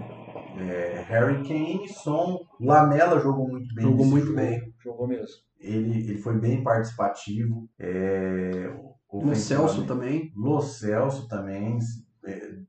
é, 0.58 1.04
Harry 1.08 1.42
Kane, 1.46 1.88
Son, 1.88 2.38
Lamela 2.60 3.18
jogou 3.18 3.48
muito 3.48 3.74
bem. 3.74 3.84
Jogou 3.84 4.06
muito 4.06 4.26
jogo. 4.26 4.36
bem. 4.36 4.74
Jogou 4.82 5.08
mesmo. 5.08 5.36
Ele, 5.58 6.08
ele 6.10 6.18
foi 6.18 6.38
bem 6.38 6.62
participativo. 6.62 7.68
É, 7.78 8.72
O 9.08 9.34
Celso 9.34 9.84
também. 9.84 10.32
Lo 10.36 10.60
Celso 10.60 11.26
também. 11.28 11.78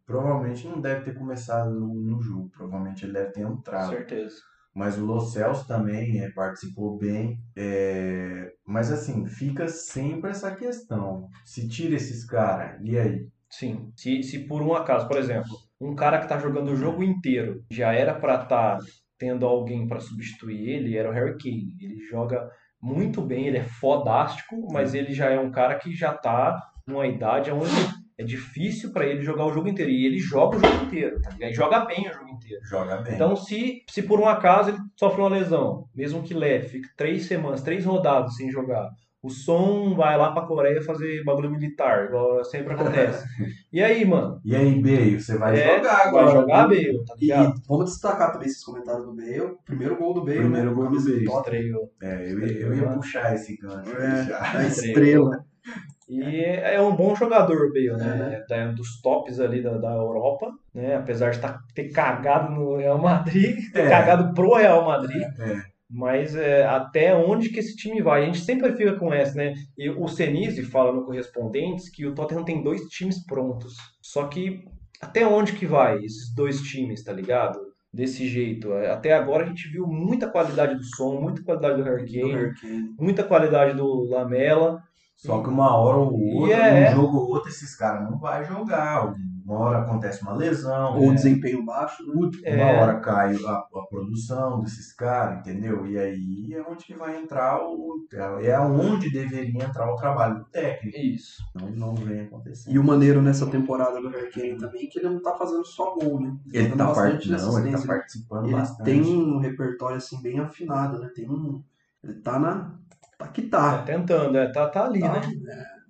Provavelmente 0.05 0.67
não 0.67 0.81
deve 0.81 1.05
ter 1.05 1.13
começado 1.13 1.71
no, 1.71 1.93
no 1.93 2.21
jogo. 2.21 2.49
Provavelmente 2.49 3.05
ele 3.05 3.13
deve 3.13 3.31
ter 3.31 3.41
entrado. 3.41 3.89
certeza. 3.89 4.35
Mas 4.73 4.97
o 4.97 5.05
Lo 5.05 5.19
Celso 5.19 5.67
também 5.67 6.19
é, 6.19 6.31
participou 6.31 6.97
bem. 6.97 7.37
É, 7.55 8.51
mas 8.65 8.91
assim, 8.91 9.25
fica 9.25 9.67
sempre 9.67 10.31
essa 10.31 10.55
questão. 10.55 11.27
Se 11.45 11.67
tira 11.67 11.95
esses 11.95 12.25
caras, 12.25 12.81
e 12.83 12.97
aí? 12.97 13.27
Sim. 13.49 13.91
Se, 13.95 14.23
se 14.23 14.39
por 14.47 14.63
um 14.63 14.73
acaso, 14.73 15.07
por 15.07 15.17
exemplo, 15.17 15.51
um 15.79 15.93
cara 15.93 16.19
que 16.19 16.27
tá 16.27 16.39
jogando 16.39 16.71
o 16.71 16.75
jogo 16.75 17.03
inteiro 17.03 17.63
já 17.69 17.93
era 17.93 18.15
pra 18.15 18.41
estar 18.41 18.79
tendo 19.19 19.45
alguém 19.45 19.87
pra 19.87 19.99
substituir 19.99 20.67
ele, 20.69 20.97
era 20.97 21.09
o 21.09 21.13
Harry 21.13 21.37
Kane. 21.37 21.77
Ele 21.79 21.99
joga 22.09 22.49
muito 22.81 23.21
bem, 23.21 23.47
ele 23.47 23.57
é 23.57 23.63
fodástico, 23.63 24.67
mas 24.71 24.95
ele 24.95 25.13
já 25.13 25.29
é 25.29 25.39
um 25.39 25.51
cara 25.51 25.75
que 25.75 25.93
já 25.93 26.13
tá 26.13 26.59
numa 26.87 27.05
idade 27.05 27.51
onde 27.51 27.71
é 28.17 28.23
difícil 28.23 28.91
pra 28.91 29.05
ele 29.05 29.23
jogar 29.23 29.45
o 29.45 29.53
jogo 29.53 29.67
inteiro. 29.67 29.91
E 29.91 30.05
ele 30.05 30.19
joga 30.19 30.57
o 30.57 30.59
jogo 30.59 30.85
inteiro, 30.85 31.21
tá 31.21 31.29
ligado? 31.31 31.51
E 31.51 31.53
joga 31.53 31.85
bem 31.85 32.07
o 32.09 32.13
jogo 32.13 32.29
inteiro. 32.29 32.63
Joga 32.65 32.97
bem. 32.97 33.15
Então, 33.15 33.35
se, 33.35 33.83
se 33.89 34.01
por 34.03 34.19
um 34.19 34.27
acaso 34.27 34.69
ele 34.69 34.77
sofre 34.95 35.21
uma 35.21 35.29
lesão, 35.29 35.87
mesmo 35.95 36.21
que 36.23 36.33
leve, 36.33 36.67
fique 36.69 36.87
três 36.95 37.25
semanas, 37.25 37.61
três 37.61 37.85
rodadas 37.85 38.35
sem 38.35 38.51
jogar, 38.51 38.89
o 39.21 39.29
som 39.29 39.95
vai 39.95 40.17
lá 40.17 40.33
pra 40.33 40.41
Coreia 40.45 40.81
fazer 40.81 41.23
bagulho 41.23 41.49
militar, 41.49 42.07
igual 42.07 42.43
sempre 42.43 42.73
acontece. 42.73 43.23
E 43.73 43.81
aí, 43.81 44.05
mano? 44.05 44.39
e 44.45 44.55
aí, 44.55 44.79
Bale, 44.79 45.19
você 45.19 45.35
vai 45.35 45.57
É, 45.59 45.77
jogar 45.77 46.07
agora. 46.07 46.25
Vai 46.25 46.33
jogar? 46.35 46.67
Bale, 46.67 47.03
tá 47.05 47.15
E 47.17 47.21
ligado? 47.21 47.53
vamos 47.67 47.85
destacar 47.91 48.31
também 48.31 48.47
esses 48.47 48.63
comentários 48.63 49.03
do 49.05 49.15
Bale. 49.15 49.55
Primeiro 49.65 49.97
gol 49.97 50.13
do 50.13 50.23
Bale, 50.23 50.37
Primeiro 50.39 50.69
né? 50.69 50.73
gol 50.75 50.89
do 50.91 51.03
Bale. 51.03 51.23
Estreou. 51.25 51.91
É, 52.03 52.31
eu, 52.31 52.39
ia- 52.39 52.57
eu 52.59 52.75
ia 52.75 52.87
puxar 52.89 53.33
esse 53.33 53.57
gancho. 53.57 53.89
É, 53.97 54.33
a 54.39 54.61
estrela. 54.67 55.43
E 56.09 56.21
é 56.43 56.81
um 56.81 56.95
bom 56.95 57.15
jogador, 57.15 57.71
Bale, 57.71 57.93
né? 57.97 58.43
É 58.51 58.65
um 58.67 58.75
dos 58.75 59.01
tops 59.01 59.39
ali 59.39 59.61
da, 59.63 59.77
da 59.77 59.93
Europa, 59.93 60.51
né? 60.73 60.95
Apesar 60.95 61.31
de 61.31 61.39
tá, 61.39 61.59
ter 61.73 61.89
cagado 61.89 62.51
no 62.53 62.77
Real 62.77 62.97
Madrid, 62.99 63.55
ter 63.73 63.85
É. 63.85 63.89
cagado 63.89 64.33
pro 64.33 64.55
Real 64.55 64.85
Madrid. 64.85 65.21
É. 65.21 65.73
Mas 65.89 66.35
é, 66.35 66.65
até 66.65 67.15
onde 67.15 67.49
que 67.49 67.59
esse 67.59 67.75
time 67.75 68.01
vai? 68.01 68.23
A 68.23 68.25
gente 68.25 68.39
sempre 68.39 68.71
fica 68.73 68.93
com 68.95 69.13
essa, 69.13 69.35
né? 69.35 69.53
E 69.77 69.89
o 69.89 70.07
Senise 70.07 70.63
fala 70.63 70.91
no 70.91 71.05
Correspondentes 71.05 71.87
que 71.89 72.05
o 72.05 72.15
Tottenham 72.15 72.43
tem 72.43 72.63
dois 72.63 72.81
times 72.89 73.23
prontos. 73.25 73.75
Só 74.01 74.27
que 74.27 74.65
até 74.99 75.25
onde 75.25 75.53
que 75.53 75.65
vai 75.67 75.97
esses 76.03 76.33
dois 76.33 76.61
times, 76.61 77.03
tá 77.03 77.13
ligado? 77.13 77.59
Desse 77.93 78.27
jeito. 78.27 78.73
Até 78.73 79.13
agora 79.13 79.43
a 79.43 79.47
gente 79.47 79.67
viu 79.67 79.85
muita 79.85 80.27
qualidade 80.27 80.73
do 80.75 80.83
som, 80.83 81.21
muita 81.21 81.43
qualidade 81.43 81.77
do 81.77 81.83
Harry 81.83 82.05
Do 82.05 82.11
Kane. 82.59 82.95
muita 82.99 83.23
qualidade 83.23 83.77
do 83.77 84.09
Lamela. 84.09 84.81
Só 85.15 85.41
que 85.41 85.49
uma 85.49 85.75
hora 85.77 85.97
ou 85.97 86.19
outra, 86.19 86.55
é. 86.55 86.91
um 86.91 86.95
jogo 86.95 87.17
ou 87.17 87.29
outro, 87.29 87.49
esses 87.49 87.75
caras 87.75 88.09
não 88.09 88.19
vai 88.19 88.43
jogar. 88.45 89.13
Uma 89.45 89.59
hora 89.59 89.79
acontece 89.79 90.21
uma 90.21 90.33
lesão. 90.33 90.95
Ou 90.97 91.09
né? 91.09 91.15
desempenho 91.15 91.65
baixo, 91.65 92.01
né? 92.05 92.13
Uma 92.15 92.61
É. 92.61 92.81
hora 92.81 92.99
cai 93.01 93.35
a, 93.35 93.51
a 93.51 93.85
produção 93.89 94.61
desses 94.61 94.93
caras, 94.93 95.39
entendeu? 95.39 95.85
E 95.85 95.97
aí 95.97 96.53
é 96.53 96.61
onde 96.61 96.85
que 96.85 96.95
vai 96.95 97.21
entrar 97.21 97.59
o. 97.61 98.05
É 98.41 98.57
onde 98.59 99.11
deveria 99.11 99.65
entrar 99.65 99.91
o 99.91 99.97
trabalho 99.97 100.39
do 100.39 100.45
técnico. 100.45 100.97
Isso. 100.97 101.43
Não, 101.55 101.69
não 101.71 101.95
vem 101.95 102.21
acontecendo. 102.21 102.73
E 102.73 102.79
o 102.79 102.83
maneiro 102.83 103.21
nessa 103.21 103.45
temporada 103.47 103.99
do 104.01 104.09
Harry 104.09 104.31
Kane 104.31 104.57
também 104.57 104.85
é 104.85 104.87
que 104.87 104.99
ele 104.99 105.09
não 105.09 105.21
tá 105.21 105.35
fazendo 105.37 105.65
só 105.65 105.93
gol, 105.93 106.21
né? 106.21 106.33
Ele 106.53 106.69
dando 106.69 106.77
tá, 106.77 106.85
bastante 106.85 107.29
part... 107.29 107.41
não, 107.41 107.59
ele 107.59 107.69
tá 107.69 107.75
assistência. 107.75 107.87
participando 107.87 108.45
Ele 108.45 108.55
bastante. 108.55 108.85
tem 108.85 109.01
um 109.03 109.39
repertório 109.39 109.97
assim 109.97 110.21
bem 110.21 110.39
afinado, 110.39 110.99
né? 110.99 111.09
Tem 111.13 111.29
um. 111.29 111.61
Ele 112.01 112.13
tá 112.21 112.39
na. 112.39 112.79
Tá 113.23 113.27
que 113.29 113.41
Tá 113.43 113.77
tá. 113.77 113.83
tentando, 113.83 114.37
é, 114.37 114.51
tá, 114.51 114.67
tá 114.69 114.85
ali, 114.85 114.99
Tá. 114.99 115.13
né? 115.13 115.21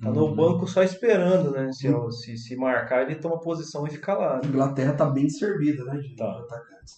Tá 0.01 0.09
no 0.11 0.25
Uhum. 0.25 0.35
banco 0.35 0.67
só 0.67 0.83
esperando, 0.83 1.51
né? 1.51 1.71
Se, 1.71 1.87
se, 2.11 2.37
se 2.37 2.55
marcar, 2.57 3.03
ele 3.03 3.15
toma 3.15 3.39
posição 3.39 3.87
e 3.87 3.91
fica 3.91 4.13
lá. 4.13 4.41
A? 4.43 4.45
Inglaterra 4.45 4.93
tá 4.93 5.05
bem 5.05 5.29
servida, 5.29 5.85
né? 5.85 5.97
De 5.97 6.15
Tá. 6.15 6.41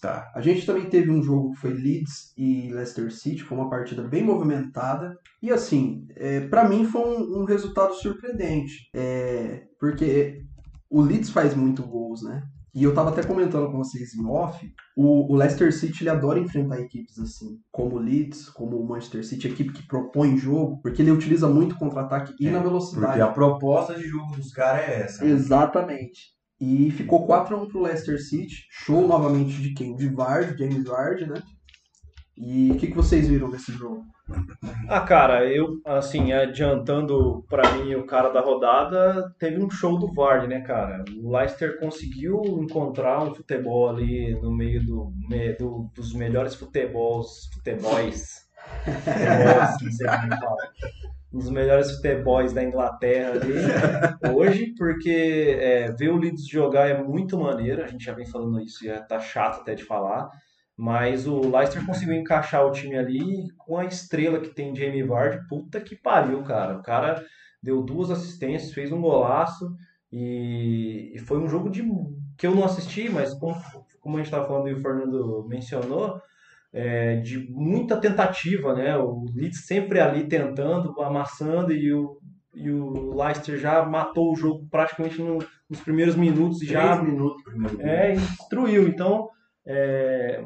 Tá. 0.02 0.32
A 0.34 0.40
gente 0.40 0.66
também 0.66 0.86
teve 0.86 1.08
um 1.10 1.22
jogo 1.22 1.52
que 1.52 1.58
foi 1.60 1.72
Leeds 1.72 2.32
e 2.36 2.68
Leicester 2.72 3.12
City, 3.12 3.44
foi 3.44 3.56
uma 3.56 3.70
partida 3.70 4.02
bem 4.02 4.24
movimentada. 4.24 5.16
E 5.40 5.52
assim, 5.52 6.08
é, 6.16 6.40
para 6.40 6.68
mim 6.68 6.84
foi 6.84 7.02
um, 7.02 7.42
um 7.42 7.44
resultado 7.44 7.94
surpreendente. 7.94 8.90
É, 8.92 9.62
porque 9.78 10.42
o 10.90 11.00
Leeds 11.00 11.30
faz 11.30 11.54
muito 11.54 11.84
gols, 11.84 12.22
né? 12.24 12.42
E 12.76 12.82
eu 12.84 12.94
tava 12.94 13.08
até 13.08 13.22
comentando 13.22 13.70
com 13.70 13.78
vocês 13.78 14.14
em 14.14 14.26
off, 14.26 14.70
o, 14.94 15.32
o 15.32 15.34
Leicester 15.36 15.72
City 15.72 16.02
ele 16.02 16.10
adora 16.10 16.38
enfrentar 16.38 16.78
equipes 16.78 17.18
assim, 17.18 17.58
como 17.72 17.96
o 17.96 17.98
Leeds, 17.98 18.50
como 18.50 18.76
o 18.78 18.86
Manchester 18.86 19.24
City, 19.26 19.48
equipe 19.48 19.72
que 19.72 19.86
propõe 19.86 20.36
jogo, 20.36 20.78
porque 20.82 21.00
ele 21.00 21.10
utiliza 21.10 21.48
muito 21.48 21.74
contra-ataque 21.78 22.34
e 22.38 22.46
É, 22.46 22.50
na 22.50 22.58
Porque 22.58 22.68
velocidade. 22.68 23.20
a 23.22 23.28
proposta 23.28 23.94
de 23.94 24.04
jogo 24.06 24.36
dos 24.36 24.52
caras 24.52 24.86
é 24.88 25.00
essa. 25.04 25.24
né? 25.24 25.30
Exatamente. 25.30 26.36
E 26.60 26.90
ficou 26.90 27.26
4x1 27.26 27.68
pro 27.68 27.80
Leicester 27.82 28.22
City. 28.22 28.54
Show 28.70 29.06
novamente 29.08 29.60
de 29.60 29.72
quem? 29.74 29.94
De 29.96 30.08
Vard, 30.08 30.56
James 30.58 30.84
Vard, 30.84 31.26
né? 31.26 31.42
E 32.36 32.70
o 32.70 32.76
que, 32.76 32.88
que 32.88 32.94
vocês 32.94 33.26
viram 33.28 33.50
desse 33.50 33.72
jogo? 33.72 34.04
Ah, 34.88 35.00
cara, 35.00 35.46
eu, 35.50 35.80
assim, 35.86 36.32
adiantando 36.32 37.44
pra 37.48 37.72
mim 37.76 37.94
o 37.94 38.04
cara 38.04 38.28
da 38.30 38.40
rodada, 38.40 39.32
teve 39.38 39.62
um 39.62 39.70
show 39.70 39.98
do 39.98 40.12
Vard, 40.12 40.46
né, 40.48 40.60
cara? 40.60 41.02
O 41.22 41.34
Leicester 41.34 41.78
conseguiu 41.78 42.42
encontrar 42.60 43.22
um 43.22 43.34
futebol 43.34 43.88
ali 43.88 44.34
no 44.40 44.54
meio 44.54 44.84
do, 44.84 45.12
me- 45.28 45.54
do- 45.54 45.88
dos 45.94 46.12
melhores 46.12 46.54
futebols, 46.54 47.48
futebols, 47.54 48.46
futebols, 48.84 49.96
sei 49.96 50.06
como 50.06 50.36
fala, 50.40 50.56
um 51.32 51.38
dos 51.38 51.50
melhores 51.50 51.90
futebols 51.96 52.52
da 52.52 52.62
Inglaterra 52.64 53.32
ali 53.32 54.34
hoje, 54.34 54.74
porque 54.76 55.56
é, 55.60 55.92
ver 55.92 56.10
o 56.10 56.16
Leeds 56.16 56.46
jogar 56.46 56.88
é 56.88 57.02
muito 57.02 57.38
maneiro, 57.38 57.82
a 57.82 57.86
gente 57.86 58.04
já 58.04 58.12
vem 58.12 58.26
falando 58.26 58.60
isso, 58.60 58.84
já 58.84 59.00
tá 59.00 59.20
chato 59.20 59.60
até 59.60 59.74
de 59.74 59.84
falar, 59.84 60.28
mas 60.76 61.26
o 61.26 61.40
Leicester 61.40 61.84
conseguiu 61.86 62.14
encaixar 62.14 62.64
o 62.66 62.72
time 62.72 62.96
ali 62.96 63.46
com 63.56 63.78
a 63.78 63.84
estrela 63.84 64.40
que 64.40 64.54
tem 64.54 64.74
Jamie 64.74 65.02
Vardy. 65.02 65.46
Puta 65.48 65.80
que 65.80 65.96
pariu, 65.96 66.42
cara. 66.42 66.78
O 66.78 66.82
cara 66.82 67.24
deu 67.62 67.82
duas 67.82 68.10
assistências, 68.10 68.72
fez 68.72 68.92
um 68.92 69.00
golaço 69.00 69.64
e, 70.12 71.12
e 71.14 71.18
foi 71.18 71.38
um 71.38 71.48
jogo 71.48 71.70
de 71.70 71.82
que 72.38 72.46
eu 72.46 72.54
não 72.54 72.64
assisti, 72.64 73.08
mas 73.08 73.32
como, 73.34 73.54
como 74.00 74.16
a 74.16 74.18
gente 74.18 74.26
estava 74.26 74.46
falando 74.46 74.68
e 74.68 74.74
o 74.74 74.80
Fernando 74.82 75.46
mencionou, 75.48 76.20
é, 76.72 77.16
de 77.16 77.50
muita 77.50 77.96
tentativa, 77.96 78.74
né? 78.74 78.96
O 78.98 79.24
Leeds 79.34 79.64
sempre 79.66 79.98
ali 79.98 80.28
tentando, 80.28 81.00
amassando 81.00 81.72
e 81.72 81.92
o, 81.94 82.18
e 82.54 82.70
o 82.70 83.14
Leicester 83.16 83.58
já 83.58 83.82
matou 83.86 84.32
o 84.32 84.36
jogo 84.36 84.66
praticamente 84.70 85.20
no- 85.22 85.38
nos 85.70 85.80
primeiros 85.80 86.14
minutos 86.14 86.60
e 86.62 86.66
já 86.66 86.96
Três 86.98 87.10
minutos 87.10 87.42
primeiro 87.42 87.80
é, 87.80 88.12
destruiu. 88.12 88.86
Então, 88.86 89.28
é, 89.66 90.44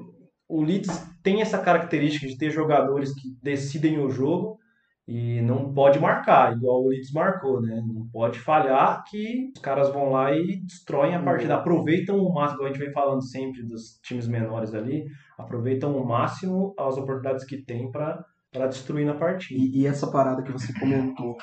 o 0.51 0.63
Leeds 0.63 1.09
tem 1.23 1.41
essa 1.41 1.59
característica 1.59 2.27
de 2.27 2.37
ter 2.37 2.51
jogadores 2.51 3.15
que 3.15 3.29
decidem 3.41 4.01
o 4.01 4.11
jogo 4.11 4.59
e 5.07 5.41
não 5.43 5.73
pode 5.73 5.99
marcar, 5.99 6.53
igual 6.53 6.83
o 6.83 6.89
Leeds 6.89 7.13
marcou, 7.13 7.61
né? 7.61 7.81
Não 7.87 8.09
pode 8.13 8.39
falhar 8.39 9.03
que 9.09 9.51
os 9.55 9.63
caras 9.63 9.93
vão 9.93 10.11
lá 10.11 10.33
e 10.35 10.61
destroem 10.63 11.15
a 11.15 11.23
partida. 11.23 11.55
Aproveitam 11.55 12.19
o 12.19 12.33
máximo, 12.33 12.65
a 12.65 12.67
gente 12.69 12.79
vem 12.79 12.93
falando 12.93 13.23
sempre 13.23 13.63
dos 13.63 13.99
times 14.03 14.27
menores 14.27 14.75
ali, 14.75 15.05
aproveitam 15.39 15.97
o 15.97 16.07
máximo 16.07 16.75
as 16.79 16.97
oportunidades 16.97 17.45
que 17.45 17.65
tem 17.65 17.91
para 17.91 18.67
destruir 18.69 19.07
na 19.07 19.15
partida. 19.15 19.61
E, 19.61 19.81
e 19.81 19.87
essa 19.87 20.11
parada 20.11 20.43
que 20.43 20.53
você 20.53 20.73
comentou, 20.79 21.37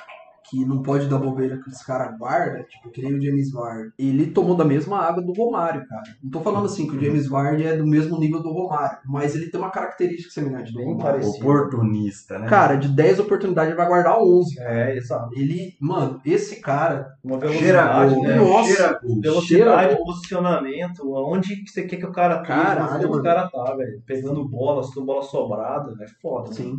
que 0.50 0.66
não 0.66 0.82
pode 0.82 1.08
dar 1.08 1.18
bobeira 1.18 1.58
que 1.62 1.70
os 1.70 1.82
caras 1.82 2.18
guardam, 2.18 2.64
tipo, 2.64 2.90
que 2.90 3.02
nem 3.02 3.14
o 3.14 3.22
James 3.22 3.52
Vardy. 3.52 3.92
Ele 4.00 4.28
tomou 4.28 4.56
da 4.56 4.64
mesma 4.66 5.00
água 5.00 5.22
do 5.22 5.34
Romário, 5.34 5.86
cara. 5.88 6.04
Não 6.24 6.32
tô 6.32 6.40
falando 6.42 6.66
assim 6.66 6.88
que 6.88 6.96
o 6.96 7.00
James 7.04 7.28
Vardy 7.28 7.64
é 7.66 7.76
do 7.78 7.86
mesmo 7.86 8.18
nível 8.20 8.42
do 8.42 8.52
Romário, 8.52 8.98
mas 9.06 9.36
ele 9.36 9.50
tem 9.50 9.60
uma 9.60 9.70
característica 9.72 10.32
semelhante 10.32 10.72
do 10.72 10.78
Bem 10.78 10.88
Romário. 10.88 11.20
parecido. 11.22 11.46
Oportunista, 11.48 12.40
né? 12.40 12.48
Cara, 12.48 12.76
de 12.76 12.88
10 12.88 13.20
oportunidades 13.20 13.70
ele 13.70 13.78
vai 13.78 13.88
guardar 13.88 14.18
11. 14.20 14.60
É, 14.60 14.96
exato. 14.98 15.30
Ele, 15.38 15.74
mano, 15.82 16.20
esse 16.26 16.62
cara, 16.62 17.08
Uma 17.24 17.40
Cheira 17.40 17.84
velocidade, 17.84 18.14
gol, 18.16 18.24
né? 18.24 18.30
né? 18.30 18.36
Nossa. 18.38 18.74
Cheira. 18.74 19.00
Velocidade, 19.22 19.48
Cheira- 19.90 19.98
posicionamento, 20.06 21.14
onde 21.14 21.56
que 21.64 21.70
você 21.70 21.84
quer 21.84 21.98
que 21.98 22.06
o 22.06 22.12
cara 22.12 22.42
Caralho, 22.42 22.96
onde 23.10 23.20
o 23.20 23.24
cara 23.24 23.48
tá, 23.50 23.76
velho. 23.76 24.02
Pegando 24.06 24.48
bola, 24.48 24.84
sendo 24.84 25.06
bola 25.06 25.22
sobrada, 25.24 25.94
é 26.02 26.08
foda. 26.22 26.46
né? 26.46 26.50
assim, 26.52 26.74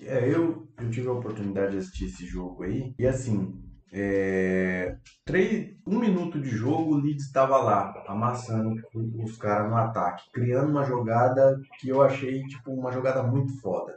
É, 0.00 0.28
eu, 0.28 0.68
eu 0.78 0.90
tive 0.90 1.08
a 1.08 1.12
oportunidade 1.12 1.72
de 1.72 1.78
assistir 1.78 2.06
esse 2.06 2.26
jogo 2.26 2.64
aí. 2.64 2.94
E 2.98 3.06
assim, 3.06 3.58
é, 3.92 4.96
três, 5.24 5.74
um 5.86 5.98
minuto 5.98 6.40
de 6.40 6.50
jogo, 6.50 6.94
o 6.94 6.98
Leeds 6.98 7.26
estava 7.26 7.56
lá, 7.58 8.04
amassando 8.06 8.74
os 8.94 9.36
caras 9.36 9.70
no 9.70 9.76
ataque, 9.76 10.30
criando 10.32 10.70
uma 10.70 10.84
jogada 10.84 11.58
que 11.80 11.88
eu 11.88 12.02
achei 12.02 12.42
tipo 12.42 12.72
uma 12.72 12.92
jogada 12.92 13.22
muito 13.22 13.58
foda. 13.60 13.94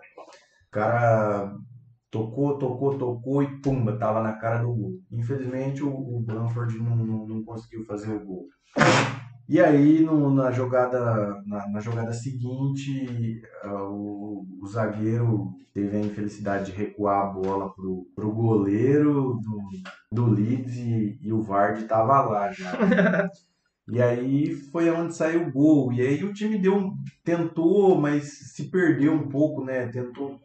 O 0.68 0.72
cara 0.72 1.54
tocou, 2.12 2.58
tocou, 2.58 2.98
tocou 2.98 3.44
e 3.44 3.62
pumba, 3.62 3.98
tava 3.98 4.22
na 4.22 4.34
cara 4.34 4.60
do 4.60 4.74
gol. 4.74 4.94
Infelizmente 5.12 5.84
o, 5.84 5.90
o 5.90 6.24
não, 6.28 6.96
não, 6.96 7.28
não 7.28 7.44
conseguiu 7.44 7.84
fazer 7.86 8.12
o 8.12 8.26
gol. 8.26 8.48
E 9.50 9.60
aí, 9.60 10.02
no- 10.02 10.30
na, 10.34 10.52
jogada, 10.52 11.42
na, 11.46 11.68
na 11.70 11.80
jogada 11.82 12.14
seguinte, 12.14 13.42
ah, 13.64 13.84
o, 13.90 14.46
o 14.62 14.68
zagueiro 14.68 15.56
teve 15.74 15.98
a 15.98 16.02
infelicidade 16.02 16.72
de 16.72 16.78
recuar 16.78 17.24
a 17.28 17.34
bola 17.34 17.74
pro, 17.74 18.08
pro 18.16 18.32
goleiro 18.32 19.40
do, 19.42 19.62
do 20.12 20.26
Leeds 20.32 20.76
e, 20.78 21.20
e 21.22 21.34
o 21.34 21.42
Vardy 21.42 21.86
tava 21.86 22.22
lá 22.22 22.52
já. 22.52 22.72
E 23.92 24.02
aí 24.02 24.54
foi 24.72 24.90
onde 24.92 25.16
saiu 25.16 25.48
o 25.48 25.52
gol. 25.52 25.92
E 25.94 26.02
aí 26.02 26.24
o 26.24 26.34
time 26.34 26.58
deu 26.60 26.94
tentou, 27.24 28.00
mas 28.00 28.54
se 28.54 28.70
perdeu 28.70 29.14
um 29.14 29.28
pouco, 29.30 29.64
né? 29.66 29.88
Tentou 29.88 30.40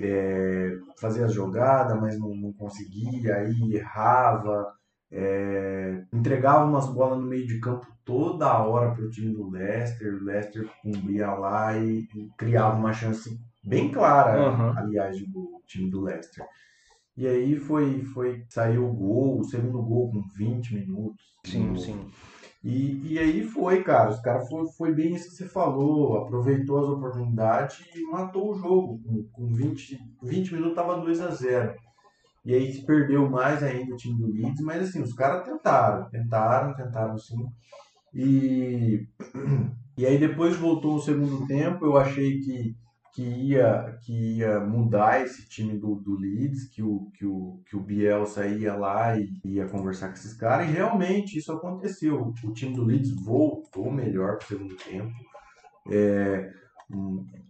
é, 0.00 0.70
fazer 1.00 1.24
a 1.24 1.28
jogada, 1.28 1.94
mas 1.96 2.18
não, 2.18 2.34
não 2.34 2.52
conseguia, 2.52 3.36
aí 3.36 3.74
errava. 3.74 4.72
É, 5.14 6.04
entregava 6.10 6.64
umas 6.64 6.88
bolas 6.88 7.18
no 7.18 7.26
meio 7.26 7.46
de 7.46 7.60
campo 7.60 7.86
toda 8.02 8.58
hora 8.62 8.94
pro 8.94 9.10
time 9.10 9.34
do 9.34 9.50
Leicester. 9.50 10.14
O 10.14 10.24
Leicester 10.24 10.66
cumpria 10.82 11.30
lá 11.32 11.76
e, 11.76 12.08
e 12.16 12.30
criava 12.38 12.78
uma 12.78 12.94
chance 12.94 13.38
bem 13.62 13.90
clara, 13.90 14.40
Aham. 14.40 14.74
aliás, 14.74 15.18
de 15.18 15.26
gol, 15.26 15.56
o 15.56 15.66
time 15.66 15.90
do 15.90 16.00
Leicester. 16.00 16.46
E 17.14 17.26
aí 17.26 17.56
foi, 17.56 18.02
foi 18.04 18.42
saiu 18.48 18.88
o 18.88 18.92
gol, 18.94 19.40
o 19.40 19.44
segundo 19.44 19.82
gol 19.82 20.10
com 20.10 20.22
20 20.34 20.74
minutos. 20.74 21.22
Sim, 21.44 21.76
sim. 21.76 22.10
e, 22.64 23.12
e 23.12 23.18
aí 23.18 23.44
foi, 23.44 23.82
cara. 23.82 24.08
Os 24.08 24.20
caras 24.20 24.48
foi, 24.48 24.66
foi 24.78 24.94
bem 24.94 25.14
isso 25.14 25.28
que 25.28 25.36
você 25.36 25.46
falou. 25.46 26.16
Aproveitou 26.16 26.78
as 26.78 26.88
oportunidades 26.88 27.84
e 27.94 28.02
matou 28.10 28.52
o 28.52 28.54
jogo. 28.54 28.98
Com, 29.04 29.24
com 29.30 29.52
20, 29.52 29.98
20 30.22 30.54
minutos 30.54 30.74
tava 30.74 30.96
2 31.00 31.20
a 31.20 31.28
0 31.28 31.74
E 32.44 32.54
aí 32.54 32.72
se 32.72 32.84
perdeu 32.84 33.28
mais 33.30 33.62
ainda 33.62 33.94
o 33.94 33.96
time 33.96 34.18
do 34.18 34.26
Leeds, 34.26 34.60
mas 34.62 34.88
assim, 34.88 35.00
os 35.00 35.14
caras 35.14 35.44
tentaram, 35.44 36.08
tentaram, 36.10 36.74
tentaram 36.74 37.16
sim. 37.16 37.46
E, 38.12 39.06
e 39.96 40.04
aí 40.04 40.18
depois 40.18 40.56
voltou 40.56 40.96
o 40.96 41.00
segundo 41.00 41.46
tempo, 41.46 41.84
eu 41.84 41.96
achei 41.96 42.40
que, 42.40 42.76
que, 43.14 43.22
ia, 43.22 43.96
que 44.02 44.38
ia 44.38 44.58
mudar 44.58 45.22
esse 45.22 45.48
time 45.48 45.78
do, 45.78 45.94
do 45.94 46.16
Leeds, 46.18 46.68
que 46.68 46.82
o, 46.82 47.08
que, 47.14 47.24
o, 47.24 47.62
que 47.64 47.76
o 47.76 47.80
Bielsa 47.80 48.44
ia 48.46 48.74
lá 48.74 49.16
e 49.16 49.30
ia 49.44 49.68
conversar 49.68 50.08
com 50.08 50.14
esses 50.14 50.34
caras, 50.34 50.68
e 50.68 50.72
realmente 50.72 51.38
isso 51.38 51.52
aconteceu. 51.52 52.32
O 52.44 52.52
time 52.52 52.74
do 52.74 52.84
Leeds 52.84 53.14
voltou 53.24 53.90
melhor 53.90 54.38
pro 54.38 54.48
segundo 54.48 54.74
tempo. 54.74 55.12
É, 55.90 56.50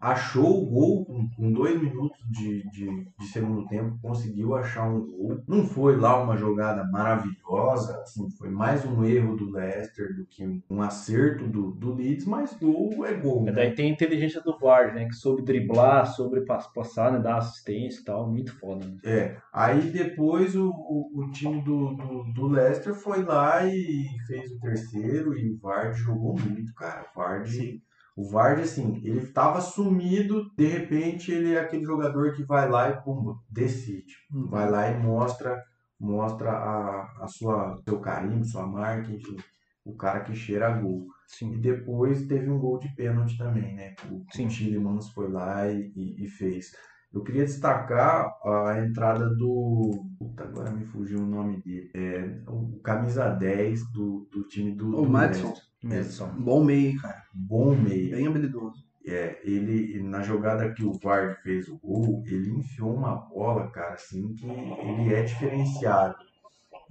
achou 0.01 0.63
o 0.63 0.67
gol 0.67 1.05
com, 1.05 1.29
com 1.31 1.53
dois 1.53 1.81
minutos 1.81 2.19
de, 2.29 2.69
de, 2.71 3.07
de 3.19 3.27
segundo 3.27 3.67
tempo, 3.69 3.99
conseguiu 4.03 4.55
achar 4.57 4.89
um 4.89 5.01
gol. 5.01 5.43
Não 5.47 5.65
foi 5.65 5.97
lá 5.97 6.21
uma 6.23 6.37
jogada 6.37 6.85
maravilhosa, 6.91 8.01
assim, 8.03 8.29
foi 8.31 8.51
mais 8.51 8.85
um 8.85 9.05
erro 9.05 9.37
do 9.37 9.51
Leicester 9.51 10.15
do 10.17 10.27
que 10.27 10.45
um, 10.45 10.61
um 10.69 10.83
acerto 10.83 11.47
do, 11.47 11.71
do 11.73 11.95
Leeds, 11.95 12.27
mas 12.27 12.53
gol 12.59 13.05
é 13.07 13.15
gol. 13.15 13.43
Né? 13.45 13.53
daí 13.53 13.75
tem 13.75 13.91
a 13.91 13.93
inteligência 13.93 14.41
do 14.41 14.59
Vard, 14.59 14.95
né? 14.95 15.07
Que 15.07 15.15
soube 15.15 15.43
driblar, 15.43 16.07
soube 16.07 16.45
pas- 16.45 16.67
passar, 16.73 17.13
né? 17.13 17.19
Dar 17.19 17.37
assistência 17.39 18.01
e 18.01 18.05
tal. 18.05 18.29
Muito 18.29 18.53
foda, 18.59 18.85
né? 18.85 18.97
É, 19.05 19.37
aí 19.53 19.81
depois 19.91 20.57
o, 20.57 20.69
o, 20.69 21.11
o 21.21 21.31
time 21.31 21.63
do, 21.63 21.95
do, 21.95 22.25
do 22.33 22.47
Leicester 22.49 22.95
foi 22.95 23.23
lá 23.23 23.65
e 23.67 24.07
fez 24.27 24.51
o 24.51 24.59
terceiro 24.61 25.37
e 25.39 25.51
o 25.51 25.59
Vardy 25.59 25.99
jogou 25.99 26.37
muito, 26.39 26.75
cara. 26.75 27.07
O 27.15 27.19
Vardy, 27.19 27.81
o 28.17 28.29
Vardy 28.29 28.63
assim, 28.63 29.01
ele 29.05 29.27
tava 29.29 29.61
sumido, 29.61 30.51
de 30.57 30.67
repente 30.67 31.31
ele 31.33 31.55
é 31.55 31.61
aquele 31.61 31.85
jogador 31.85 32.35
que 32.35 32.45
vai 32.45 32.69
lá 32.69 32.91
e 32.91 33.03
pumba, 33.03 33.37
decide. 33.51 34.15
Uhum. 34.33 34.47
Vai 34.49 34.71
lá 34.71 34.91
e 34.91 34.99
mostra 34.99 35.63
mostra 35.99 36.51
a, 36.51 37.25
a 37.25 37.29
sua 37.29 37.81
seu 37.85 38.01
carinho, 38.01 38.45
sua 38.45 38.67
marca, 38.67 39.13
enfim, 39.13 39.37
o 39.85 39.95
cara 39.95 40.21
que 40.21 40.35
cheira 40.35 40.67
a 40.69 40.79
gol. 40.81 41.07
E 41.51 41.57
Sim. 41.57 41.61
depois 41.61 42.27
teve 42.27 42.51
um 42.51 42.59
gol 42.59 42.79
de 42.79 42.89
pênalti 42.95 43.39
também, 43.39 43.75
né? 43.75 43.95
O, 44.11 44.25
Sim. 44.31 44.47
o 44.47 44.49
Tillemans 44.49 45.09
foi 45.11 45.31
lá 45.31 45.69
e, 45.69 45.93
e- 45.95 46.25
e 46.25 46.29
fez. 46.29 46.73
Eu 47.13 47.23
queria 47.23 47.45
destacar 47.45 48.33
a 48.45 48.81
entrada 48.87 49.29
do. 49.35 50.05
Puta, 50.19 50.45
agora 50.45 50.71
me 50.71 50.85
fugiu 50.87 51.21
o 51.21 51.27
nome 51.27 51.61
dele. 51.63 51.91
É, 51.95 52.41
o 52.49 52.81
camisa 52.83 53.29
10 53.29 53.93
do, 53.93 54.29
do 54.33 54.45
time 54.45 54.73
do. 54.75 54.89
O 54.99 55.03
do 55.03 55.11
Madison. 55.11 55.53
Madison. 55.83 56.29
Bom 56.39 56.65
meio, 56.65 57.01
cara. 57.01 57.23
Bom 57.35 57.75
meio. 57.77 58.17
Bem 58.17 58.27
habilidoso. 58.27 58.83
É, 59.05 59.41
ele, 59.45 60.01
na 60.03 60.23
jogada 60.23 60.73
que 60.73 60.85
o 60.85 60.93
Vard 60.93 61.37
fez 61.43 61.69
o 61.69 61.77
gol, 61.79 62.23
ele 62.25 62.51
enfiou 62.51 62.95
uma 62.95 63.17
bola, 63.17 63.69
cara, 63.71 63.95
assim, 63.95 64.33
que 64.35 64.47
ele 64.47 65.13
é 65.13 65.23
diferenciado. 65.23 66.15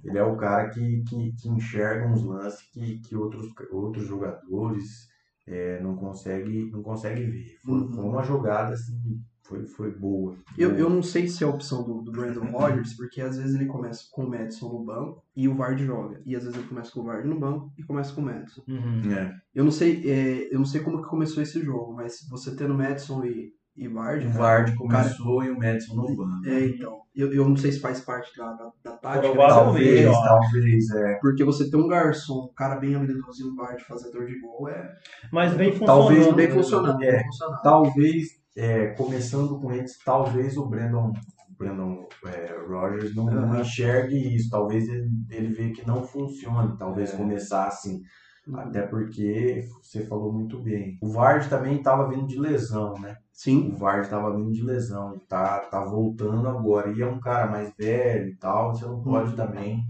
Ele 0.04 0.18
é 0.18 0.22
o 0.24 0.36
cara 0.36 0.68
que, 0.70 1.02
que, 1.04 1.32
que 1.32 1.48
enxerga 1.48 2.06
uns 2.06 2.22
lances 2.24 2.62
que, 2.72 2.98
que 3.00 3.16
outros, 3.16 3.46
outros 3.70 4.06
jogadores 4.06 5.08
é, 5.46 5.80
não 5.80 5.96
conseguem 5.96 6.70
não 6.70 6.82
consegue 6.82 7.24
ver. 7.24 7.56
Foi, 7.64 7.74
Uhum. 7.74 7.92
foi 7.92 8.04
uma 8.04 8.22
jogada, 8.22 8.74
assim, 8.74 9.22
foi, 9.52 9.66
foi 9.66 9.90
boa. 9.90 10.36
Eu, 10.56 10.76
eu 10.76 10.88
não 10.88 11.02
sei 11.02 11.28
se 11.28 11.44
é 11.44 11.46
a 11.46 11.50
opção 11.50 11.84
do, 11.84 12.00
do 12.02 12.10
Brandon 12.10 12.50
Rodgers, 12.50 12.94
porque 12.94 13.20
às 13.20 13.36
vezes 13.36 13.54
ele 13.54 13.66
começa 13.66 14.04
com 14.10 14.24
o 14.24 14.30
Madison 14.30 14.68
no 14.72 14.84
banco 14.84 15.22
e 15.36 15.48
o 15.48 15.54
Vard 15.54 15.78
joga. 15.84 16.20
E 16.24 16.34
às 16.34 16.44
vezes 16.44 16.58
ele 16.58 16.68
começa 16.68 16.90
com 16.90 17.00
o 17.00 17.04
Vard 17.04 17.26
no 17.26 17.38
banco 17.38 17.70
e 17.78 17.82
começa 17.82 18.14
com 18.14 18.22
o 18.22 18.24
Madison. 18.24 18.62
Uhum. 18.66 19.12
É, 19.12 19.34
Eu 19.54 19.64
não 19.64 19.70
sei, 19.70 20.02
é, 20.10 20.48
eu 20.52 20.58
não 20.58 20.64
sei 20.64 20.80
como 20.80 21.02
que 21.02 21.08
começou 21.08 21.42
esse 21.42 21.60
jogo, 21.62 21.94
mas 21.94 22.26
você 22.30 22.56
tendo 22.56 22.74
Madison 22.74 23.24
e, 23.24 23.52
e 23.76 23.88
Vard. 23.88 24.26
o 24.26 24.30
cara, 24.30 24.38
Vard 24.38 24.66
cara, 24.66 24.78
começou 24.78 25.44
e 25.44 25.50
o 25.50 25.58
Madison 25.58 25.94
no 25.94 26.16
banco. 26.16 26.48
É, 26.48 26.66
então. 26.66 27.02
Eu, 27.14 27.30
eu 27.30 27.46
não 27.46 27.56
sei 27.56 27.70
se 27.70 27.78
faz 27.78 28.00
parte 28.00 28.34
da, 28.38 28.54
da, 28.54 28.70
da 28.82 28.96
tática. 28.96 29.32
Provavelmente, 29.32 30.02
Talvez, 30.02 30.18
talvez, 30.24 30.90
é. 30.92 31.18
Porque 31.20 31.44
você 31.44 31.68
ter 31.68 31.76
um 31.76 31.86
garçom, 31.86 32.46
um 32.46 32.54
cara 32.54 32.76
bem 32.76 32.94
habilidoso 32.94 33.42
e 33.42 33.50
um 33.50 33.54
Vard 33.54 33.82
fazedor 33.82 34.24
de 34.24 34.40
gol 34.40 34.66
é. 34.70 34.94
Mas 35.30 35.52
bem 35.52 35.72
funcionando. 35.72 35.98
Talvez 35.98 36.34
bem 36.34 36.48
né? 36.48 36.54
funcionando. 36.54 37.02
É. 37.02 37.12
bem 37.12 37.24
funcionando. 37.24 37.62
Talvez, 37.62 38.41
é, 38.56 38.88
começando 38.88 39.58
com 39.60 39.72
eles, 39.72 39.96
talvez 40.04 40.56
o 40.56 40.66
Brandon, 40.66 41.12
Brandon 41.58 42.06
é, 42.26 42.52
Rogers 42.66 43.14
não, 43.14 43.26
não 43.26 43.44
Aham. 43.52 43.60
enxergue 43.60 44.34
isso. 44.36 44.50
Talvez 44.50 44.88
ele, 44.88 45.08
ele 45.30 45.52
veja 45.54 45.74
que 45.74 45.86
não 45.86 46.02
funcione. 46.04 46.76
Talvez 46.76 47.12
É. 47.12 47.16
começar 47.16 47.66
assim. 47.68 48.00
Uhum. 48.46 48.58
Até 48.58 48.82
porque 48.82 49.64
você 49.80 50.04
falou 50.06 50.32
muito 50.32 50.60
bem. 50.60 50.98
O 51.00 51.08
Vard 51.08 51.48
também 51.48 51.76
estava 51.76 52.08
vindo 52.08 52.26
de 52.26 52.38
lesão, 52.38 52.94
né? 52.98 53.16
Sim. 53.32 53.70
O 53.72 53.76
Vard 53.76 54.02
estava 54.02 54.34
vindo 54.36 54.50
de 54.52 54.62
lesão. 54.62 55.18
Tá, 55.28 55.60
tá 55.60 55.84
voltando 55.84 56.48
agora. 56.48 56.90
E 56.92 57.00
é 57.02 57.06
um 57.06 57.20
cara 57.20 57.46
mais 57.50 57.72
velho 57.78 58.28
e 58.30 58.36
tal. 58.36 58.74
Você 58.74 58.84
não 58.84 59.00
pode 59.00 59.30
Uhum. 59.30 59.36
também 59.36 59.84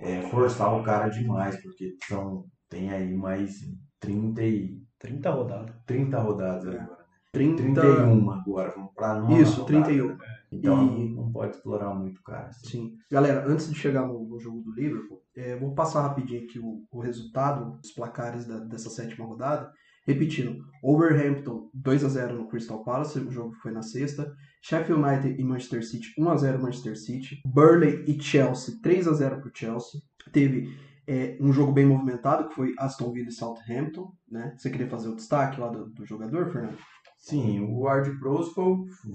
é, 0.00 0.22
forçar 0.22 0.74
o 0.74 0.82
cara 0.82 1.08
demais. 1.08 1.60
Porque 1.62 1.94
são, 2.08 2.46
tem 2.68 2.90
aí 2.90 3.14
mais 3.14 3.52
30, 4.00 4.42
e, 4.42 4.78
30 4.98 5.30
rodadas. 5.30 5.74
30 5.86 6.18
rodadas 6.18 6.74
É. 6.74 6.78
agora. 6.80 6.97
30, 7.32 7.62
31 7.62 8.30
agora, 8.30 8.72
vamos 8.74 8.92
pra 8.94 9.14
nova 9.20 9.34
Isso, 9.40 9.62
rodada. 9.62 9.84
31. 9.86 10.16
Então 10.50 10.96
E- 10.98 11.14
não 11.14 11.30
pode 11.30 11.56
explorar 11.56 11.94
muito, 11.94 12.22
cara. 12.22 12.48
assim. 12.48 12.68
Sim. 12.68 12.92
Galera, 13.10 13.46
antes 13.46 13.68
de 13.68 13.74
chegar 13.74 14.06
no, 14.06 14.26
no 14.26 14.40
jogo 14.40 14.60
do 14.62 14.72
Liverpool, 14.72 15.20
é, 15.36 15.54
vou 15.56 15.74
passar 15.74 16.00
rapidinho 16.02 16.42
aqui 16.44 16.58
o, 16.58 16.84
o 16.90 17.00
resultado, 17.00 17.78
os 17.84 17.92
placares 17.92 18.46
da- 18.46 18.60
dessa 18.60 18.88
sétima 18.88 19.26
rodada. 19.26 19.70
Repetindo, 20.06 20.56
Overhampton 20.82 21.68
2 21.74 22.02
a 22.02 22.08
0 22.08 22.34
no 22.38 22.48
Crystal 22.48 22.82
Palace, 22.82 23.18
o 23.18 23.30
jogo 23.30 23.54
foi 23.62 23.70
na 23.72 23.82
sexta. 23.82 24.32
Sheffield 24.62 25.02
United 25.02 25.38
e 25.40 25.44
Manchester 25.44 25.86
City 25.86 26.08
1 26.18 26.30
a 26.30 26.36
0 26.38 26.62
Manchester 26.62 26.98
City. 26.98 27.40
Burnley 27.46 28.04
e 28.08 28.18
Chelsea 28.20 28.74
3 28.82 29.06
a 29.06 29.12
0 29.12 29.38
para 29.40 29.48
o 29.48 29.52
Chelsea. 29.54 30.00
Teve 30.32 30.74
é, 31.06 31.36
um 31.40 31.52
jogo 31.52 31.72
bem 31.72 31.84
movimentado 31.86 32.48
que 32.48 32.54
foi 32.54 32.74
Aston 32.78 33.12
Villa 33.12 33.28
e 33.28 33.32
Southampton, 33.32 34.10
né? 34.30 34.54
Você 34.56 34.70
queria 34.70 34.88
fazer 34.88 35.08
o 35.08 35.14
destaque 35.16 35.60
lá 35.60 35.68
do, 35.68 35.86
do 35.90 36.04
jogador, 36.06 36.50
Fernando? 36.50 36.76
Sim, 37.18 37.60
o 37.60 37.80
Ward 37.80 38.18
Prosper 38.20 38.64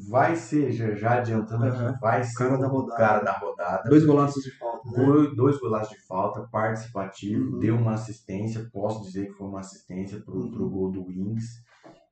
vai 0.10 0.36
ser, 0.36 0.72
já, 0.72 0.94
já 0.94 1.20
adiantando 1.20 1.66
Aham. 1.66 1.90
aqui, 1.90 2.00
vai 2.00 2.24
ser 2.24 2.38
Cara 2.38 2.58
da 2.58 2.68
o 2.68 2.70
rodada. 2.72 2.98
cara 2.98 3.20
da 3.24 3.32
rodada. 3.32 3.90
Dois 3.90 4.06
golaços 4.06 4.44
de 4.44 4.52
falta, 4.58 4.90
né? 4.92 5.06
Dois 5.36 5.58
golaços 5.60 5.98
de 5.98 6.06
falta, 6.06 6.48
participativo, 6.52 7.54
Uhum. 7.54 7.60
deu 7.60 7.76
uma 7.76 7.94
assistência, 7.94 8.70
posso 8.72 9.04
dizer 9.04 9.28
que 9.28 9.34
foi 9.34 9.48
uma 9.48 9.62
assistência 9.62 10.20
pro, 10.22 10.36
Uhum. 10.36 10.52
pro 10.52 10.70
gol 10.70 10.92
do 10.92 11.06
Wings 11.06 11.64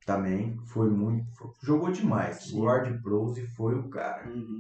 também. 0.06 0.58
Foi 0.68 0.90
muito. 0.90 1.26
foi- 1.38 1.52
jogou 1.62 1.92
demais. 1.92 2.38
Sim. 2.38 2.60
O 2.60 2.64
Ward 2.64 3.02
Prose 3.04 3.46
foi 3.56 3.76
o 3.76 3.90
cara. 3.90 4.28
Uhum. 4.28 4.58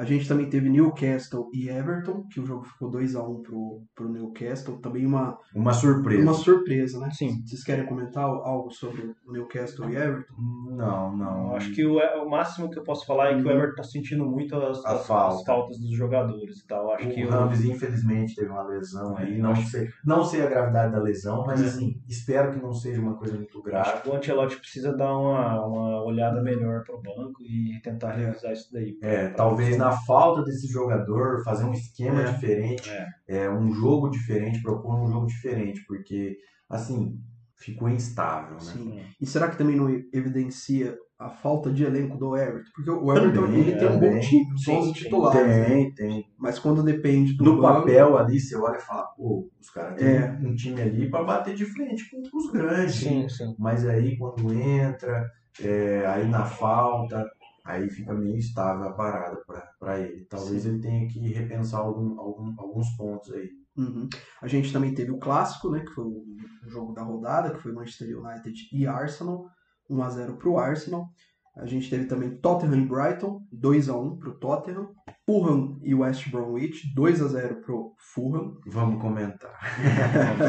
A 0.00 0.04
gente 0.04 0.26
também 0.26 0.48
teve 0.48 0.70
Newcastle 0.70 1.50
e 1.52 1.68
Everton, 1.68 2.24
que 2.32 2.40
o 2.40 2.46
jogo 2.46 2.64
ficou 2.64 2.90
2x1 2.90 3.42
pro, 3.42 3.82
pro 3.94 4.08
Newcastle. 4.08 4.78
Também 4.80 5.04
uma, 5.04 5.38
Uma 5.54 5.74
surpresa. 5.74 6.22
uma 6.22 6.32
surpresa, 6.32 6.98
né? 7.00 7.10
Sim. 7.12 7.42
Vocês 7.44 7.62
querem 7.62 7.84
comentar 7.84 8.24
algo 8.24 8.70
sobre 8.70 9.02
o 9.26 9.32
Newcastle 9.32 9.90
e 9.90 9.96
Everton? 9.96 10.34
Não, 10.70 11.16
não. 11.16 11.48
Eu 11.50 11.56
acho 11.56 11.72
que 11.74 11.84
o, 11.84 11.98
o 11.98 12.30
máximo 12.30 12.70
que 12.70 12.78
eu 12.78 12.82
posso 12.82 13.04
falar 13.04 13.32
é 13.32 13.36
que 13.36 13.42
o 13.46 13.50
Everton 13.50 13.74
tá 13.76 13.82
sentindo 13.82 14.24
muito 14.24 14.56
as, 14.56 14.82
A 14.86 14.92
as- 14.92 15.06
falta. 15.06 15.34
as 15.36 15.44
faltas 15.44 15.78
dos 15.78 15.90
jogadores 15.90 16.58
e 16.60 16.66
tal. 16.66 16.84
Eu 16.84 16.90
Acho 16.92 17.08
que 17.10 17.24
o 17.24 17.28
o, 17.28 17.30
Rams, 17.30 17.62
infelizmente, 17.64 18.34
teve 18.34 18.48
uma 18.50 18.62
lesão 18.62 19.16
aí. 19.18 19.34
É, 19.34 19.38
Não 19.38 19.50
acho- 19.50 19.66
sei, 19.70 19.88
não 20.04 20.24
sei 20.24 20.42
a 20.42 20.46
gravidade 20.48 20.92
da 20.92 20.98
lesão, 21.02 21.44
mas 21.46 21.60
É. 21.62 21.66
assim, 21.66 22.00
espero 22.08 22.52
que 22.52 22.58
não 22.62 22.72
seja 22.72 23.00
uma 23.02 23.16
coisa 23.16 23.36
muito 23.36 23.60
grave. 23.62 23.90
acho 23.90 24.02
que 24.02 24.08
o 24.08 24.14
Ancelotti 24.14 24.56
precisa 24.56 24.96
dar 24.96 25.14
uma, 25.14 25.66
uma 25.66 26.02
olhada 26.04 26.40
melhor 26.42 26.84
pro 26.84 27.02
banco 27.02 27.42
e 27.42 27.78
tentar 27.82 28.12
revisar 28.12 28.52
isso 28.52 28.72
daí. 28.72 28.96
É, 29.02 29.28
talvez 29.28 29.76
na 29.76 29.89
falta 29.92 30.42
desse 30.44 30.66
jogador, 30.66 31.42
fazer 31.44 31.64
um 31.64 31.72
esquema 31.72 32.22
É. 32.22 32.32
diferente, 32.32 32.88
É. 32.90 33.06
é, 33.28 33.50
um 33.50 33.72
jogo 33.72 34.08
diferente, 34.10 34.62
propor 34.62 34.94
um 35.00 35.08
jogo 35.10 35.26
diferente, 35.26 35.84
porque, 35.86 36.36
assim, 36.68 37.18
ficou 37.56 37.88
instável, 37.88 38.54
né? 38.54 38.60
Sim. 38.60 39.02
E 39.20 39.26
será 39.26 39.48
que 39.48 39.58
também 39.58 39.76
não 39.76 39.88
evidencia 40.14 40.96
a 41.18 41.28
falta 41.28 41.70
de 41.70 41.84
elenco 41.84 42.16
do 42.16 42.34
Everton? 42.34 42.70
Porque 42.74 42.90
o 42.90 43.12
Everton 43.14 43.42
Também, 43.42 43.60
ele 43.60 43.76
tem 43.76 43.88
um 43.88 44.00
bom 44.00 44.18
time, 44.20 44.58
Sim, 44.58 44.72
11 44.72 44.86
sim. 44.88 44.92
titulares. 44.94 45.46
né? 45.46 45.64
Tem, 45.66 45.94
tem. 45.94 46.24
Mas 46.38 46.58
quando 46.58 46.82
depende 46.82 47.34
do 47.36 47.44
No 47.44 47.60
banco, 47.60 47.80
papel 47.80 48.16
ali, 48.16 48.40
você 48.40 48.56
olha 48.56 48.78
e 48.78 48.80
fala, 48.80 49.02
pô, 49.14 49.50
os 49.60 49.68
caras 49.68 49.98
têm 49.98 50.08
É. 50.08 50.38
um 50.42 50.54
time 50.54 50.80
ali 50.80 51.10
pra 51.10 51.22
bater 51.22 51.54
de 51.54 51.66
frente 51.66 52.04
com 52.10 52.22
os 52.38 52.50
grandes. 52.50 52.94
Sim, 52.94 53.28
sim. 53.28 53.54
Mas 53.58 53.86
aí 53.86 54.16
quando 54.16 54.50
entra, 54.54 55.30
é, 55.62 56.06
aí 56.06 56.26
na 56.26 56.46
falta, 56.46 57.26
aí 57.70 57.88
fica 57.90 58.12
meio 58.12 58.36
instável 58.36 58.88
a 58.88 58.92
parada 58.92 59.42
para 59.78 60.00
ele. 60.00 60.24
Talvez 60.26 60.66
ele 60.66 60.80
tenha 60.80 61.06
que 61.08 61.18
repensar 61.32 61.80
algum, 61.80 62.18
algum- 62.20 62.54
alguns 62.58 62.88
pontos 62.96 63.32
aí. 63.32 63.48
Uhum. 63.76 64.08
A 64.42 64.46
gente 64.48 64.72
também 64.72 64.92
teve 64.94 65.10
o 65.10 65.18
clássico, 65.18 65.70
né, 65.70 65.80
que 65.80 65.92
foi 65.92 66.04
o 66.04 66.24
jogo 66.68 66.92
da 66.92 67.02
rodada, 67.02 67.50
que 67.52 67.60
foi 67.62 67.72
Manchester 67.72 68.18
United 68.18 68.68
e 68.72 68.86
Arsenal, 68.86 69.46
1 69.88 70.02
a 70.02 70.10
0 70.10 70.36
para 70.36 70.48
o 70.48 70.58
Arsenal. 70.58 71.08
A 71.56 71.66
gente 71.66 71.90
teve 71.90 72.04
também 72.06 72.36
Tottenham 72.38 72.76
e 72.82 72.86
Brighton, 72.86 73.42
2 73.52 73.88
a 73.88 73.96
1 73.96 74.18
para 74.18 74.30
o 74.30 74.38
Tottenham. 74.38 74.88
Fulham 75.26 75.78
e 75.82 75.94
West 75.94 76.30
Bromwich, 76.30 76.92
2 76.94 77.22
a 77.22 77.28
0 77.28 77.60
para 77.60 77.74
o 77.74 77.92
Fulham. 78.14 78.54
Vamos 78.66 79.00
comentar. 79.00 79.52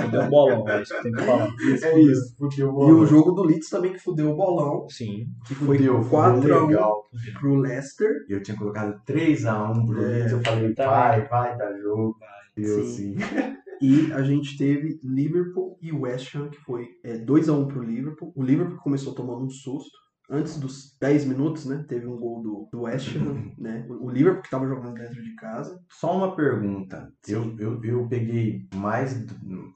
Fudeu 0.04 0.22
o 0.22 0.30
bolão, 0.30 0.70
é 0.70 0.82
isso 0.82 0.96
que 0.96 1.04
tem 1.04 1.12
que 1.12 1.22
falar. 1.24 1.50
É 1.84 2.00
isso, 2.00 2.36
fudeu 2.38 2.68
E 2.88 2.92
o 2.94 3.06
jogo 3.06 3.32
do 3.32 3.44
Leeds 3.44 3.70
também 3.70 3.94
que 3.94 4.00
fudeu 4.00 4.32
o 4.32 4.36
bolão, 4.36 4.88
Sim. 4.90 5.26
que 5.48 5.54
foi 5.56 5.78
Fudeu, 5.78 6.02
4 6.10 6.54
a 6.54 6.64
1 6.64 6.68
legal. 6.68 7.04
para 7.40 7.50
o 7.50 7.56
Leicester. 7.58 8.12
Eu 8.30 8.42
tinha 8.42 8.58
colocado 8.58 9.00
3x1 9.06 9.86
pro 9.86 10.02
É, 10.02 10.08
Leeds, 10.08 10.32
eu 10.32 10.42
falei, 10.42 10.74
também. 10.74 10.92
vai, 10.92 11.28
vai, 11.28 11.58
dá 11.58 11.78
jogo. 11.80 12.16
Eu 12.56 12.84
Sim. 12.86 13.18
sim. 13.18 13.18
E 13.82 14.14
a 14.14 14.22
gente 14.22 14.56
teve 14.60 15.00
Liverpool 15.04 15.76
e 15.82 15.92
West 15.92 16.36
Ham, 16.36 16.50
que 16.50 16.60
foi 16.60 16.88
é, 17.04 17.18
2 17.18 17.50
a 17.50 17.54
1 17.54 17.68
para 17.68 17.80
o 17.80 17.84
Liverpool. 17.84 18.32
O 18.36 18.44
Liverpool 18.44 18.78
começou 18.78 19.12
tomando 19.16 19.44
um 19.44 19.50
susto. 19.50 19.98
Antes 20.32 20.58
dos 20.60 20.96
10 21.00 21.26
minutos, 21.26 21.66
né? 21.66 21.86
Teve 21.88 22.08
um 22.08 22.18
gol 22.18 22.42
do, 22.42 22.70
do 22.72 22.82
West 22.84 23.16
Ham, 23.18 23.52
né? 23.60 23.86
O 23.90 24.06
o 24.08 24.10
Liverpool 24.10 24.42
que 24.42 24.48
estava 24.48 24.68
jogando 24.68 24.96
dentro 24.98 25.22
de 25.22 25.36
casa. 25.36 25.80
Só 25.90 26.16
uma 26.18 26.36
pergunta. 26.36 27.12
Eu, 27.28 27.56
eu, 27.60 27.84
eu 27.84 28.08
peguei 28.08 28.68
mais, 28.74 29.26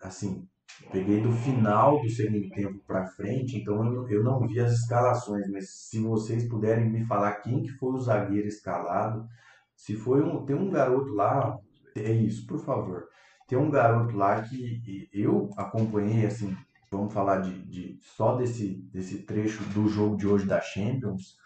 assim, 0.02 0.48
peguei 0.92 1.22
do 1.22 1.32
final 1.32 2.02
do 2.02 2.10
segundo 2.10 2.50
tempo 2.50 2.80
pra 2.88 3.06
frente, 3.08 3.58
então 3.58 3.76
eu, 3.78 3.92
não- 3.92 4.10
eu 4.10 4.24
não 4.24 4.48
vi 4.48 4.60
as 4.60 4.72
escalações, 4.74 5.50
mas 5.52 5.70
se 5.72 6.00
vocês 6.00 6.48
puderem 6.48 6.90
me 6.90 7.06
falar 7.06 7.34
quem 7.42 7.62
que 7.64 7.70
foi 7.74 7.94
o 7.94 8.00
zagueiro 8.00 8.48
escalado, 8.48 9.28
se 9.76 9.96
foi 9.96 10.22
um, 10.24 10.46
tem 10.46 10.56
um 10.56 10.70
garoto 10.70 11.14
lá, 11.14 11.58
é 11.96 12.12
isso, 12.12 12.46
por 12.48 12.60
favor. 12.60 13.06
Tem 13.48 13.58
um 13.58 13.70
garoto 13.70 14.16
lá 14.16 14.42
que 14.42 15.10
eu 15.14 15.50
acompanhei, 15.58 16.26
assim, 16.26 16.56
vamos 16.96 17.14
falar 17.14 17.40
de, 17.42 17.62
de 17.66 18.00
só 18.02 18.36
desse, 18.36 18.76
desse 18.92 19.20
trecho 19.24 19.64
do 19.66 19.88
jogo 19.88 20.18
de 20.18 20.28
hoje 20.28 20.46
da 20.46 20.62
Champions, 20.62 21.38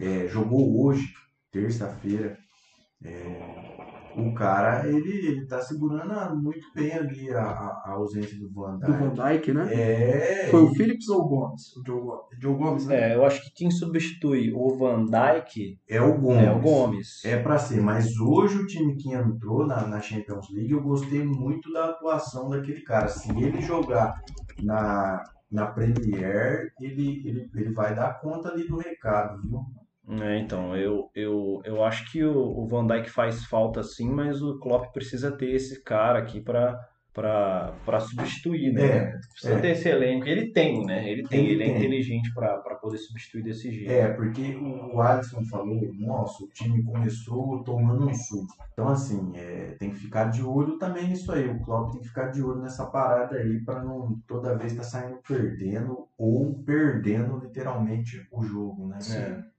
é, 0.00 0.26
jogou 0.28 0.84
hoje, 0.84 1.14
terça-feira, 1.50 2.38
é, 3.04 3.56
o 4.16 4.32
cara, 4.32 4.88
ele, 4.88 5.26
ele 5.26 5.46
tá 5.46 5.60
segurando 5.60 6.10
a- 6.12 6.34
muito 6.34 6.66
bem 6.74 6.90
ali 6.92 7.30
a, 7.30 7.42
a, 7.42 7.82
a 7.84 7.90
ausência 7.92 8.38
do 8.38 8.48
Van 8.50 8.78
Do 8.78 8.92
Van. 8.92 9.12
Dijk, 9.12 9.52
né? 9.52 9.68
É, 9.72 10.48
Foi 10.50 10.62
o 10.62 10.74
Phillips 10.74 11.06
ou 11.08 11.20
o 11.20 11.28
Gomes? 11.28 11.76
O 11.76 11.82
Joe 11.86 12.00
Gomes, 12.00 12.26
Joe 12.40 12.54
Gomes 12.56 12.86
né? 12.86 13.12
É, 13.12 13.14
eu 13.14 13.26
acho 13.26 13.42
que 13.42 13.50
quem 13.54 13.70
substitui 13.70 14.52
o 14.54 14.74
Van 14.78 15.04
Dijk 15.04 15.78
é 15.88 16.00
o 16.00 16.18
Gomes. 16.18 16.42
é 16.46 16.50
o 16.52 16.60
Gomes. 16.60 17.24
É 17.26 17.42
pra 17.42 17.58
ser, 17.58 17.82
mas 17.82 18.16
hoje 18.18 18.56
o 18.58 18.66
time 18.66 18.96
que 18.96 19.12
entrou 19.12 19.66
na, 19.66 19.86
na 19.86 20.00
Champions 20.00 20.46
League, 20.50 20.72
eu 20.72 20.82
gostei 20.82 21.22
muito 21.22 21.70
da 21.72 21.90
atuação 21.90 22.48
daquele 22.48 22.80
cara. 22.80 23.08
Se 23.08 23.28
ele 23.38 23.60
jogar 23.60 24.14
na, 24.62 25.22
na 25.52 25.66
Premier, 25.66 26.72
ele, 26.80 27.22
ele, 27.28 27.50
ele 27.54 27.72
vai 27.74 27.94
dar 27.94 28.18
conta 28.20 28.48
ali 28.48 28.66
do 28.66 28.78
recado, 28.78 29.42
viu? 29.42 29.60
É, 30.08 30.38
então, 30.38 30.76
eu, 30.76 31.10
eu, 31.14 31.60
eu 31.64 31.84
acho 31.84 32.10
que 32.10 32.22
o, 32.22 32.36
o 32.36 32.66
Van 32.66 32.86
Dijk 32.86 33.10
faz 33.10 33.44
falta 33.44 33.82
sim, 33.82 34.08
mas 34.08 34.40
o 34.40 34.58
Klopp 34.58 34.92
precisa 34.92 35.32
ter 35.32 35.50
esse 35.50 35.82
cara 35.82 36.20
aqui 36.20 36.40
pra, 36.40 36.78
pra 37.84 37.98
substituir, 38.00 38.72
né? 38.72 38.84
É, 38.84 39.18
precisa 39.32 39.54
é. 39.54 39.60
ter 39.60 39.70
esse 39.70 39.88
elenco. 39.88 40.26
Ele 40.26 40.52
tem, 40.52 40.84
né? 40.84 41.10
Ele 41.10 41.26
tem, 41.26 41.40
Ele 41.40 41.54
ele, 41.54 41.62
é 41.62 41.66
tem. 41.66 41.76
inteligente 41.76 42.32
pra, 42.34 42.58
pra 42.58 42.76
poder 42.76 42.98
substituir 42.98 43.42
desse 43.42 43.70
jeito. 43.70 43.90
É, 43.90 44.08
porque 44.12 44.54
o 44.54 44.76
o 44.96 45.00
Alisson 45.00 45.44
falou, 45.44 45.92
nossa, 45.94 46.44
o 46.44 46.48
time 46.48 46.82
começou 46.82 47.62
tomando 47.64 48.08
um 48.08 48.14
susto. 48.14 48.54
Então, 48.72 48.88
assim, 48.88 49.32
é, 49.34 49.74
tem 49.78 49.90
que 49.90 49.96
ficar 49.96 50.24
de 50.24 50.42
olho 50.42 50.78
também 50.78 51.08
nisso 51.08 51.32
aí. 51.32 51.48
O 51.48 51.60
Klopp 51.60 51.92
tem 51.92 52.00
que 52.00 52.08
ficar 52.08 52.28
de 52.28 52.42
olho 52.42 52.60
nessa 52.60 52.86
parada 52.86 53.36
aí 53.36 53.60
para 53.60 53.82
não 53.82 54.18
toda 54.26 54.56
vez 54.56 54.72
estar 54.72 54.84
saindo 54.84 55.18
perdendo 55.26 56.06
ou 56.16 56.54
perdendo 56.64 57.38
literalmente 57.38 58.26
o 58.30 58.42
jogo, 58.44 58.86
né? 58.86 58.98
É. 59.10 59.55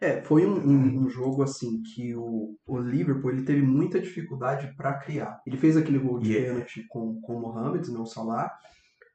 É, 0.00 0.20
foi 0.22 0.46
um, 0.46 0.54
um- 0.54 1.04
um 1.04 1.08
jogo 1.08 1.42
assim 1.42 1.82
que 1.82 2.14
o, 2.14 2.56
o 2.66 2.78
Liverpool 2.78 3.32
ele 3.32 3.42
teve 3.42 3.62
muita 3.62 3.98
dificuldade 4.00 4.72
para 4.76 4.94
criar. 4.94 5.40
Ele 5.46 5.56
fez 5.56 5.76
aquele 5.76 5.98
gol 5.98 6.18
de 6.20 6.30
Yeah. 6.32 6.52
pênalti 6.52 6.84
com, 6.88 7.20
com 7.20 7.36
o 7.36 7.40
Mohamed, 7.40 7.90
não 7.90 8.02
o 8.02 8.06
Salah. 8.06 8.50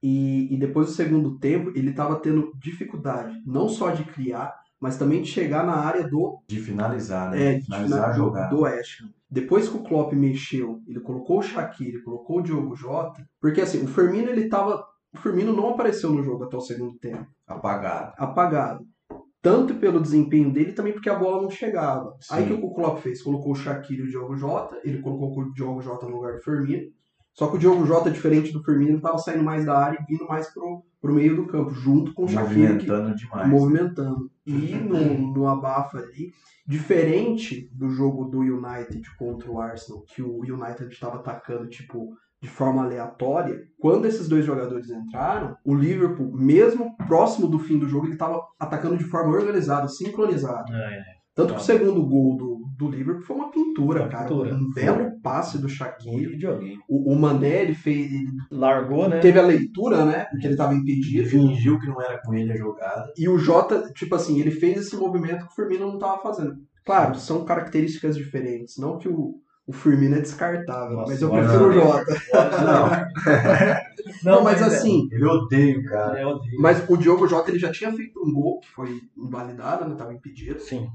E, 0.01 0.53
e 0.53 0.57
depois 0.57 0.87
do 0.87 0.93
segundo 0.93 1.37
tempo, 1.39 1.71
ele 1.75 1.91
estava 1.91 2.17
tendo 2.19 2.51
dificuldade 2.59 3.41
não 3.45 3.69
só 3.69 3.91
de 3.91 4.03
criar, 4.03 4.53
mas 4.79 4.97
também 4.97 5.21
de 5.21 5.29
chegar 5.29 5.65
na 5.65 5.75
área 5.75 6.05
do 6.05 6.39
De 6.45 6.59
finalizar, 6.59 7.31
né? 7.31 7.55
É, 7.55 7.59
de 7.59 7.65
finalizar 7.65 8.09
a 8.09 8.11
do, 8.11 8.17
jogada. 8.17 8.53
do 8.53 8.61
West 8.63 9.01
Ham. 9.01 9.09
Depois 9.31 9.69
que 9.69 9.77
o 9.77 9.83
Klopp 9.83 10.11
mexeu, 10.13 10.81
ele 10.85 10.99
colocou 10.99 11.39
o 11.39 11.41
Shaqiri, 11.41 11.91
ele 11.91 12.01
colocou 12.01 12.39
o 12.39 12.41
Diogo 12.43 12.75
Jota, 12.75 13.25
porque 13.39 13.61
assim, 13.61 13.81
o 13.83 13.87
Firmino 13.87 14.29
ele 14.29 14.49
tava, 14.49 14.85
o 15.13 15.17
Firmino 15.17 15.53
não 15.55 15.69
apareceu 15.69 16.11
no 16.11 16.21
jogo 16.21 16.43
até 16.43 16.57
o 16.57 16.61
segundo 16.61 16.97
tempo, 16.99 17.25
Apagado. 17.47 18.13
apagado. 18.17 18.85
Tanto 19.43 19.75
pelo 19.75 19.99
desempenho 19.99 20.49
dele, 20.53 20.71
também 20.71 20.93
porque 20.93 21.09
a 21.09 21.19
bola 21.19 21.41
não 21.41 21.49
chegava. 21.49 22.15
Sim. 22.21 22.33
Aí 22.33 22.43
o 22.45 22.57
que 22.57 22.65
o 22.65 22.73
Klopp 22.73 22.99
fez? 22.99 23.21
Colocou 23.21 23.51
o 23.51 23.55
Shaqiri 23.55 23.99
e 23.99 24.05
o 24.05 24.09
Diogo 24.09 24.37
Jota, 24.37 24.79
ele 24.85 25.01
colocou 25.01 25.37
o 25.37 25.53
Diogo 25.53 25.81
Jota 25.81 26.05
no 26.05 26.15
lugar 26.15 26.35
do 26.35 26.41
Firmino. 26.41 26.89
Só 27.33 27.47
que 27.47 27.57
o 27.57 27.59
Diogo 27.59 27.85
Jota, 27.85 28.09
diferente 28.09 28.53
do 28.53 28.63
Firmino, 28.63 28.95
estava 28.95 29.17
saindo 29.17 29.43
mais 29.43 29.65
da 29.65 29.77
área 29.77 29.99
e 29.99 30.05
vindo 30.05 30.25
mais 30.25 30.47
pro, 30.53 30.85
pro 31.01 31.13
meio 31.13 31.35
do 31.35 31.45
campo, 31.45 31.71
junto 31.71 32.13
com 32.13 32.23
o 32.23 32.27
Shaqiri, 32.27 32.77
que, 32.77 32.87
Movimentando 32.87 33.15
demais. 33.15 33.49
movimentando. 33.49 34.31
E 34.45 34.75
no, 34.75 35.33
no 35.33 35.47
abafa 35.47 35.97
ali, 35.97 36.31
diferente 36.65 37.69
do 37.73 37.89
jogo 37.89 38.23
do 38.23 38.39
United 38.39 39.03
contra 39.17 39.51
o 39.51 39.59
Arsenal, 39.59 40.03
que 40.03 40.21
o 40.21 40.37
United 40.39 40.87
estava 40.89 41.17
atacando, 41.17 41.67
tipo, 41.67 42.15
de 42.43 42.49
forma 42.49 42.83
aleatória, 42.83 43.57
quando 43.79 44.05
esses 44.05 44.27
dois 44.27 44.43
jogadores 44.45 44.89
entraram, 44.89 45.55
o 45.65 45.73
Liverpool, 45.73 46.29
mesmo 46.35 46.93
próximo 47.07 47.47
do 47.47 47.57
fim 47.57 47.79
do 47.79 47.87
jogo, 47.87 48.05
ele 48.05 48.13
estava 48.13 48.41
atacando 48.59 48.97
de 48.97 49.05
forma 49.05 49.33
organizada, 49.33 49.87
sincronizada. 49.87 50.65
É, 50.75 51.01
Tanto 51.33 51.53
que 51.53 51.61
o 51.61 51.63
segundo 51.63 52.05
gol 52.05 52.35
do, 52.35 52.59
do 52.77 52.89
Liverpool 52.91 53.23
foi 53.23 53.35
uma 53.37 53.49
pintura, 53.49 54.01
Uma 54.01 54.09
cara. 54.09 54.27
pintura. 54.27 54.53
Um 54.53 54.69
belo 54.73 55.21
passe 55.21 55.57
do 55.57 55.69
Shaqiri. 55.69 56.37
O, 56.89 57.13
o 57.13 57.15
Mané, 57.17 57.61
ele 57.63 57.73
fez. 57.73 58.11
Ele 58.11 58.27
Largou, 58.51 59.07
né? 59.07 59.19
teve 59.19 59.39
a 59.39 59.43
leitura, 59.43 60.03
né? 60.03 60.25
Porque 60.25 60.45
ele 60.45 60.53
estava 60.53 60.73
impedido. 60.75 61.29
fingiu 61.29 61.79
que 61.79 61.87
não 61.87 62.01
era 62.01 62.21
com 62.21 62.33
ele 62.35 62.51
a 62.51 62.57
jogada. 62.57 63.05
E 63.17 63.29
o 63.29 63.37
Jota, 63.39 63.89
tipo 63.93 64.13
assim, 64.15 64.39
ele 64.39 64.51
fez 64.51 64.81
esse 64.81 64.97
movimento 64.97 65.45
que 65.47 65.51
o 65.53 65.55
Firmino 65.55 65.87
não 65.87 65.93
estava 65.95 66.21
fazendo. 66.21 66.55
Claro, 66.85 67.15
são 67.15 67.45
características 67.45 68.17
diferentes. 68.17 68.77
Não 68.77 68.97
que 68.97 69.07
o, 69.07 69.35
o 69.65 69.71
Firmino 69.71 70.15
é 70.15 70.21
descartável, 70.21 70.97
Nossa, 70.97 71.11
mas 71.11 71.21
eu 71.21 71.29
prefiro 71.29 71.69
o? 71.69 71.71
Jota. 71.73 72.21
Não, 74.23 74.35
Não, 74.35 74.43
mas 74.43 74.61
assim, 74.61 75.07
ele 75.11 75.25
odeia 75.25 75.79
o 75.79 75.83
cara. 75.85 76.19
É, 76.19 76.23
eu 76.23 76.29
odeio. 76.29 76.59
mas 76.59 76.83
o 76.89 76.97
Diogo 76.97 77.27
Jota 77.27 77.49
ele 77.49 77.59
já 77.59 77.71
tinha 77.71 77.91
feito 77.93 78.19
um 78.21 78.33
gol 78.33 78.59
que 78.59 78.69
foi 78.69 79.01
invalidado, 79.17 79.87
né? 79.87 79.95
Tava 79.95 80.13
impedido. 80.13 80.59
Sim. 80.59 80.89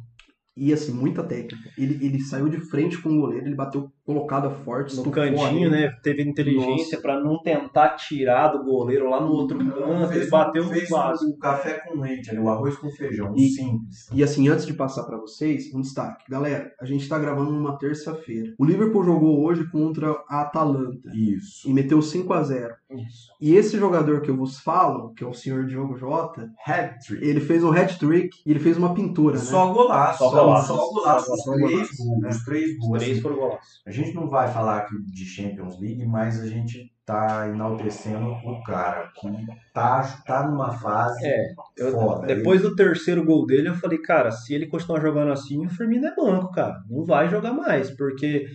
E 0.57 0.73
assim, 0.73 0.93
muita 0.93 1.23
técnica. 1.23 1.71
Ele, 1.79 2.05
ele 2.05 2.21
saiu 2.21 2.49
de 2.49 2.61
frente 2.61 2.99
com 2.99 3.11
o 3.11 3.21
goleiro, 3.21 3.47
ele 3.47 3.55
bateu 3.55 3.91
colocada 4.13 4.49
forte, 4.49 4.97
No 4.97 5.03
estufou 5.03 5.13
cantinho, 5.13 5.71
né? 5.71 5.93
Teve 6.03 6.23
inteligência 6.23 6.99
pra 6.99 7.21
não 7.21 7.43
tentar 7.43 7.91
tirar 7.91 8.49
do 8.49 8.65
goleiro 8.65 9.11
lá 9.11 9.21
no 9.21 9.31
outro 9.31 9.59
canto. 9.59 10.13
Ele 10.15 10.27
bateu 10.31 10.65
no 10.65 10.71
fez 10.71 10.89
básico. 10.89 11.31
o 11.31 11.39
café 11.39 11.75
com 11.87 12.01
leite, 12.01 12.31
ali, 12.31 12.39
o 12.39 12.49
arroz 12.49 12.75
com 12.79 12.91
feijão, 12.91 13.35
E- 13.37 13.51
simples. 13.51 14.07
E 14.11 14.23
assim, 14.25 14.49
antes 14.49 14.65
de 14.65 14.73
passar 14.73 15.03
pra 15.05 15.19
vocês, 15.19 15.73
um 15.75 15.83
destaque. 15.83 16.25
Galera, 16.27 16.73
a 16.81 16.87
gente 16.87 17.07
tá 17.07 17.19
gravando 17.19 17.53
numa 17.53 17.77
terça-feira. 17.77 18.55
O 18.59 18.65
Liverpool 18.65 19.05
jogou 19.05 19.45
hoje 19.45 19.71
contra 19.71 20.11
a 20.27 20.41
Atalanta 20.41 21.11
Isso. 21.15 21.69
e 21.69 21.75
meteu 21.75 22.01
5 22.01 22.33
a 22.33 22.43
0 22.43 22.75
Isso. 22.91 23.29
E 23.39 23.55
esse 23.55 23.77
jogador 23.79 24.23
que 24.23 24.31
eu 24.31 24.37
vos 24.39 24.59
falo, 24.59 25.13
que 25.13 25.23
é 25.23 25.27
o 25.27 25.35
senhor 25.35 25.67
Diogo 25.67 25.99
Jota, 25.99 26.49
Hat-trick. 26.67 27.23
ele 27.23 27.41
fez 27.41 27.63
um 27.63 27.71
hat-trick 27.73 28.31
e 28.47 28.51
ele 28.51 28.59
fez 28.61 28.79
uma 28.79 28.95
pintura, 28.95 29.35
né? 29.37 29.43
Só 29.45 29.71
golaço. 29.71 30.19
Só 30.19 30.31
golaço. 30.31 30.67
Só 30.69 30.77
golaço. 30.95 31.33
Os 31.33 31.43
Só 31.43 31.53
três 31.53 31.71
golaço. 31.71 31.97
gols. 32.07 32.37
Os 32.37 32.45
três 32.45 32.71
Os 32.71 32.79
gols. 32.89 33.03
três 33.03 33.21
foram 33.21 33.37
golaços. 33.37 33.81
A 33.99 34.05
gente 34.05 34.15
não 34.15 34.29
vai 34.29 34.49
falar 34.53 34.79
aqui 34.79 34.95
de 35.13 35.25
Champions 35.25 35.81
League, 35.81 36.07
mas 36.07 36.41
a 36.41 36.47
gente 36.47 36.93
tá 37.05 37.49
enaltecendo 37.49 38.27
o 38.31 38.63
cara 38.63 39.11
que 39.15 39.29
tá, 39.73 40.03
tá 40.27 40.47
numa 40.47 40.71
fase 40.73 41.27
É, 41.27 41.53
eu- 41.79 41.91
foda. 41.93 42.27
Depois 42.27 42.63
do 42.63 42.77
terceiro 42.77 43.25
gol 43.25 43.47
dele, 43.47 43.69
eu 43.71 43.75
falei, 43.75 43.99
cara, 43.99 44.31
se 44.31 44.55
ele 44.55 44.67
continuar 44.69 45.01
jogando 45.01 45.33
assim, 45.33 45.65
o 45.65 45.69
Firmino 45.69 46.07
é 46.07 46.15
banco, 46.15 46.53
cara. 46.53 46.77
Não 46.89 47.05
vai 47.05 47.29
jogar 47.29 47.53
mais, 47.53 47.91
porque 47.97 48.47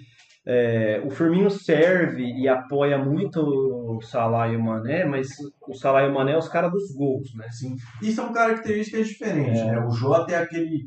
é, 0.46 1.02
o 1.06 1.10
Firmino 1.10 1.50
serve 1.50 2.24
e 2.24 2.48
apoia 2.48 2.98
muito 2.98 3.40
o 3.42 4.02
Salah 4.02 4.48
e 4.50 4.56
o 4.56 4.62
Mané, 4.64 5.04
mas 5.06 5.30
o 5.68 5.74
Salah 5.74 6.04
e 6.04 6.10
o 6.10 6.14
Mané 6.14 6.34
é 6.34 6.38
os 6.38 6.48
caras 6.50 6.72
dos 6.72 6.94
gols, 6.96 7.34
né? 7.36 7.46
Assim, 7.48 7.76
e 8.02 8.12
são 8.12 8.32
características 8.32 9.08
diferentes, 9.08 9.60
É. 9.62 9.66
né? 9.72 9.80
O 9.86 9.90
Jota 9.92 10.32
é 10.34 10.38
aquele, 10.38 10.84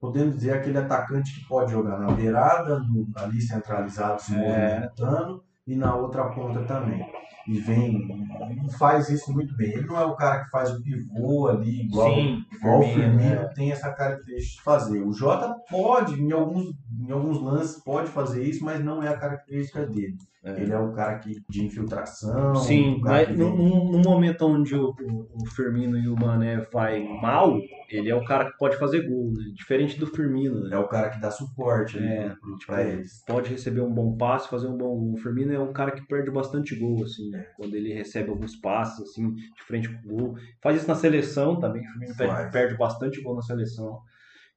podemos 0.00 0.34
dizer, 0.36 0.52
aquele 0.54 0.78
atacante 0.78 1.34
que 1.38 1.46
pode 1.48 1.72
jogar 1.72 1.98
na 1.98 2.10
beirada, 2.12 2.78
no- 2.80 3.06
ali 3.16 3.40
centralizado, 3.40 4.20
se 4.22 4.34
É. 4.34 4.38
movimentando, 4.38 5.42
e 5.66 5.74
na 5.76 5.94
outra 5.94 6.26
ponta 6.30 6.62
também. 6.64 7.04
E 7.48 7.60
vem, 7.60 8.08
e 8.66 8.72
faz 8.76 9.08
isso 9.08 9.32
muito 9.32 9.56
bem. 9.56 9.70
Ele 9.70 9.86
não 9.86 9.96
é 9.98 10.04
o 10.04 10.16
cara 10.16 10.42
que 10.44 10.50
faz 10.50 10.68
o 10.72 10.82
pivô 10.82 11.46
ali, 11.48 11.84
igual, 11.86 12.10
igual 12.10 12.80
o 12.80 12.82
Firmino, 12.82 13.18
Firmino 13.20 13.40
é. 13.42 13.48
tem 13.54 13.70
essa 13.70 13.92
característica 13.92 14.56
de 14.58 14.62
fazer. 14.64 15.00
O 15.02 15.12
Jota 15.12 15.54
pode, 15.70 16.20
em 16.20 16.32
alguns, 16.32 16.66
em 16.98 17.10
alguns 17.10 17.40
lances, 17.40 17.82
pode 17.82 18.08
fazer 18.10 18.42
isso, 18.44 18.64
mas 18.64 18.82
não 18.84 19.02
é 19.02 19.08
a 19.08 19.16
característica 19.16 19.84
dele. 19.86 20.16
É. 20.44 20.62
Ele 20.62 20.72
é 20.72 20.78
o 20.78 20.92
cara 20.92 21.18
que, 21.18 21.42
de 21.48 21.64
infiltração. 21.64 22.54
Sim, 22.54 23.00
cara 23.02 23.26
mas 23.26 23.36
no, 23.36 23.44
vem- 23.56 23.56
no- 23.68 23.90
no 23.92 23.98
momento 23.98 24.46
onde 24.46 24.76
o, 24.76 24.90
o- 24.90 25.46
Firmino 25.56 25.98
e 25.98 26.08
o 26.08 26.14
Mané 26.14 26.60
vai 26.72 27.02
mal, 27.02 27.58
ele 27.90 28.08
é 28.10 28.14
o 28.14 28.24
cara 28.24 28.50
que 28.50 28.56
pode 28.58 28.76
fazer 28.76 29.08
gol, 29.08 29.32
né? 29.32 29.44
Diferente 29.54 29.98
do 29.98 30.06
Firmino, 30.06 30.60
né? 30.68 30.76
é 30.76 30.78
o 30.78 30.86
cara 30.86 31.08
que 31.10 31.20
dá 31.20 31.30
suporte 31.32 31.96
ali 31.98 32.06
É, 32.06 32.28
pro- 32.40 32.56
tipo, 32.58 32.72
pra 32.72 32.82
eles. 32.84 33.24
pode 33.26 33.50
receber 33.50 33.80
um 33.80 33.92
bom 33.92 34.16
passe, 34.16 34.48
fazer 34.48 34.68
um 34.68 34.76
bom 34.76 34.96
gol. 34.96 35.14
O 35.14 35.16
Firmino 35.16 35.52
é 35.52 35.58
um 35.58 35.72
cara 35.72 35.90
que 35.90 36.06
perde 36.06 36.30
bastante 36.30 36.76
gol, 36.76 37.02
assim, 37.02 37.28
né? 37.30 37.44
quando 37.56 37.74
ele 37.74 37.92
recebe 37.92 38.30
alguns 38.30 38.54
passes, 38.56 39.00
assim, 39.00 39.34
de 39.34 39.62
frente 39.66 39.88
com 39.88 40.08
o 40.08 40.16
gol. 40.16 40.34
Faz 40.62 40.76
isso 40.76 40.86
na 40.88 40.94
seleção 40.94 41.58
também, 41.58 41.82
o 41.82 41.90
Firmino 41.90 42.14
perde, 42.16 42.52
perde 42.52 42.76
bastante 42.76 43.20
gol 43.20 43.34
na 43.34 43.42
seleção. 43.42 43.98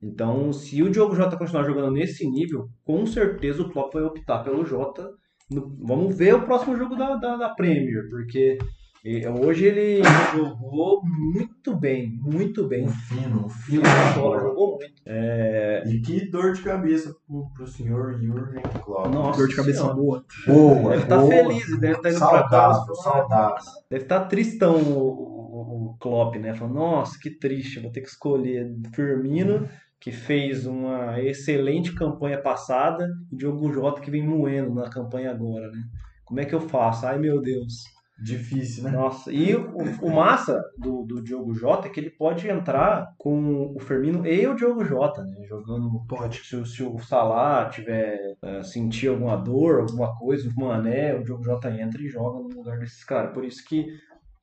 Então, 0.01 0.51
se 0.53 0.81
o 0.81 0.89
Diogo 0.89 1.15
Jota 1.15 1.37
continuar 1.37 1.63
jogando 1.63 1.91
nesse 1.91 2.29
nível, 2.29 2.67
com 2.85 3.05
certeza 3.05 3.61
o 3.63 3.69
Klopp 3.69 3.93
vai 3.93 4.03
optar 4.03 4.43
pelo 4.43 4.65
Jota. 4.65 5.09
no- 5.51 5.75
vamos 5.81 6.15
ver 6.15 6.35
o 6.35 6.45
próximo 6.45 6.77
jogo 6.77 6.95
da, 6.95 7.15
da, 7.15 7.35
da 7.35 7.49
Premier, 7.49 8.07
porque 8.09 8.57
eh, 9.03 9.27
hoje 9.29 9.65
ele 9.65 10.01
jogou 10.35 11.01
muito 11.03 11.75
bem, 11.75 12.11
muito 12.21 12.67
bem. 12.67 12.85
Um 12.85 12.89
fino, 12.89 13.45
um 13.45 13.49
fino 13.49 13.81
Jogou 13.83 13.91
da 14.05 14.11
bola, 14.21 14.39
jogou 14.41 14.77
muito. 14.77 14.93
É, 15.07 15.83
E 15.87 15.99
que 16.01 16.29
dor 16.29 16.53
de 16.53 16.61
cabeça 16.61 17.13
pro, 17.27 17.49
pro 17.53 17.65
senhor 17.67 18.13
Jurgen 18.21 18.61
Klopp. 18.85 19.07
Nossa 19.11 19.39
Dor 19.39 19.47
de 19.49 19.55
cabeça 19.55 19.79
Senhora. 19.79 19.95
boa. 19.95 20.25
boa, 20.45 20.89
Deve 20.91 21.03
estar 21.03 21.17
boa. 21.17 21.29
feliz, 21.31 21.79
deve 21.79 21.93
estar 21.95 22.09
indo 22.11 22.19
pra 22.19 22.47
casa. 22.49 22.79
Saudável, 22.85 22.95
saudável. 22.95 23.55
Deve 23.89 24.03
estar 24.03 24.19
tristão 24.25 24.75
o, 24.75 24.99
o, 24.99 25.85
o 25.93 25.97
Klopp, 25.99 26.35
né? 26.35 26.53
Falando, 26.53 26.75
nossa, 26.75 27.17
que 27.19 27.31
triste, 27.31 27.79
vou 27.79 27.91
ter 27.91 28.01
que 28.01 28.07
escolher 28.09 28.71
Firmino, 28.93 29.67
que 29.99 30.11
fez 30.11 30.65
uma 30.65 31.19
excelente 31.21 31.93
campanha 31.93 32.41
passada, 32.41 33.07
e 33.31 33.35
Diogo 33.35 33.71
Jota, 33.71 34.01
que 34.01 34.11
vem 34.11 34.25
moendo 34.25 34.73
na 34.73 34.89
campanha 34.89 35.31
agora, 35.31 35.69
né? 35.71 35.83
Como 36.25 36.39
é 36.39 36.45
que 36.45 36.53
eu 36.55 36.61
faço? 36.61 37.05
Ai, 37.05 37.17
meu 37.19 37.41
Deus. 37.41 37.73
Difícil, 38.21 38.83
né? 38.83 38.91
Nossa, 38.91 39.31
e 39.31 39.55
o, 39.55 39.77
o 40.01 40.13
massa 40.13 40.61
do, 40.77 41.03
do 41.03 41.23
Diogo 41.23 41.53
Jota 41.53 41.87
é 41.87 41.89
que 41.89 42.01
ele 42.01 42.09
pode 42.09 42.49
entrar 42.49 43.13
com 43.17 43.73
o 43.73 43.79
Firmino 43.79 44.27
e 44.27 44.45
o 44.45 44.55
Diogo 44.55 44.83
Jota, 44.83 45.23
né? 45.23 45.45
Jogando. 45.47 45.89
Pode. 46.05 46.37
Se, 46.45 46.55
o- 46.57 46.65
se 46.65 46.83
o 46.83 46.99
Salah 46.99 47.69
tiver 47.69 48.35
eh, 48.43 48.61
sentir 48.61 49.07
alguma 49.07 49.37
dor, 49.37 49.79
alguma 49.79 50.13
coisa, 50.17 50.49
o 50.49 50.59
Mané, 50.59 51.15
o 51.15 51.23
Diogo 51.23 51.43
Jota 51.45 51.71
entra 51.71 52.01
e 52.01 52.09
joga 52.09 52.39
no 52.39 52.49
lugar 52.57 52.77
desses 52.77 53.05
caras. 53.05 53.33
Por 53.33 53.45
isso 53.45 53.63
que 53.65 53.87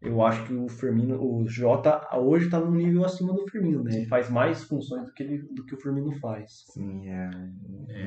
eu 0.07 0.22
acho 0.22 0.44
que 0.46 0.54
o 0.54 0.68
Firmino, 0.68 1.20
o 1.22 1.46
Jota 1.48 2.00
hoje 2.16 2.48
tá 2.48 2.59
num 2.61 2.70
nível 2.72 3.04
acima 3.04 3.32
do 3.32 3.46
Firmino, 3.48 3.82
né? 3.82 3.94
Ele 3.96 4.07
faz 4.07 4.30
mais 4.30 4.64
funções 4.64 5.07
do 5.07 5.12
que, 5.12 5.22
ele, 5.22 5.38
do 5.52 5.64
que 5.64 5.74
o 5.74 5.80
Firmino 5.80 6.12
faz. 6.20 6.64
Sim, 6.72 7.09
é. 7.09 7.30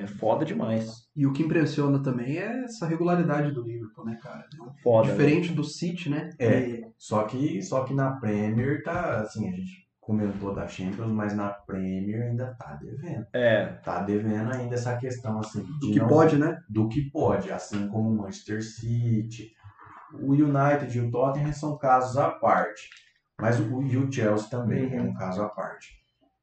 É 0.04 0.08
foda 0.08 0.45
demais. 0.45 1.08
E 1.16 1.26
o 1.26 1.34
que 1.34 1.43
impressiona 1.43 2.00
também 2.02 2.38
é 2.38 2.64
essa 2.64 2.86
regularidade 2.86 3.52
do 3.52 3.62
Liverpool, 3.64 4.06
né, 4.06 4.18
cara? 4.22 4.45
Foda. 4.84 5.08
né? 5.08 5.12
Diferente 5.14 5.54
do 5.54 5.64
City, 5.64 6.10
né? 6.10 6.30
É. 6.39 6.60
E- 6.70 6.86
Só 6.97 7.24
que, 7.24 7.62
só 7.62 7.84
que 7.84 7.93
na 7.93 8.12
Premier 8.20 8.84
tá, 8.84 9.22
assim, 9.22 9.47
a 9.47 9.52
gente 9.52 9.88
comentou 10.02 10.56
da 10.56 10.68
Champions, 10.68 11.12
mas 11.12 11.36
na 11.36 11.50
Premier 11.50 12.24
ainda 12.30 12.56
tá 12.58 12.74
devendo. 12.82 13.28
É, 13.32 13.66
Tá 13.84 14.02
devendo 14.02 14.52
ainda 14.52 14.74
essa 14.74 14.97
questão, 14.97 15.39
assim, 15.39 15.62
do 15.80 15.91
que 15.91 16.00
não- 16.00 16.08
pode, 16.08 16.36
né? 16.38 16.58
do 16.68 16.88
que 16.89 17.10
pode, 17.12 17.52
assim 17.52 17.88
como 17.88 18.10
o 18.10 18.18
Manchester 18.18 18.64
City, 18.64 19.52
o 20.14 20.34
United 20.34 20.97
e 20.97 21.01
o 21.01 21.12
Tottenham 21.12 21.53
são 21.53 21.78
casos 21.78 22.18
à 22.18 22.30
parte, 22.32 22.89
mas 23.39 23.60
o, 23.60 23.82
e 23.84 23.97
o 23.97 24.12
Chelsea 24.12 24.49
também 24.49 24.93
é 24.93 25.01
Uhum. 25.01 25.10
um 25.10 25.14
caso 25.14 25.41
à 25.41 25.49
parte. 25.49 25.88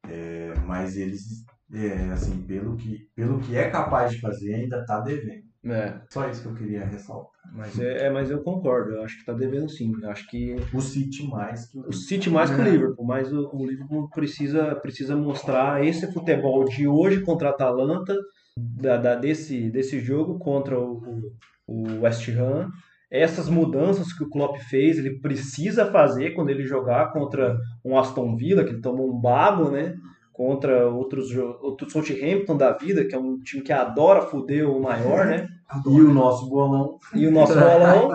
É, 0.09 0.53
mas 0.65 0.95
eles, 0.95 1.43
é, 1.73 2.11
assim, 2.11 2.41
pelo 2.43 2.75
que, 2.77 3.09
pelo 3.15 3.39
que 3.39 3.55
é 3.57 3.69
capaz 3.69 4.11
de 4.11 4.21
fazer, 4.21 4.53
ainda 4.55 4.85
tá 4.85 5.01
devendo. 5.01 5.43
é. 5.65 6.01
Só 6.09 6.29
isso 6.29 6.41
que 6.43 6.47
eu 6.47 6.53
queria 6.55 6.85
ressaltar. 6.85 7.31
Mas, 7.53 7.77
é, 7.79 8.05
é, 8.07 8.09
mas 8.09 8.29
eu 8.29 8.41
concordo, 8.43 8.91
eu 8.91 9.03
acho 9.03 9.19
que 9.19 9.25
tá 9.25 9.33
devendo 9.33 9.69
sim. 9.69 9.93
Eu 10.01 10.09
acho 10.09 10.27
que 10.29 10.55
O 10.73 10.81
City 10.81 11.27
mais 11.27 11.67
que 11.69 11.77
o 11.77 11.87
o 11.89 11.93
City 11.93 12.29
mais 12.29 12.49
que 12.49 12.57
o 12.61 12.61
É. 12.65 12.69
Liverpool, 12.69 13.05
mas 13.05 13.31
o, 13.33 13.49
o 13.53 13.65
Liverpool 13.65 14.09
precisa, 14.09 14.75
precisa 14.75 15.15
mostrar 15.15 15.83
esse 15.85 16.11
futebol 16.13 16.63
de 16.65 16.87
hoje 16.87 17.21
contra 17.21 17.49
a 17.49 17.51
Atalanta, 17.51 18.15
da, 18.57 18.97
da- 18.97 19.15
desse, 19.15 19.69
desse 19.69 19.99
jogo 19.99 20.39
contra 20.39 20.79
o, 20.79 21.31
o 21.67 22.01
West 22.01 22.27
Ham. 22.29 22.69
Essas 23.09 23.47
mudanças 23.49 24.11
que 24.11 24.23
o 24.23 24.29
Klopp 24.29 24.57
fez, 24.69 24.97
ele 24.97 25.19
precisa 25.19 25.85
fazer 25.91 26.31
quando 26.31 26.49
ele 26.49 26.65
jogar 26.65 27.11
contra 27.13 27.57
um 27.83 27.97
Aston 27.97 28.35
Villa, 28.35 28.63
que 28.63 28.71
ele 28.71 28.81
tomou 28.81 29.09
um 29.09 29.19
bago, 29.19 29.69
né? 29.71 29.95
Contra 30.33 30.87
outros, 30.89 31.29
jo- 31.29 31.57
outro 31.61 31.89
Southampton 31.89 32.55
da 32.57 32.73
vida, 32.73 33.05
que 33.05 33.15
é 33.15 33.17
um 33.19 33.39
time 33.39 33.63
que 33.63 33.71
adora 33.73 34.21
foder 34.21 34.69
o 34.69 34.79
maior, 34.81 35.25
né? 35.25 35.47
E 35.85 36.01
o 36.01 36.13
nosso 36.13 36.47
bolão, 36.49 36.97
E 37.13 37.27
o 37.27 37.31
nosso 37.31 37.53
bolão. 37.79 38.07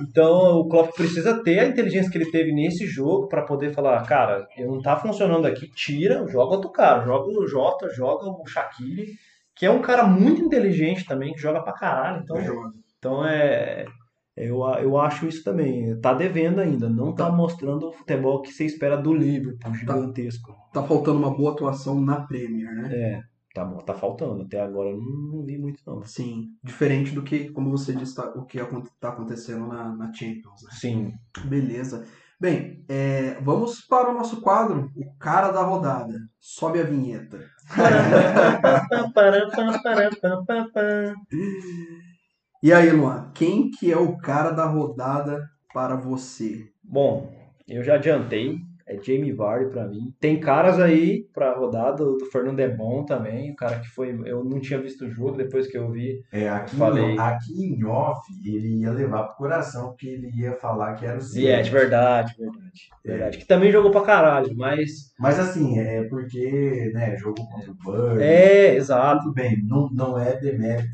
Então 0.00 0.58
o 0.60 0.68
Klopp 0.68 0.94
precisa 0.94 1.42
ter 1.42 1.58
a 1.58 1.66
inteligência 1.66 2.10
que 2.10 2.16
ele 2.16 2.30
teve 2.30 2.52
nesse 2.52 2.86
jogo 2.86 3.26
para 3.28 3.42
poder 3.42 3.72
falar, 3.74 4.00
cara, 4.06 4.46
eu 4.56 4.68
não 4.70 4.80
tá 4.80 4.96
funcionando 4.96 5.44
aqui, 5.46 5.68
tira, 5.74 6.24
joga 6.28 6.54
outro 6.54 6.70
cara, 6.70 7.04
joga 7.04 7.28
o 7.28 7.46
Jota, 7.48 7.88
joga 7.92 8.26
o 8.26 8.46
Shaqiri, 8.46 9.06
que 9.56 9.66
é 9.66 9.70
um 9.70 9.82
cara 9.82 10.04
muito 10.06 10.40
inteligente 10.40 11.04
também, 11.04 11.32
que 11.34 11.40
joga 11.40 11.60
pra 11.62 11.72
caralho. 11.72 12.22
Então, 12.22 12.36
então 12.98 13.26
é. 13.26 13.84
Eu, 14.36 14.60
eu 14.80 14.96
acho 14.98 15.26
isso 15.26 15.42
também. 15.44 15.98
Tá 16.00 16.14
devendo 16.14 16.60
ainda, 16.60 16.88
não 16.88 17.14
tá 17.14 17.30
mostrando 17.30 17.88
o 17.88 17.92
futebol 17.92 18.40
que 18.42 18.52
você 18.52 18.64
espera 18.64 18.96
do 18.96 19.12
Liverpool, 19.12 19.74
gigantesco. 19.74 20.54
Tá 20.72 20.82
faltando 20.82 21.18
uma 21.18 21.36
boa 21.36 21.52
atuação 21.52 22.00
na 22.00 22.20
Premier, 22.26 22.74
né? 22.74 22.88
É, 22.92 23.20
tá, 23.54 23.64
bom, 23.64 23.78
tá 23.78 23.92
faltando. 23.92 24.42
Até 24.42 24.60
agora 24.60 24.90
eu 24.90 24.96
não, 24.98 25.36
não 25.38 25.44
vi 25.44 25.58
muito, 25.58 25.82
não. 25.86 26.02
Sim. 26.04 26.48
Diferente 26.62 27.12
do 27.12 27.22
que, 27.22 27.50
como 27.50 27.70
você 27.70 27.92
disse, 27.92 28.14
tá- 28.14 28.32
o 28.36 28.44
que 28.44 28.58
tá 29.00 29.08
acontecendo 29.10 29.66
na, 29.66 29.94
na 29.94 30.12
Champions. 30.12 30.62
né? 30.62 30.70
Sim. 30.72 31.12
Beleza. 31.44 32.06
Bem, 32.40 32.82
é, 32.88 33.34
vamos 33.42 33.82
para 33.82 34.10
o 34.10 34.14
nosso 34.14 34.40
quadro, 34.40 34.90
o 34.96 35.14
cara 35.18 35.50
da 35.50 35.62
rodada. 35.62 36.14
Sobe 36.40 36.80
a 36.80 36.84
vinheta. 36.84 37.38
E 42.62 42.74
aí, 42.74 42.90
Luan, 42.90 43.30
quem 43.34 43.70
que 43.70 43.90
é 43.90 43.96
o 43.96 44.18
cara 44.18 44.50
da 44.50 44.66
rodada 44.66 45.48
para 45.72 45.96
você? 45.96 46.68
Bom, 46.84 47.32
eu 47.66 47.82
já 47.82 47.94
adiantei. 47.94 48.58
É 48.90 48.96
Jamie 49.00 49.30
Vardy 49.32 49.70
pra 49.70 49.86
mim. 49.86 50.12
Tem 50.20 50.40
caras 50.40 50.80
aí 50.80 51.24
pra 51.32 51.54
rodada, 51.54 52.02
o 52.02 52.18
Fernando 52.32 52.58
é 52.58 52.68
bom 52.68 53.04
também, 53.04 53.52
o 53.52 53.54
cara 53.54 53.78
que 53.78 53.86
foi. 53.88 54.10
Eu 54.26 54.42
não 54.44 54.58
tinha 54.58 54.80
visto 54.80 55.04
o 55.04 55.10
jogo, 55.10 55.36
depois 55.36 55.68
que 55.68 55.78
eu 55.78 55.88
vi. 55.92 56.20
É, 56.32 56.48
aqui, 56.48 56.74
Falei. 56.74 57.04
Em, 57.04 57.18
aqui 57.18 57.64
em 57.76 57.84
off, 57.84 58.20
ele 58.44 58.80
ia 58.80 58.90
levar 58.90 59.22
pro 59.28 59.36
coração, 59.36 59.90
porque 59.90 60.08
ele 60.08 60.28
ia 60.34 60.52
falar 60.54 60.94
que 60.94 61.06
era 61.06 61.18
o 61.18 61.20
Ziyech, 61.20 61.62
Ziyech. 61.62 61.70
verdade, 61.70 62.34
verdade. 62.36 62.60
Verdade. 63.04 63.38
Que 63.38 63.46
também 63.46 63.70
jogou 63.70 63.92
pra 63.92 64.00
caralho, 64.02 64.50
mas. 64.56 64.90
Mas 65.20 65.38
assim, 65.38 65.78
é 65.78 66.02
porque, 66.08 66.90
né, 66.92 67.16
jogou 67.16 67.46
contra 67.48 67.70
o 67.70 67.74
Burn. 67.74 68.20
É, 68.22 68.74
exato. 68.74 69.22
Tudo 69.22 69.34
bem, 69.34 69.62
não, 69.66 69.88
não 69.92 70.18
é 70.18 70.36
demérito 70.40 70.88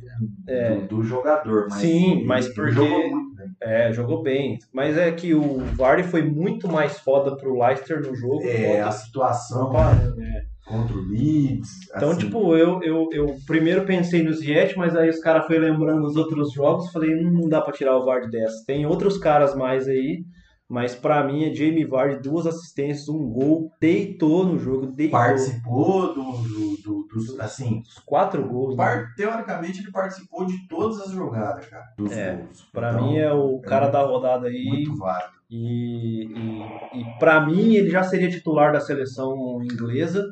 É. 0.47 0.74
do, 0.76 0.86
do 0.99 1.03
jogador, 1.03 1.66
mas 1.70 1.80
Sim, 1.80 2.24
mas 2.26 2.47
porque- 2.49 2.72
jogou 2.72 3.11
muito. 3.11 3.36
É, 3.61 3.92
jogou 3.92 4.22
bem. 4.22 4.59
Mas 4.72 4.97
é 4.97 5.11
que 5.12 5.34
o 5.34 5.59
Vardy 5.76 6.03
foi 6.05 6.22
muito 6.22 6.68
mais 6.68 6.99
foda 7.01 7.36
pro 7.36 7.59
Leicester 7.59 8.01
no 8.01 8.14
jogo. 8.14 8.42
É, 8.44 8.80
a 8.80 8.90
situação 8.90 9.72
É. 9.76 10.42
contra 10.66 10.97
o 10.97 11.01
Leeds. 11.09 11.70
Então, 11.97 12.11
assim, 12.11 12.20
tipo, 12.20 12.57
eu, 12.57 12.82
eu, 12.82 13.09
eu 13.12 13.36
primeiro 13.47 13.84
pensei 13.84 14.22
no 14.22 14.32
Ziyech, 14.32 14.76
mas 14.76 14.97
aí 14.97 15.09
os 15.09 15.20
caras 15.20 15.47
foram 15.47 15.61
lembrando 15.61 16.05
os 16.05 16.16
outros 16.16 16.53
jogos, 16.53 16.90
falei, 16.90 17.14
"Hum, 17.14 17.30
não 17.32 17.49
dá 17.49 17.61
pra 17.61 17.72
tirar 17.72 17.97
o 17.97 18.05
Vardy 18.05 18.30
dessa. 18.30 18.64
Tem 18.66 18.84
outros 18.86 19.16
caras 19.18 19.55
mais 19.55 19.86
aí, 19.88 20.24
mas 20.68 20.94
pra 20.94 21.22
mim 21.24 21.44
é 21.44 21.54
Jamie 21.54 21.84
Vardy, 21.84 22.20
duas 22.22 22.46
assistências, 22.46 23.08
um 23.08 23.28
gol, 23.30 23.70
deitou 23.80 24.44
no 24.44 24.58
jogo, 24.58 24.86
deitou. 24.86 25.18
participou 25.18 26.14
do, 26.14 26.22
do, 26.32 26.76
do- 26.82 27.06
dos, 27.06 27.38
assim, 27.40 27.82
Os 27.86 27.98
quatro 28.00 28.46
gols. 28.46 28.76
né? 28.76 28.84
par- 28.84 29.14
teoricamente 29.14 29.80
ele 29.80 29.90
participou 29.92 30.44
de 30.44 30.66
todas 30.68 31.00
as 31.00 31.10
jogadas, 31.12 31.64
cara, 31.66 31.84
dos 31.96 32.12
É, 32.12 32.34
gols. 32.34 32.62
Pra 32.72 32.90
Então, 32.92 33.06
mim 33.06 33.16
é 33.16 33.32
o 33.32 33.58
cara 33.60 33.88
da 33.88 34.02
rodada 34.02 34.48
aí. 34.48 34.64
muito 34.64 34.96
válido. 34.96 35.36
E, 35.48 36.24
e, 36.24 37.00
e 37.00 37.18
para 37.20 37.46
mim 37.46 37.74
ele 37.74 37.88
já 37.88 38.02
seria 38.02 38.28
titular 38.28 38.72
da 38.72 38.80
seleção 38.80 39.62
inglesa, 39.62 40.26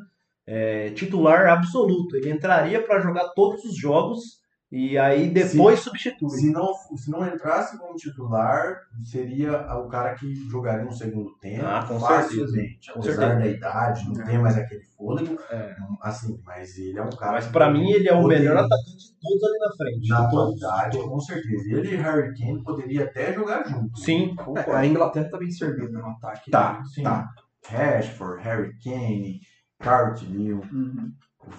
é, 0.45 0.89
titular 0.91 1.47
absoluto. 1.47 2.15
Ele 2.17 2.29
entraria 2.29 2.81
para 2.85 2.99
jogar 2.99 3.29
todos 3.29 3.63
os 3.63 3.77
jogos 3.77 4.41
e 4.71 4.97
aí 4.97 5.29
depois 5.29 5.79
substitui. 5.79 6.29
Se 6.29 6.51
não, 6.51 6.73
se 6.97 7.09
não 7.09 7.25
entrasse 7.25 7.77
como 7.77 7.95
titular, 7.95 8.77
seria 9.03 9.61
o 9.77 9.87
cara 9.87 10.15
que 10.15 10.33
jogaria 10.49 10.83
no 10.83 10.91
segundo 10.91 11.31
tempo. 11.39 11.65
Ah, 11.65 11.85
com 11.87 11.99
facilmente. 11.99 12.91
Com 12.91 12.99
Apesar 12.99 13.27
certeza. 13.29 13.39
da 13.39 13.47
idade, 13.47 14.05
não 14.07 14.25
tem 14.25 14.37
mais 14.39 14.57
aquele 14.57 14.83
fôlego. 14.97 15.37
É. 15.51 15.75
Assim, 16.01 16.37
mas 16.43 16.77
ele 16.77 16.97
é 16.97 17.01
um 17.03 17.09
cara. 17.09 17.33
Mas 17.33 17.47
para 17.47 17.69
mim 17.71 17.89
ele 17.91 18.09
é 18.09 18.13
o 18.13 18.21
poderia- 18.21 18.43
melhor 18.49 18.57
atacante 18.65 18.97
de 18.97 19.19
todos 19.21 19.43
ali 19.43 19.59
na 19.59 19.75
frente. 19.77 20.09
Na 20.09 20.25
atualidade, 20.25 20.97
com 20.97 21.19
certeza. 21.19 21.69
Ele 21.77 21.93
e 21.93 21.95
Harry 21.97 22.33
Kane 22.37 22.63
poderia 22.63 23.03
até 23.05 23.33
jogar 23.33 23.63
junto. 23.67 23.97
Sim, 23.99 24.35
É, 24.67 24.71
a 24.75 24.85
Inglaterra 24.85 25.29
tá 25.29 25.37
bem 25.37 25.51
servida 25.51 25.97
no 25.99 26.07
ataque. 26.07 26.51
Tá, 26.51 26.83
Sim. 26.93 27.03
tá. 27.03 27.29
Rashford, 27.67 28.43
Harry 28.43 28.71
Kane, 28.83 29.39
Cart 29.79 30.21
New, 30.23 30.61
Uhum. 30.71 31.11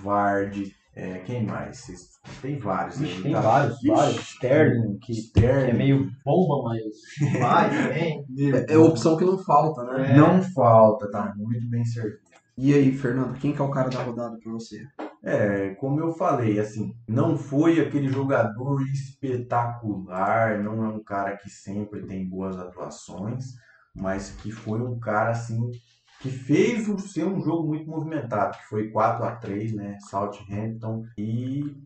Vardy, 0.03 0.73
é, 0.97 1.19
quem 1.19 1.45
mais? 1.45 1.87
Tem 2.41 2.59
vários 2.59 3.03
aí, 3.03 3.23
tem 3.23 3.33
tá? 3.33 3.41
vários, 3.43 3.77
Ixi, 3.77 3.89
vários. 3.89 4.17
Sterling, 4.17 4.99
que, 4.99 5.13
que 5.13 5.21
Sterling. 5.21 5.71
é 5.71 5.73
meio 5.75 6.11
bomba, 6.25 6.71
mas 6.71 6.83
vai 7.39 7.69
também. 7.69 8.27
É, 8.55 8.73
é 8.73 8.79
opção 8.79 9.15
que 9.15 9.25
não 9.25 9.37
falta, 9.37 9.85
né? 9.85 10.13
É. 10.13 10.17
Não 10.17 10.43
falta, 10.43 11.11
tá 11.11 11.35
muito 11.37 11.69
bem 11.69 11.85
servido. 11.85 12.19
E 12.57 12.73
aí, 12.73 12.97
Fernando, 12.97 13.39
quem 13.39 13.53
que 13.53 13.61
é 13.61 13.65
o 13.65 13.71
cara 13.71 13.91
da 13.91 14.03
rodada 14.03 14.39
pra 14.43 14.51
você? 14.51 14.87
É, 15.23 15.75
como 15.75 16.01
eu 16.01 16.13
falei, 16.13 16.59
assim, 16.59 16.95
não 17.07 17.37
foi 17.37 17.79
aquele 17.79 18.09
jogador 18.09 18.81
espetacular, 18.89 20.63
não 20.63 20.83
é 20.83 20.89
um 20.89 21.05
cara 21.05 21.37
que 21.37 21.51
sempre 21.51 22.07
tem 22.07 22.27
boas 22.27 22.57
atuações, 22.57 23.45
mas 23.95 24.31
que 24.31 24.51
foi 24.51 24.81
um 24.81 24.99
cara, 24.99 25.33
assim, 25.33 25.71
que 26.21 26.31
fez 26.31 26.89
o 26.89 26.99
ser 26.99 27.25
um 27.25 27.41
jogo 27.41 27.69
muito 27.69 27.89
movimentado, 27.89 28.57
que 28.57 28.65
foi 28.65 28.91
4 28.91 29.25
a 29.25 29.37
3 29.37 29.73
né, 29.75 29.99
Southampton 30.09 31.05
e, 31.19 31.77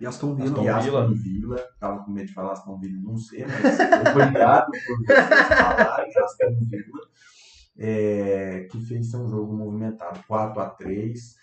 E 0.00 0.06
Aston 0.06 0.34
Villa. 0.34 0.48
Aston 0.50 0.62
Villa. 0.62 1.02
Aston 1.02 1.14
Villa. 1.14 1.68
Tava 1.80 2.04
com 2.04 2.10
medo 2.10 2.26
de 2.26 2.34
falar 2.34 2.52
Aston 2.52 2.78
Villa, 2.78 3.00
não 3.02 3.16
sei, 3.16 3.44
mas 3.46 4.10
obrigado 4.10 4.70
por 4.70 5.06
vocês 5.06 5.48
falarem 5.48 6.12
Aston 6.16 6.54
Villa, 6.68 7.00
é, 7.78 8.68
que 8.70 8.80
fez 8.80 9.10
ser 9.10 9.16
um 9.16 9.28
jogo 9.28 9.56
movimentado, 9.56 10.20
4 10.26 10.60
a 10.60 10.70
3 10.70 11.41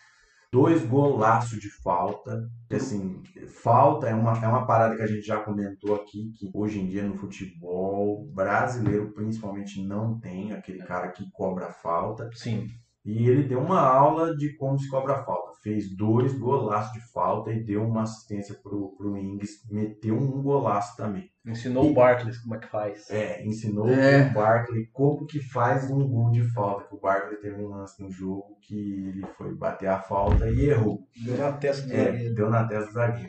dois 0.51 0.85
golaços 0.85 1.59
de 1.59 1.69
falta. 1.81 2.47
Assim, 2.71 3.21
falta 3.63 4.07
é 4.07 4.13
uma, 4.13 4.33
é 4.43 4.47
uma 4.47 4.65
parada 4.65 4.95
que 4.95 5.01
a 5.01 5.07
gente 5.07 5.25
já 5.25 5.39
comentou 5.39 5.95
aqui, 5.95 6.31
que 6.37 6.49
hoje 6.53 6.79
em 6.79 6.87
dia 6.87 7.03
no 7.03 7.17
futebol 7.17 8.27
brasileiro 8.33 9.13
principalmente 9.13 9.83
não 9.85 10.19
tem 10.19 10.51
aquele 10.51 10.79
cara 10.79 11.09
que 11.09 11.29
cobra 11.31 11.71
falta. 11.71 12.29
Sim. 12.33 12.67
E 13.05 13.27
ele 13.27 13.43
deu 13.43 13.59
uma 13.59 13.81
aula 13.81 14.35
de 14.35 14.55
como 14.57 14.77
se 14.77 14.89
cobra 14.89 15.23
falta. 15.23 15.48
Fez 15.61 15.93
dois 15.95 16.33
golaços 16.39 16.93
de 16.93 17.01
falta 17.11 17.51
e 17.51 17.61
deu 17.63 17.83
uma 17.83 18.03
assistência 18.03 18.55
pro, 18.63 18.95
pro 18.97 19.17
Ings, 19.17 19.61
meteu 19.69 20.15
um 20.15 20.41
golaço 20.41 20.95
também. 20.95 21.29
Ensinou 21.45 21.89
o 21.89 21.93
Barclays 21.93 22.37
como 22.37 22.55
é 22.55 22.59
que 22.59 22.67
faz. 22.67 23.09
É, 23.09 23.45
ensinou 23.45 23.87
É. 23.89 24.29
o 24.29 24.33
Barkley 24.33 24.85
como 24.93 25.25
que 25.25 25.39
faz 25.41 25.89
um 25.89 26.07
gol 26.07 26.29
de 26.31 26.43
falta. 26.53 26.87
Que 26.87 26.95
o 26.95 26.99
Barkley 26.99 27.37
teve 27.41 27.61
um 27.61 27.69
lance 27.69 28.01
no 28.01 28.09
jogo 28.11 28.57
que 28.61 28.75
ele 29.07 29.25
foi 29.37 29.53
bater 29.55 29.87
a 29.87 29.99
falta 29.99 30.47
e 30.49 30.69
errou. 30.69 31.01
Deu 31.25 31.37
na 31.37 31.51
testa 31.53 31.87
do 31.87 31.93
É, 31.93 32.05
zagueiro. 32.05 32.35
deu 32.35 32.49
na 32.49 32.67
testa 32.67 32.85
do 32.87 32.93
zagueiro. 32.93 33.27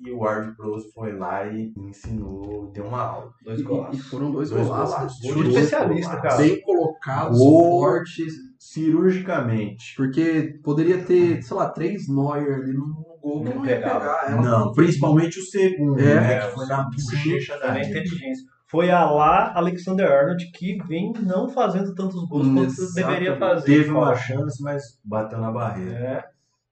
E, 0.00 0.08
e 0.08 0.12
o 0.12 0.18
Ward 0.18 0.54
foi 0.92 1.12
lá 1.16 1.46
e 1.46 1.72
ensinou, 1.76 2.70
deu 2.72 2.86
uma 2.86 3.00
aula. 3.02 3.32
Dois 3.44 3.58
E, 3.60 3.62
e 3.62 3.64
golaços. 3.64 4.06
foram 4.08 4.30
dois, 4.32 4.50
Dois 4.50 4.66
golaços. 4.66 4.94
golaços. 4.96 5.26
Chutes 5.26 5.54
especialista, 5.54 6.20
cara. 6.20 6.36
Bem 6.38 6.60
colocados, 6.62 7.38
fortes. 7.38 8.34
Cirurgicamente. 8.66 9.94
Porque 9.96 10.58
poderia 10.62 11.02
ter, 11.04 11.42
sei 11.42 11.56
lá, 11.56 11.68
três 11.70 12.08
Neuer 12.08 12.54
ali 12.54 12.72
no 12.72 12.94
gol 13.20 13.42
que 13.42 13.48
Não 13.50 13.56
não 13.56 13.64
ia 13.66 13.76
pegar. 13.76 14.24
Ela 14.28 14.42
Não, 14.42 14.72
principalmente 14.72 15.38
o 15.38 15.42
segundo, 15.42 15.98
É, 16.00 16.14
né? 16.14 16.40
Que 16.46 16.54
foi 16.54 16.66
na 16.66 16.82
bochecha 16.84 17.58
da 17.58 17.80
inteligência. 17.80 18.44
Foi 18.68 18.90
a 18.90 19.08
lá 19.08 19.52
Alexander 19.54 20.10
Arnold 20.10 20.50
que 20.50 20.76
vem 20.88 21.12
não 21.22 21.48
fazendo 21.48 21.94
tantos 21.94 22.26
gols 22.28 22.48
quanto 22.48 22.94
deveria 22.94 23.36
fazer. 23.36 23.64
Teve 23.66 23.90
uma 23.90 24.14
chance, 24.16 24.60
mas 24.62 24.82
bateu 25.04 25.38
na 25.40 25.52
barreira. 25.52 25.92
É, 25.92 26.24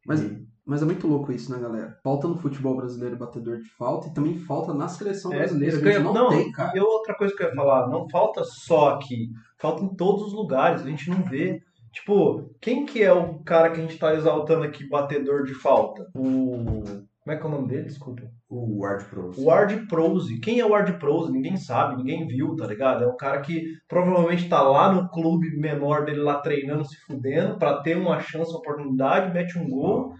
Mas, 0.06 0.20
E- 0.20 0.44
mas 0.66 0.82
é 0.82 0.84
muito 0.84 1.06
louco 1.06 1.32
isso, 1.32 1.50
né, 1.52 1.58
galera? 1.58 1.96
Falta 2.02 2.26
no 2.28 2.36
futebol 2.36 2.76
brasileiro 2.76 3.16
batedor 3.16 3.56
de 3.58 3.68
falta 3.70 4.08
e 4.08 4.12
também 4.12 4.36
falta 4.36 4.74
na 4.74 4.86
seleção 4.88 5.32
É, 5.32 5.38
brasileira. 5.38 5.78
que 5.78 5.86
eu 5.86 5.92
ia- 5.92 6.00
não, 6.00 6.28
tem, 6.30 6.50
cara. 6.52 6.76
E 6.76 6.80
outra 6.80 7.14
coisa 7.14 7.34
que 7.34 7.42
eu 7.42 7.48
ia 7.48 7.54
falar, 7.54 7.88
não 7.88 8.06
falta 8.10 8.42
só 8.44 8.90
aqui, 8.96 9.30
falta 9.56 9.82
em 9.84 9.94
todos 9.94 10.24
os 10.26 10.32
lugares, 10.34 10.82
a 10.82 10.86
gente 10.90 11.08
não 11.08 11.22
vê. 11.22 11.60
Tipo, 11.94 12.50
quem 12.60 12.84
que 12.84 13.02
é 13.02 13.12
o 13.12 13.38
cara 13.44 13.70
que 13.70 13.78
a 13.80 13.82
gente 13.82 13.96
tá 13.98 14.14
exaltando 14.14 14.64
aqui, 14.64 14.86
batedor 14.88 15.44
de 15.44 15.54
falta? 15.54 16.06
O. 16.14 16.82
Como 17.24 17.34
é 17.34 17.36
que 17.38 17.42
é 17.42 17.46
o 17.46 17.50
nome 17.50 17.68
dele? 17.68 17.84
Desculpa. 17.84 18.22
O 18.50 18.80
Ward 18.82 19.04
Prowse. 19.06 19.40
O 19.40 19.44
Ward 19.46 19.86
Prose. 19.86 20.40
Quem 20.40 20.60
é 20.60 20.66
o 20.66 20.70
Ward 20.72 20.92
Prose? 20.98 21.32
Ninguém 21.32 21.56
sabe, 21.56 21.96
ninguém 21.96 22.26
viu, 22.26 22.54
tá 22.54 22.66
ligado? 22.66 23.02
É 23.04 23.06
um 23.06 23.16
cara 23.16 23.40
que 23.40 23.64
provavelmente 23.88 24.46
tá 24.46 24.60
lá 24.60 24.92
no 24.92 25.08
clube 25.08 25.56
menor 25.56 26.04
dele 26.04 26.20
lá 26.20 26.34
treinando, 26.40 26.84
se 26.84 26.96
fudendo, 27.06 27.56
pra 27.58 27.78
ter 27.80 27.96
uma 27.96 28.20
chance, 28.20 28.50
uma 28.50 28.58
oportunidade, 28.58 29.32
mete 29.32 29.58
um 29.58 29.66
gol. 29.70 30.12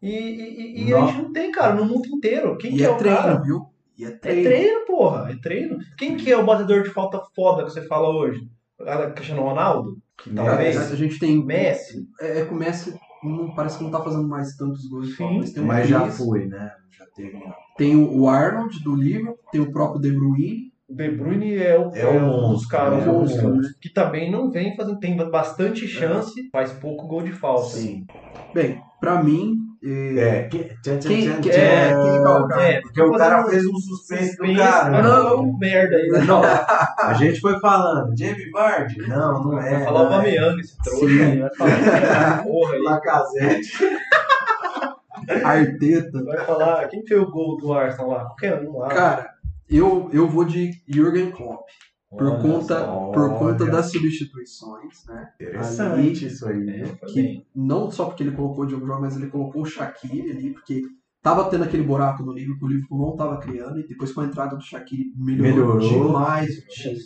E, 0.00 0.10
e- 0.10 0.88
e- 0.90 0.94
a 0.94 1.06
gente 1.06 1.22
não 1.22 1.32
tem, 1.32 1.50
cara, 1.50 1.74
no 1.74 1.84
mundo 1.86 2.06
inteiro. 2.06 2.56
Quem 2.56 2.74
E 2.74 2.76
que 2.76 2.84
é, 2.84 2.86
é 2.86 2.90
o 2.90 2.96
treino, 2.98 3.16
cara? 3.18 3.40
viu? 3.42 3.62
E 3.98 4.04
é 4.04 4.08
É 4.08 4.10
treino. 4.12 4.42
treino, 4.44 4.86
porra, 4.86 5.30
é 5.32 5.36
treino. 5.36 5.78
Quem 5.98 6.16
que 6.16 6.30
é 6.30 6.36
o 6.36 6.44
batedor 6.46 6.82
de 6.84 6.90
falta 6.90 7.20
foda 7.34 7.64
que 7.64 7.70
você 7.70 7.82
fala 7.82 8.10
hoje? 8.10 8.46
Cristiano 9.16 9.42
Ronaldo? 9.42 9.96
Talvez. 10.34 10.76
A 10.92 10.96
gente 10.96 11.18
tem. 11.18 11.44
Messi? 11.44 12.06
É, 12.20 12.40
é 12.40 12.50
Messi 12.50 12.94
não, 13.24 13.54
parece 13.54 13.78
que 13.78 13.84
não 13.84 13.90
tá 13.90 14.02
fazendo 14.02 14.28
mais 14.28 14.54
tantos 14.56 14.86
gols 14.86 15.16
Sim, 15.16 15.38
mas 15.38 15.52
tem 15.52 15.64
Mas 15.64 15.88
já 15.88 16.06
foi, 16.10 16.46
né? 16.46 16.70
Já 16.96 17.06
teve. 17.06 17.42
Tem 17.76 17.96
o 17.96 18.28
Arnold 18.28 18.82
do 18.84 18.94
Liverpool, 18.94 19.38
tem 19.50 19.60
o 19.60 19.72
próprio 19.72 20.00
De 20.00 20.12
Bruyne. 20.12 20.72
O 20.86 20.94
De 20.94 21.10
Bruyne 21.10 21.56
é 21.56 21.78
o, 21.78 21.94
É 21.94 22.06
o 22.06 22.48
um 22.48 22.52
dos 22.52 22.66
caras 22.66 23.02
é 23.02 23.06
monstro. 23.06 23.60
que 23.80 23.88
também 23.92 24.30
não 24.30 24.50
vem 24.50 24.76
fazendo, 24.76 24.98
tem 24.98 25.16
bastante 25.16 25.88
chance, 25.88 26.50
faz 26.52 26.72
pouco 26.72 27.08
gol 27.08 27.22
de 27.22 27.32
falta. 27.32 27.76
Sim. 27.76 28.04
Bem, 28.52 28.80
pra 29.00 29.22
mim. 29.22 29.56
É, 29.86 30.18
É. 30.18 30.42
Que, 30.48 30.58
tchan, 30.82 30.98
tchan, 30.98 31.08
Quem- 31.08 31.22
tchan, 31.22 31.40
quem- 31.40 31.52
tchan. 31.52 31.60
é, 31.60 31.88
quem 31.94 32.16
é 32.16 32.20
o 32.28 32.48
cara? 32.48 32.62
É, 32.62 32.80
Porque 32.80 33.02
o 33.02 33.12
cara 33.12 33.44
fez 33.44 33.66
um 33.66 33.74
suspense 33.76 34.36
do 34.36 34.46
suspense, 34.46 34.56
cara. 34.56 34.90
mas 34.90 35.04
Não, 35.04 35.24
não, 35.24 35.42
um 35.42 35.58
merda 35.58 35.96
aí. 35.96 36.08
né? 36.08 36.20
não. 36.20 36.42
A 36.98 37.12
gente 37.14 37.40
foi 37.40 37.58
falando, 37.60 38.16
Jamie 38.18 38.50
Vardy? 38.50 39.06
Não, 39.08 39.44
não 39.44 39.58
é. 39.60 39.70
Vai 39.70 39.84
falar 39.84 40.02
o 40.02 40.06
é. 40.06 40.08
Bameyang, 40.10 40.60
esse 40.60 40.76
trouxa 40.82 41.04
aí, 41.06 41.38
vai 41.40 41.54
falar 41.54 42.42
porra 42.42 42.72
aí. 42.74 42.82
Lacazette. 42.82 43.72
Arteta. 45.44 46.24
Vai 46.24 46.44
falar, 46.44 46.88
quem 46.88 47.04
fez 47.06 47.20
o 47.20 47.30
gol 47.30 47.56
do 47.56 47.72
Arsenal 47.72 48.10
lá? 48.10 48.24
Qualquer 48.26 48.60
um 48.62 48.78
lá. 48.78 48.88
Cara, 48.88 49.30
eu, 49.68 50.08
eu 50.12 50.28
vou 50.28 50.44
de 50.44 50.72
Jürgen 50.88 51.30
Klopp. 51.30 51.62
Por 52.16 52.28
Olha 52.28 52.40
conta, 52.42 52.78
só, 52.78 53.10
por 53.12 53.38
conta 53.38 53.66
das 53.66 53.90
substituições, 53.90 55.04
né? 55.06 55.28
Interessante 55.40 56.26
isso 56.26 56.46
aí. 56.48 56.68
É, 56.68 56.86
foi 56.86 57.08
Que 57.08 57.46
não 57.54 57.90
só 57.90 58.06
porque 58.06 58.22
ele 58.22 58.32
colocou 58.36 58.64
o 58.64 58.66
Diogo 58.66 58.86
Jota, 58.86 59.00
mas 59.00 59.16
ele 59.16 59.26
colocou 59.28 59.62
o 59.62 59.66
Shaqiri 59.66 60.30
ali, 60.30 60.52
porque 60.52 60.82
tava 61.22 61.48
tendo 61.50 61.64
aquele 61.64 61.82
buraco 61.82 62.22
no 62.22 62.32
Liverpool, 62.32 62.68
o 62.68 62.72
Liverpool 62.72 62.98
não 62.98 63.16
tava 63.16 63.38
criando, 63.38 63.80
e 63.80 63.86
depois 63.86 64.12
com 64.12 64.20
a 64.20 64.26
entrada 64.26 64.56
do 64.56 64.62
Shaqiri 64.62 65.12
melhorou, 65.16 65.76
Melhorou. 65.76 66.06
demais 66.06 66.58
o 66.58 66.66
time. 66.68 66.98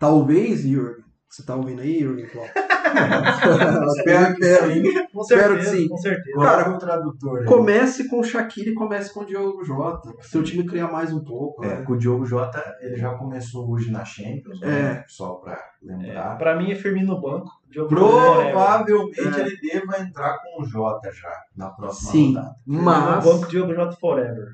Talvez, 0.00 0.62
Jürgen, 0.62 1.04
você 1.28 1.42
tá 1.42 1.54
ouvindo 1.54 1.80
aí, 1.82 2.00
Jürgen 2.00 2.26
Klopp? 2.28 2.48
espero, 3.96 4.32
espero. 4.32 5.08
Com 5.12 5.20
Espero 5.22 5.56
que 5.56 5.62
certeza, 5.64 5.76
sim. 5.76 5.88
com 5.88 5.96
certeza. 5.96 6.38
Cara, 6.38 6.70
o 6.70 6.78
tradutor 6.78 7.38
aí. 7.40 7.44
Comece 7.44 8.08
com 8.08 8.20
o 8.20 8.24
Shaqiri 8.24 8.70
e 8.70 8.74
comece 8.74 9.12
com 9.12 9.20
o 9.20 9.24
Diogo 9.26 9.64
Jota. 9.64 10.12
Seu 10.20 10.42
time 10.42 10.64
cria 10.64 10.86
mais 10.86 11.12
um 11.12 11.22
pouco. 11.24 11.64
É, 11.64 11.68
né? 11.78 11.82
com 11.82 11.92
o 11.94 11.98
Diogo 11.98 12.24
Jota, 12.24 12.62
ele 12.80 12.96
já 12.96 13.14
começou 13.14 13.68
hoje 13.70 13.90
na 13.90 14.04
Champions, 14.04 14.60
né? 14.60 14.80
É. 14.80 15.04
Só 15.08 15.34
pra 15.34 15.58
lembrar. 15.82 16.36
Pra 16.38 16.56
mim 16.56 16.70
é 16.70 16.74
Firmino 16.74 17.14
no 17.14 17.20
banco. 17.20 17.50
Diogo 17.70 17.94
Jota, 17.94 18.50
Provavelmente 18.50 19.20
É. 19.20 19.40
ele 19.40 19.56
deva 19.60 19.98
entrar 20.00 20.38
com 20.38 20.62
o 20.62 20.66
Jota 20.66 21.10
já 21.12 21.32
na 21.56 21.68
próxima 21.70 22.10
Sim, 22.12 22.34
rodada. 22.34 22.54
mas, 22.66 23.24
No 23.24 23.32
banco 23.32 23.48
Diogo 23.50 23.74
Jota 23.74 23.96
Forever. 23.96 24.46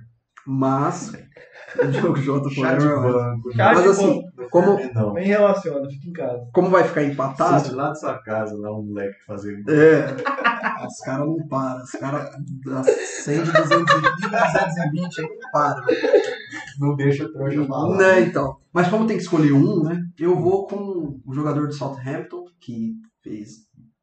mas 0.47 1.12
o 1.80 1.87
Diogo 1.89 2.16
Jota 2.16 2.51
Chá 2.51 2.74
de 2.74 2.85
forever. 2.85 3.12
banco. 3.12 3.53
Chá 3.53 3.72
Mas 3.74 3.87
assim, 3.87 4.24
como, 4.51 4.78
Não. 4.95 5.12
Nem 5.14 5.26
relaciona, 5.26 5.89
fica 5.89 6.09
em 6.09 6.12
casa. 6.12 6.49
como 6.53 6.68
vai 6.70 6.85
ficar 6.85 7.01
Assiste 7.03 7.14
empatado, 7.14 7.76
lá 7.76 7.89
da 7.89 7.95
sua 7.95 8.18
casa, 8.18 8.57
lá 8.59 8.76
um 8.76 8.82
moleque 8.82 9.16
fazendo. 9.26 9.68
é, 9.70 10.07
os 10.87 10.99
caras 11.05 11.26
não 11.26 11.47
param. 11.49 11.82
Os 11.85 11.91
caras 11.93 12.30
das 12.64 12.87
100 13.24 13.43
de 13.45 13.53
220, 13.53 14.20
220 14.20 15.20
aí 15.20 15.28
param. 15.53 15.85
Não 16.80 16.97
deixa 16.97 17.24
o 17.24 17.32
trouxa 17.32 17.64
falar. 17.66 17.97
Né, 17.97 18.20
então. 18.22 18.57
Mas 18.72 18.89
como 18.89 19.07
tem 19.07 19.16
que 19.16 19.22
escolher 19.22 19.53
um, 19.53 19.82
né? 19.85 20.03
Eu 20.18 20.37
vou 20.41 20.66
com 20.66 21.20
o 21.24 21.32
jogador 21.35 21.68
de 21.68 21.74
Southampton, 21.76 22.45
que 22.61 22.95
fez 23.22 23.51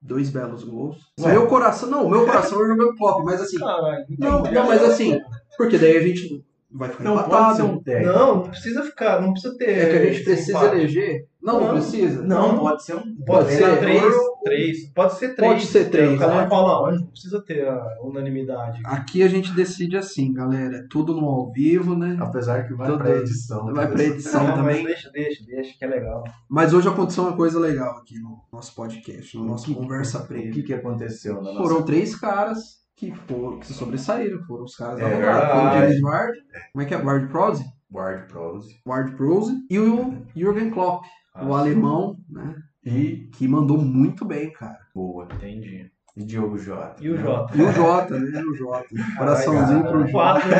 dois 0.01 0.29
belos 0.29 0.63
gols. 0.63 0.97
Ué. 1.19 1.34
Meu 1.34 1.47
coração, 1.47 1.89
não, 1.89 2.09
meu 2.09 2.25
coração 2.25 2.63
é 2.63 2.67
jogando 2.67 2.95
Klopp, 2.95 3.23
mas 3.23 3.41
assim, 3.41 3.59
Caralho. 3.59 4.05
não, 4.17 4.41
não, 4.43 4.65
mas 4.65 4.82
assim, 4.84 5.19
porque 5.57 5.77
daí 5.77 5.97
a 5.97 6.01
gente 6.01 6.43
vai 6.74 6.89
ficar 6.89 7.03
Não 7.03 7.15
pode 7.15 7.28
empatado. 7.28 7.55
ser 7.55 7.61
um 7.63 7.80
técnico. 7.84 8.11
Não, 8.13 8.36
não 8.36 8.41
precisa 8.43 8.84
ficar, 8.84 9.22
não 9.22 9.32
precisa 9.34 9.57
ter. 9.57 9.69
É 9.69 9.89
que 9.89 9.97
a 9.97 10.11
gente 10.11 10.24
precisa 10.24 10.51
empate. 10.57 10.76
eleger. 10.76 11.26
Não, 11.41 11.53
não, 11.59 11.61
Não. 11.67 11.74
precisa. 11.74 12.22
Não. 12.22 12.59
pode 12.59 12.84
ser 12.84 12.95
um. 12.95 12.99
Pode, 12.99 13.26
Pode 13.26 13.51
ser 13.51 13.80
três, 13.80 14.13
três. 14.43 14.89
Pode 14.93 15.13
ser 15.15 15.36
três. 15.36 15.51
Pode 15.53 15.65
ser 15.65 15.89
três, 15.89 16.13
O 16.13 16.17
cara 16.19 16.41
né? 16.43 16.47
"Olha, 16.51 16.99
não 16.99 17.07
precisa 17.07 17.41
ter 17.41 17.67
a 17.67 17.84
unanimidade. 18.03 18.80
Aqui 18.86 19.24
a 19.24 19.28
gente 19.28 19.51
decide 19.53 19.97
assim, 19.97 20.32
galera. 20.32 20.78
É 20.78 20.84
tudo 20.88 21.13
no 21.15 21.26
ao 21.28 21.51
vivo, 21.51 21.95
né? 21.95 22.15
Apesar 22.19 22.67
que 22.67 22.74
vai 22.76 22.88
Tudo- 22.91 22.99
pra 22.99 23.17
edição. 23.17 23.74
vai 23.74 23.88
pra 23.91 24.03
edição. 24.03 24.47
Não, 24.47 24.55
também. 24.57 24.86
deixa, 24.86 25.09
deixa, 25.11 25.43
deixa, 25.43 25.78
que 25.78 25.84
é 25.84 25.88
legal. 25.88 26.24
Mas 26.47 26.74
hoje 26.74 26.88
aconteceu 26.88 27.24
uma 27.24 27.36
coisa 27.36 27.59
legal 27.59 27.97
aqui 27.97 28.19
no 28.19 28.38
nosso 28.53 28.76
podcast, 28.76 29.36
no 29.36 29.43
nosso 29.45 29.65
Que- 29.65 29.74
Conversa 29.74 30.19
O 30.19 30.28
Prêmio. 30.28 30.53
que, 30.53 30.61
que 30.61 30.74
aconteceu 30.76 31.41
na 31.41 31.53
Foram 31.53 31.69
nossa... 31.76 31.86
três 31.86 32.15
caras 32.15 32.80
que, 33.02 33.12
foram, 33.28 33.58
que 33.60 33.66
se 33.66 33.74
sobressaíram. 33.74 34.43
Foram 34.43 34.66
os 34.66 34.76
caras 34.76 34.99
da 34.99 35.10
É 35.10 35.16
rodada. 35.16 35.47
Foi 35.47 35.60
o 35.60 35.64
verdade. 35.64 35.80
James 35.80 36.02
Ward. 36.04 36.38
Como 36.72 36.82
é 36.82 36.86
que 36.86 36.93
é? 36.93 36.97
Ward 36.97 37.28
Prowse? 37.30 37.66
Ward 37.91 38.28
Prowse. 38.28 38.80
Ward 38.86 39.16
Prowse. 39.16 39.58
E 39.70 39.80
o 39.80 40.18
Jürgen 40.36 40.70
Klopp, 40.70 41.04
o 41.43 41.54
alemão, 41.56 42.16
né? 42.30 42.56
E 42.86 43.28
Que 43.34 43.47
mandou 43.47 43.78
muito 43.80 44.24
bem, 44.24 44.52
cara. 44.54 44.78
boa. 44.93 45.28
Entendi. 45.34 45.89
E 46.16 46.24
Diogo 46.24 46.58
Jota. 46.58 47.04
E 47.04 47.10
o 47.10 47.16
né? 47.16 47.22
Jota? 47.24 47.58
E 47.58 47.62
o 47.64 47.72
Jota, 47.72 48.20
né? 48.20 48.41
O 48.43 48.54
Jota. 48.54 48.86
Coraçãozinho 49.18 49.82
pro 49.84 49.99
Jota. 50.02 50.12
Quatro, 50.12 50.49
né? 50.49 50.58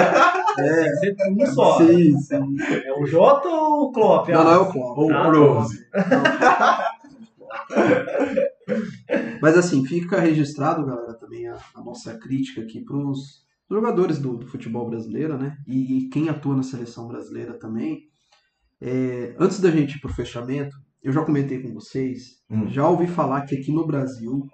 Tem 0.56 0.84
que 0.84 0.96
ser 0.98 1.16
um 1.30 1.46
só. 1.48 1.78
Sim, 1.78 2.18
sim. 2.18 2.56
É 2.86 2.94
o 2.94 3.06
Jota 3.06 3.48
ou 3.50 3.84
o 3.84 3.92
Klopp? 3.92 4.30
Não, 4.30 4.44
não 4.44 4.52
é 4.52 4.58
o 4.58 4.72
Klopp. 4.72 4.98
Ou 4.98 5.14
Ah, 5.14 5.30
Prowse. 5.30 5.88
Mas 9.42 9.58
assim, 9.58 9.86
fica 9.86 10.20
registrado, 10.20 10.86
galera, 10.86 11.14
também 11.18 11.48
a, 11.48 11.58
a 11.76 11.84
nossa 11.84 12.18
crítica 12.18 12.62
aqui 12.62 12.82
pros 12.84 13.42
jogadores 13.70 14.20
do, 14.20 14.38
do 14.38 14.48
futebol 14.48 14.89
brasileiro, 14.89 15.38
né? 15.38 15.58
E, 15.68 15.98
e 15.98 16.10
quem 16.10 16.30
atua 16.30 16.56
na 16.56 16.64
seleção 16.64 17.08
brasileira 17.08 17.58
também. 17.58 18.10
É, 18.80 19.36
antes 19.39 19.60
da 19.60 19.70
gente 19.72 19.96
ir 19.98 20.02
pro 20.02 20.14
fechamento, 20.14 20.76
eu 21.04 21.12
já 21.12 21.24
comentei 21.24 21.62
com 21.62 21.74
vocês, 21.74 22.42
Hum. 22.50 22.68
já 22.68 22.88
ouvi 22.88 23.08
falar 23.08 23.42
que 23.46 23.56
aqui 23.56 23.72
no 23.72 23.86
Brasil 23.88 24.48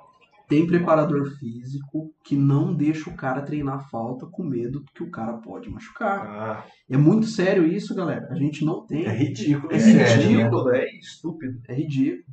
tem 0.47 0.65
preparador 0.65 1.29
físico 1.37 2.13
que 2.23 2.35
não 2.35 2.73
deixa 2.73 3.09
o 3.09 3.15
cara 3.15 3.41
treinar 3.41 3.89
falta 3.89 4.25
com 4.27 4.43
medo 4.43 4.83
que 4.95 5.03
o 5.03 5.09
cara 5.11 5.33
pode 5.33 5.69
machucar. 5.69 6.25
Ah, 6.25 6.65
É 6.89 6.95
muito 6.95 7.25
sério 7.25 7.65
isso, 7.65 7.93
galera. 7.95 8.27
A 8.31 8.35
gente 8.35 8.63
não 8.63 8.85
tem. 8.85 9.05
É 9.05 9.11
ridículo. 9.11 9.73
É 9.73 9.77
né? 9.77 10.15
ridículo, 10.15 10.69
é 10.69 10.85
estúpido. 10.99 11.59
É 11.67 11.73
ridículo. 11.73 12.23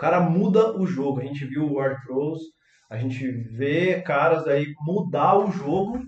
O 0.00 0.06
cara 0.08 0.18
muda 0.20 0.78
o 0.78 0.86
jogo. 0.86 1.20
A 1.20 1.24
gente 1.24 1.44
viu 1.44 1.64
o 1.64 1.74
Ward 1.74 2.02
Prowse, 2.06 2.46
a 2.88 2.96
gente 2.96 3.30
vê 3.30 4.00
caras 4.00 4.46
aí 4.46 4.72
mudar 4.80 5.36
o 5.36 5.50
jogo 5.50 6.00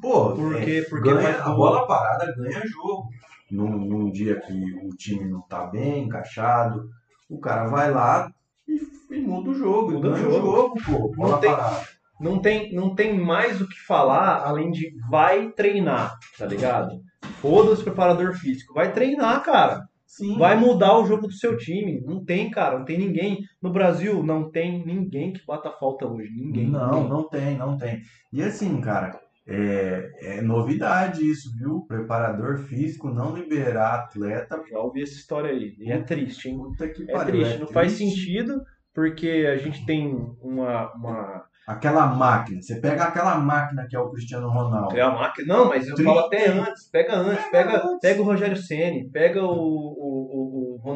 Pô, 0.00 0.32
porque, 0.34 0.70
é, 0.70 0.82
porque 0.82 1.12
ganha, 1.12 1.42
a 1.42 1.50
bola 1.50 1.84
parada 1.86 2.32
ganha 2.36 2.60
jogo. 2.66 3.08
Num, 3.50 3.68
num 3.68 4.10
dia 4.12 4.38
que 4.40 4.52
o 4.52 4.88
time 4.96 5.28
não 5.28 5.40
tá 5.42 5.66
bem 5.66 6.04
encaixado, 6.04 6.88
o 7.28 7.40
cara 7.40 7.66
vai 7.68 7.90
lá 7.90 8.30
e, 8.68 8.80
e 9.10 9.20
muda 9.20 9.50
o 9.50 9.54
jogo. 9.54 9.90
Muda 9.92 10.08
o 10.08 10.12
ganha 10.12 10.30
jogo. 10.30 10.74
pô. 10.84 11.12
Bola 11.16 11.38
tem- 11.38 11.50
parada. 11.50 11.84
não 12.20 12.40
tem, 12.40 12.72
não 12.72 12.94
tem 12.94 13.18
mais 13.18 13.60
o 13.60 13.68
que 13.68 13.80
falar 13.80 14.44
além 14.46 14.70
de 14.70 14.94
vai 15.10 15.50
treinar, 15.50 16.16
tá 16.38 16.46
ligado? 16.46 17.00
Foda-se 17.40 17.82
preparador 17.82 18.34
físico. 18.34 18.72
Vai 18.72 18.92
treinar, 18.92 19.42
cara. 19.42 19.82
Sim. 20.14 20.36
Vai 20.36 20.56
mudar 20.56 20.98
o 20.98 21.06
jogo 21.06 21.26
do 21.26 21.32
seu 21.32 21.56
time. 21.56 22.02
Não 22.04 22.22
tem, 22.22 22.50
cara. 22.50 22.78
Não 22.78 22.84
tem 22.84 22.98
ninguém. 22.98 23.38
No 23.62 23.72
Brasil, 23.72 24.22
não 24.22 24.50
tem 24.50 24.84
ninguém 24.84 25.32
que 25.32 25.40
bata 25.46 25.70
falta 25.70 26.06
hoje. 26.06 26.28
Ninguém. 26.36 26.68
Não, 26.68 26.90
ninguém. 26.92 27.08
não 27.08 27.28
tem, 27.30 27.56
não 27.56 27.78
tem. 27.78 28.00
E 28.30 28.42
assim, 28.42 28.78
cara, 28.82 29.18
é, 29.48 30.10
é 30.38 30.42
novidade 30.42 31.24
isso, 31.28 31.48
viu? 31.58 31.86
Preparador 31.88 32.58
físico 32.58 33.08
não 33.08 33.34
liberar 33.34 33.94
atleta. 34.00 34.62
Já 34.70 34.78
ouvi 34.80 35.02
essa 35.02 35.14
história 35.14 35.50
aí. 35.50 35.74
E 35.78 35.90
é 35.90 36.02
triste, 36.02 36.48
hein? 36.50 36.58
Puta 36.58 36.88
que 36.88 37.04
É 37.10 37.12
pariu, 37.12 37.40
triste. 37.40 37.54
é 37.54 37.58
Não 37.58 37.66
faz 37.68 37.96
triste. 37.96 38.14
sentido 38.14 38.60
porque 38.94 39.48
a 39.50 39.56
gente 39.56 39.86
tem 39.86 40.14
uma. 40.42 40.92
uma... 40.94 41.44
Aquela 41.64 42.06
máquina, 42.06 42.60
você 42.60 42.80
pega 42.80 43.04
aquela 43.04 43.38
máquina 43.38 43.86
que 43.88 43.94
é 43.94 43.98
o 44.00 44.10
Cristiano 44.10 44.48
Ronaldo. 44.50 44.96
É 44.96 45.00
a 45.00 45.10
máquina. 45.12 45.46
Não, 45.56 45.68
mas 45.68 45.86
eu 45.86 45.96
falo 45.96 46.18
até 46.18 46.48
antes. 46.48 46.90
Pega 46.90 47.14
antes. 47.14 47.44
Pega 47.52 47.70
Pega, 47.70 47.86
antes. 47.86 48.00
pega 48.00 48.20
o 48.20 48.24
Rogério 48.24 48.56
Ceni, 48.56 49.08
pega 49.10 49.44
o 49.44 49.91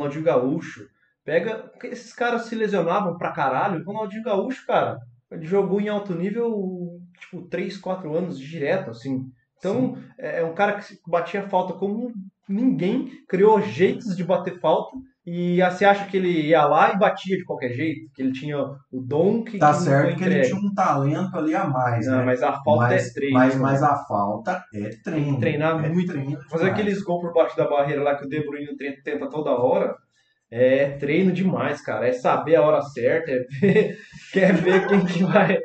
Ronaldinho 0.07 0.25
Gaúcho. 0.25 0.89
Pega. 1.25 1.71
Esses 1.85 2.13
caras 2.13 2.43
se 2.47 2.55
lesionavam 2.55 3.17
pra 3.17 3.33
caralho. 3.33 3.85
Ronaldinho 3.85 4.23
Gaúcho, 4.23 4.65
cara, 4.67 4.99
ele 5.31 5.45
jogou 5.45 5.81
em 5.81 5.89
alto 5.89 6.15
nível, 6.15 7.01
tipo, 7.19 7.43
3, 7.49 7.77
4 7.79 8.15
anos 8.17 8.39
direto, 8.39 8.91
assim. 8.91 9.29
Então, 9.59 9.99
é 10.19 10.45
um 10.45 10.55
cara 10.55 10.81
que 10.81 10.99
batia 11.07 11.49
falta 11.49 11.73
como 11.73 12.13
ninguém, 12.49 13.25
criou 13.27 13.61
jeitos 13.61 14.17
de 14.17 14.23
bater 14.23 14.61
falta. 14.61 14.97
E 15.27 15.61
aí 15.61 15.70
você 15.72 15.85
acha 15.85 16.07
que 16.07 16.16
ele 16.16 16.31
ia 16.47 16.64
lá 16.66 16.93
e 16.93 16.99
batia 16.99 17.37
de 17.37 17.45
qualquer 17.45 17.72
jeito? 17.72 18.09
Que 18.14 18.22
ele 18.22 18.33
tinha 18.33 18.59
o 18.61 19.01
dom 19.03 19.43
que. 19.43 19.59
Tá 19.59 19.72
que 19.72 19.81
certo 19.81 20.16
que 20.16 20.24
ele 20.24 20.43
tinha 20.43 20.57
um 20.57 20.72
talento 20.72 21.37
ali 21.37 21.53
a 21.53 21.64
mais, 21.64 22.07
Não, 22.07 22.18
né? 22.18 22.24
mas 22.24 22.45
a 22.45 22.53
falta 22.62 22.85
mas, 22.85 23.09
é 23.09 23.12
treino. 23.12 23.35
mas, 23.35 23.55
né? 23.57 23.61
mas 23.61 23.83
a 23.83 23.97
falta 24.07 24.64
é 24.72 24.89
treino. 25.03 25.41
treinar 25.41 25.85
é 25.85 25.89
muito. 25.89 26.12
treino 26.12 26.39
Fazer 26.49 26.70
aqueles 26.70 27.03
gols 27.03 27.22
por 27.22 27.33
baixo 27.33 27.57
da 27.57 27.68
barreira 27.68 28.05
lá 28.05 28.14
que 28.14 28.24
o 28.24 28.29
De 28.29 28.41
Bruyne 28.47 28.77
tenta 28.77 29.29
toda 29.29 29.51
hora. 29.51 29.97
É 30.49 30.91
treino 30.91 31.33
demais, 31.33 31.81
cara. 31.81 32.07
É 32.07 32.12
saber 32.12 32.55
a 32.55 32.62
hora 32.62 32.81
certa, 32.81 33.33
é 33.33 33.41
ver, 33.61 33.99
quer 34.33 34.55
ver 34.55 34.87
quem 34.87 35.05
que 35.05 35.24
vai, 35.24 35.59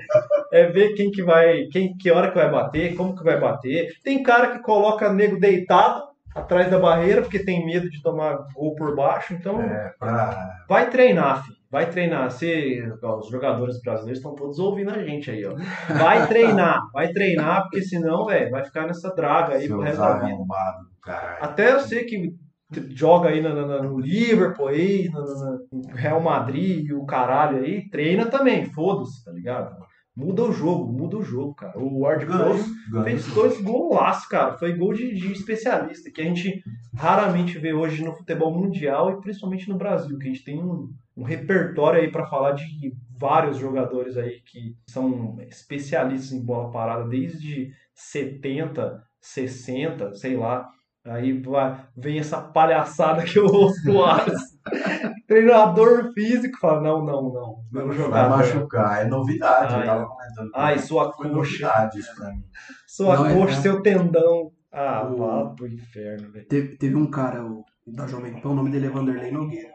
é 0.51 0.65
ver 0.71 0.93
quem 0.93 1.11
que 1.11 1.21
vai, 1.21 1.65
quem 1.71 1.95
que 1.95 2.09
hora 2.09 2.29
que 2.29 2.35
vai 2.35 2.49
bater, 2.49 2.95
como 2.95 3.15
que 3.15 3.23
vai 3.23 3.39
bater. 3.39 3.93
Tem 4.03 4.23
cara 4.23 4.53
que 4.53 4.63
coloca 4.63 5.13
nego 5.13 5.39
deitado 5.39 6.10
atrás 6.35 6.69
da 6.71 6.79
barreira 6.79 7.21
porque 7.21 7.39
tem 7.39 7.65
medo 7.65 7.89
de 7.89 8.01
tomar 8.01 8.37
gol 8.53 8.75
por 8.75 8.95
baixo, 8.95 9.33
então 9.33 9.61
É, 9.61 9.93
pra... 9.99 10.63
vai 10.67 10.89
treinar, 10.89 11.43
filho. 11.43 11.57
Vai 11.71 11.89
treinar. 11.89 12.29
Você, 12.29 12.83
ó, 13.01 13.19
os 13.19 13.29
jogadores 13.29 13.81
brasileiros 13.81 14.17
estão 14.19 14.35
todos 14.35 14.59
ouvindo 14.59 14.91
a 14.91 15.01
gente 15.03 15.31
aí, 15.31 15.45
ó. 15.45 15.53
Vai 15.97 16.27
treinar, 16.27 16.81
vai 16.93 17.13
treinar, 17.13 17.61
porque 17.63 17.81
senão, 17.81 18.25
velho, 18.25 18.51
vai 18.51 18.65
ficar 18.65 18.85
nessa 18.87 19.13
draga 19.15 19.55
aí 19.55 19.67
pro 19.69 19.77
seus 19.77 19.83
resto 19.85 19.99
da 20.01 20.13
vida. 20.15 20.25
arrombados 20.33 20.83
do 20.89 20.99
caralho. 21.01 21.37
Até 21.43 21.73
você 21.79 22.03
que 22.03 22.29
t- 22.73 22.89
joga 22.93 23.29
aí 23.29 23.41
no, 23.41 23.55
no- 23.55 23.83
no 23.83 23.99
Liverpool 24.01 24.67
aí, 24.67 25.09
no, 25.13 25.21
no- 25.21 25.59
no 25.71 25.95
Real 25.95 26.19
Madrid 26.19 26.85
e 26.87 26.93
o 26.93 27.05
caralho 27.05 27.59
aí, 27.63 27.89
treina 27.89 28.25
também, 28.25 28.65
foda-se, 28.65 29.23
tá 29.23 29.31
ligado? 29.31 29.73
Muda 30.21 30.43
o 30.43 30.51
jogo, 30.51 30.93
muda 30.93 31.17
o 31.17 31.23
jogo, 31.23 31.55
cara. 31.55 31.79
O 31.79 32.01
Ward 32.01 32.27
Ganha, 32.27 33.03
fez 33.03 33.25
dois 33.33 33.59
golaços, 33.59 34.27
cara. 34.27 34.55
Foi 34.55 34.77
gol 34.77 34.93
de, 34.93 35.15
de 35.15 35.31
especialista, 35.31 36.11
que 36.11 36.21
a 36.21 36.25
gente 36.25 36.63
raramente 36.93 37.57
vê 37.57 37.73
hoje 37.73 38.03
no 38.03 38.13
futebol 38.13 38.53
mundial 38.53 39.11
e 39.11 39.21
principalmente 39.21 39.67
no 39.67 39.79
Brasil, 39.79 40.15
que 40.19 40.27
a 40.27 40.31
gente 40.31 40.43
tem 40.43 40.61
um, 40.61 40.93
um 41.17 41.23
repertório 41.23 42.01
aí 42.01 42.11
pra 42.11 42.27
falar 42.27 42.51
de 42.51 42.95
vários 43.17 43.57
jogadores 43.57 44.15
aí 44.15 44.41
que 44.41 44.75
são 44.87 45.39
especialistas 45.41 46.31
em 46.31 46.45
bola 46.45 46.69
parada 46.69 47.09
desde 47.09 47.71
70, 47.95 49.03
60, 49.19 50.13
sei 50.13 50.37
lá. 50.37 50.69
Aí 51.05 51.33
vai, 51.41 51.83
vem 51.97 52.19
essa 52.19 52.39
palhaçada 52.39 53.23
que 53.23 53.39
eu 53.39 53.45
ouço 53.45 53.83
do. 53.83 53.93
Treinador 55.27 56.11
físico 56.13 56.57
fala: 56.59 56.81
não, 56.81 57.03
não, 57.05 57.33
não. 57.33 57.55
Meu 57.71 57.87
Vai 57.87 57.97
jogador. 57.97 58.37
machucar, 58.37 59.01
é 59.05 59.09
novidade. 59.09 59.73
Ai, 59.73 59.81
eu 59.81 59.85
tava 59.85 60.05
comentando. 60.05 60.51
com 60.51 60.59
Ai, 60.59 60.77
sua 60.79 61.11
Foi 61.13 61.29
coxa. 61.29 61.35
novidade 61.35 61.99
isso 61.99 62.15
pra 62.15 62.29
mim. 62.31 62.43
Sua 62.87 63.15
Não, 63.15 63.25
é- 63.25 63.33
coxa, 63.33 63.53
é- 63.57 63.61
seu 63.61 63.81
tendão. 63.81 64.51
Ah, 64.71 65.07
O- 65.09 65.17
vá 65.17 65.45
pro 65.55 65.67
inferno, 65.67 66.31
velho. 66.31 66.47
Teve, 66.47 66.77
teve 66.77 66.95
um 66.95 67.09
cara 67.09 67.43
o, 67.45 67.63
da 67.87 68.07
Jovem 68.07 68.39
Pan, 68.39 68.49
o 68.49 68.55
nome 68.55 68.69
dele 68.69 68.87
é 68.87 68.89
Vanderlei 68.89 69.31
Nogueira. 69.31 69.69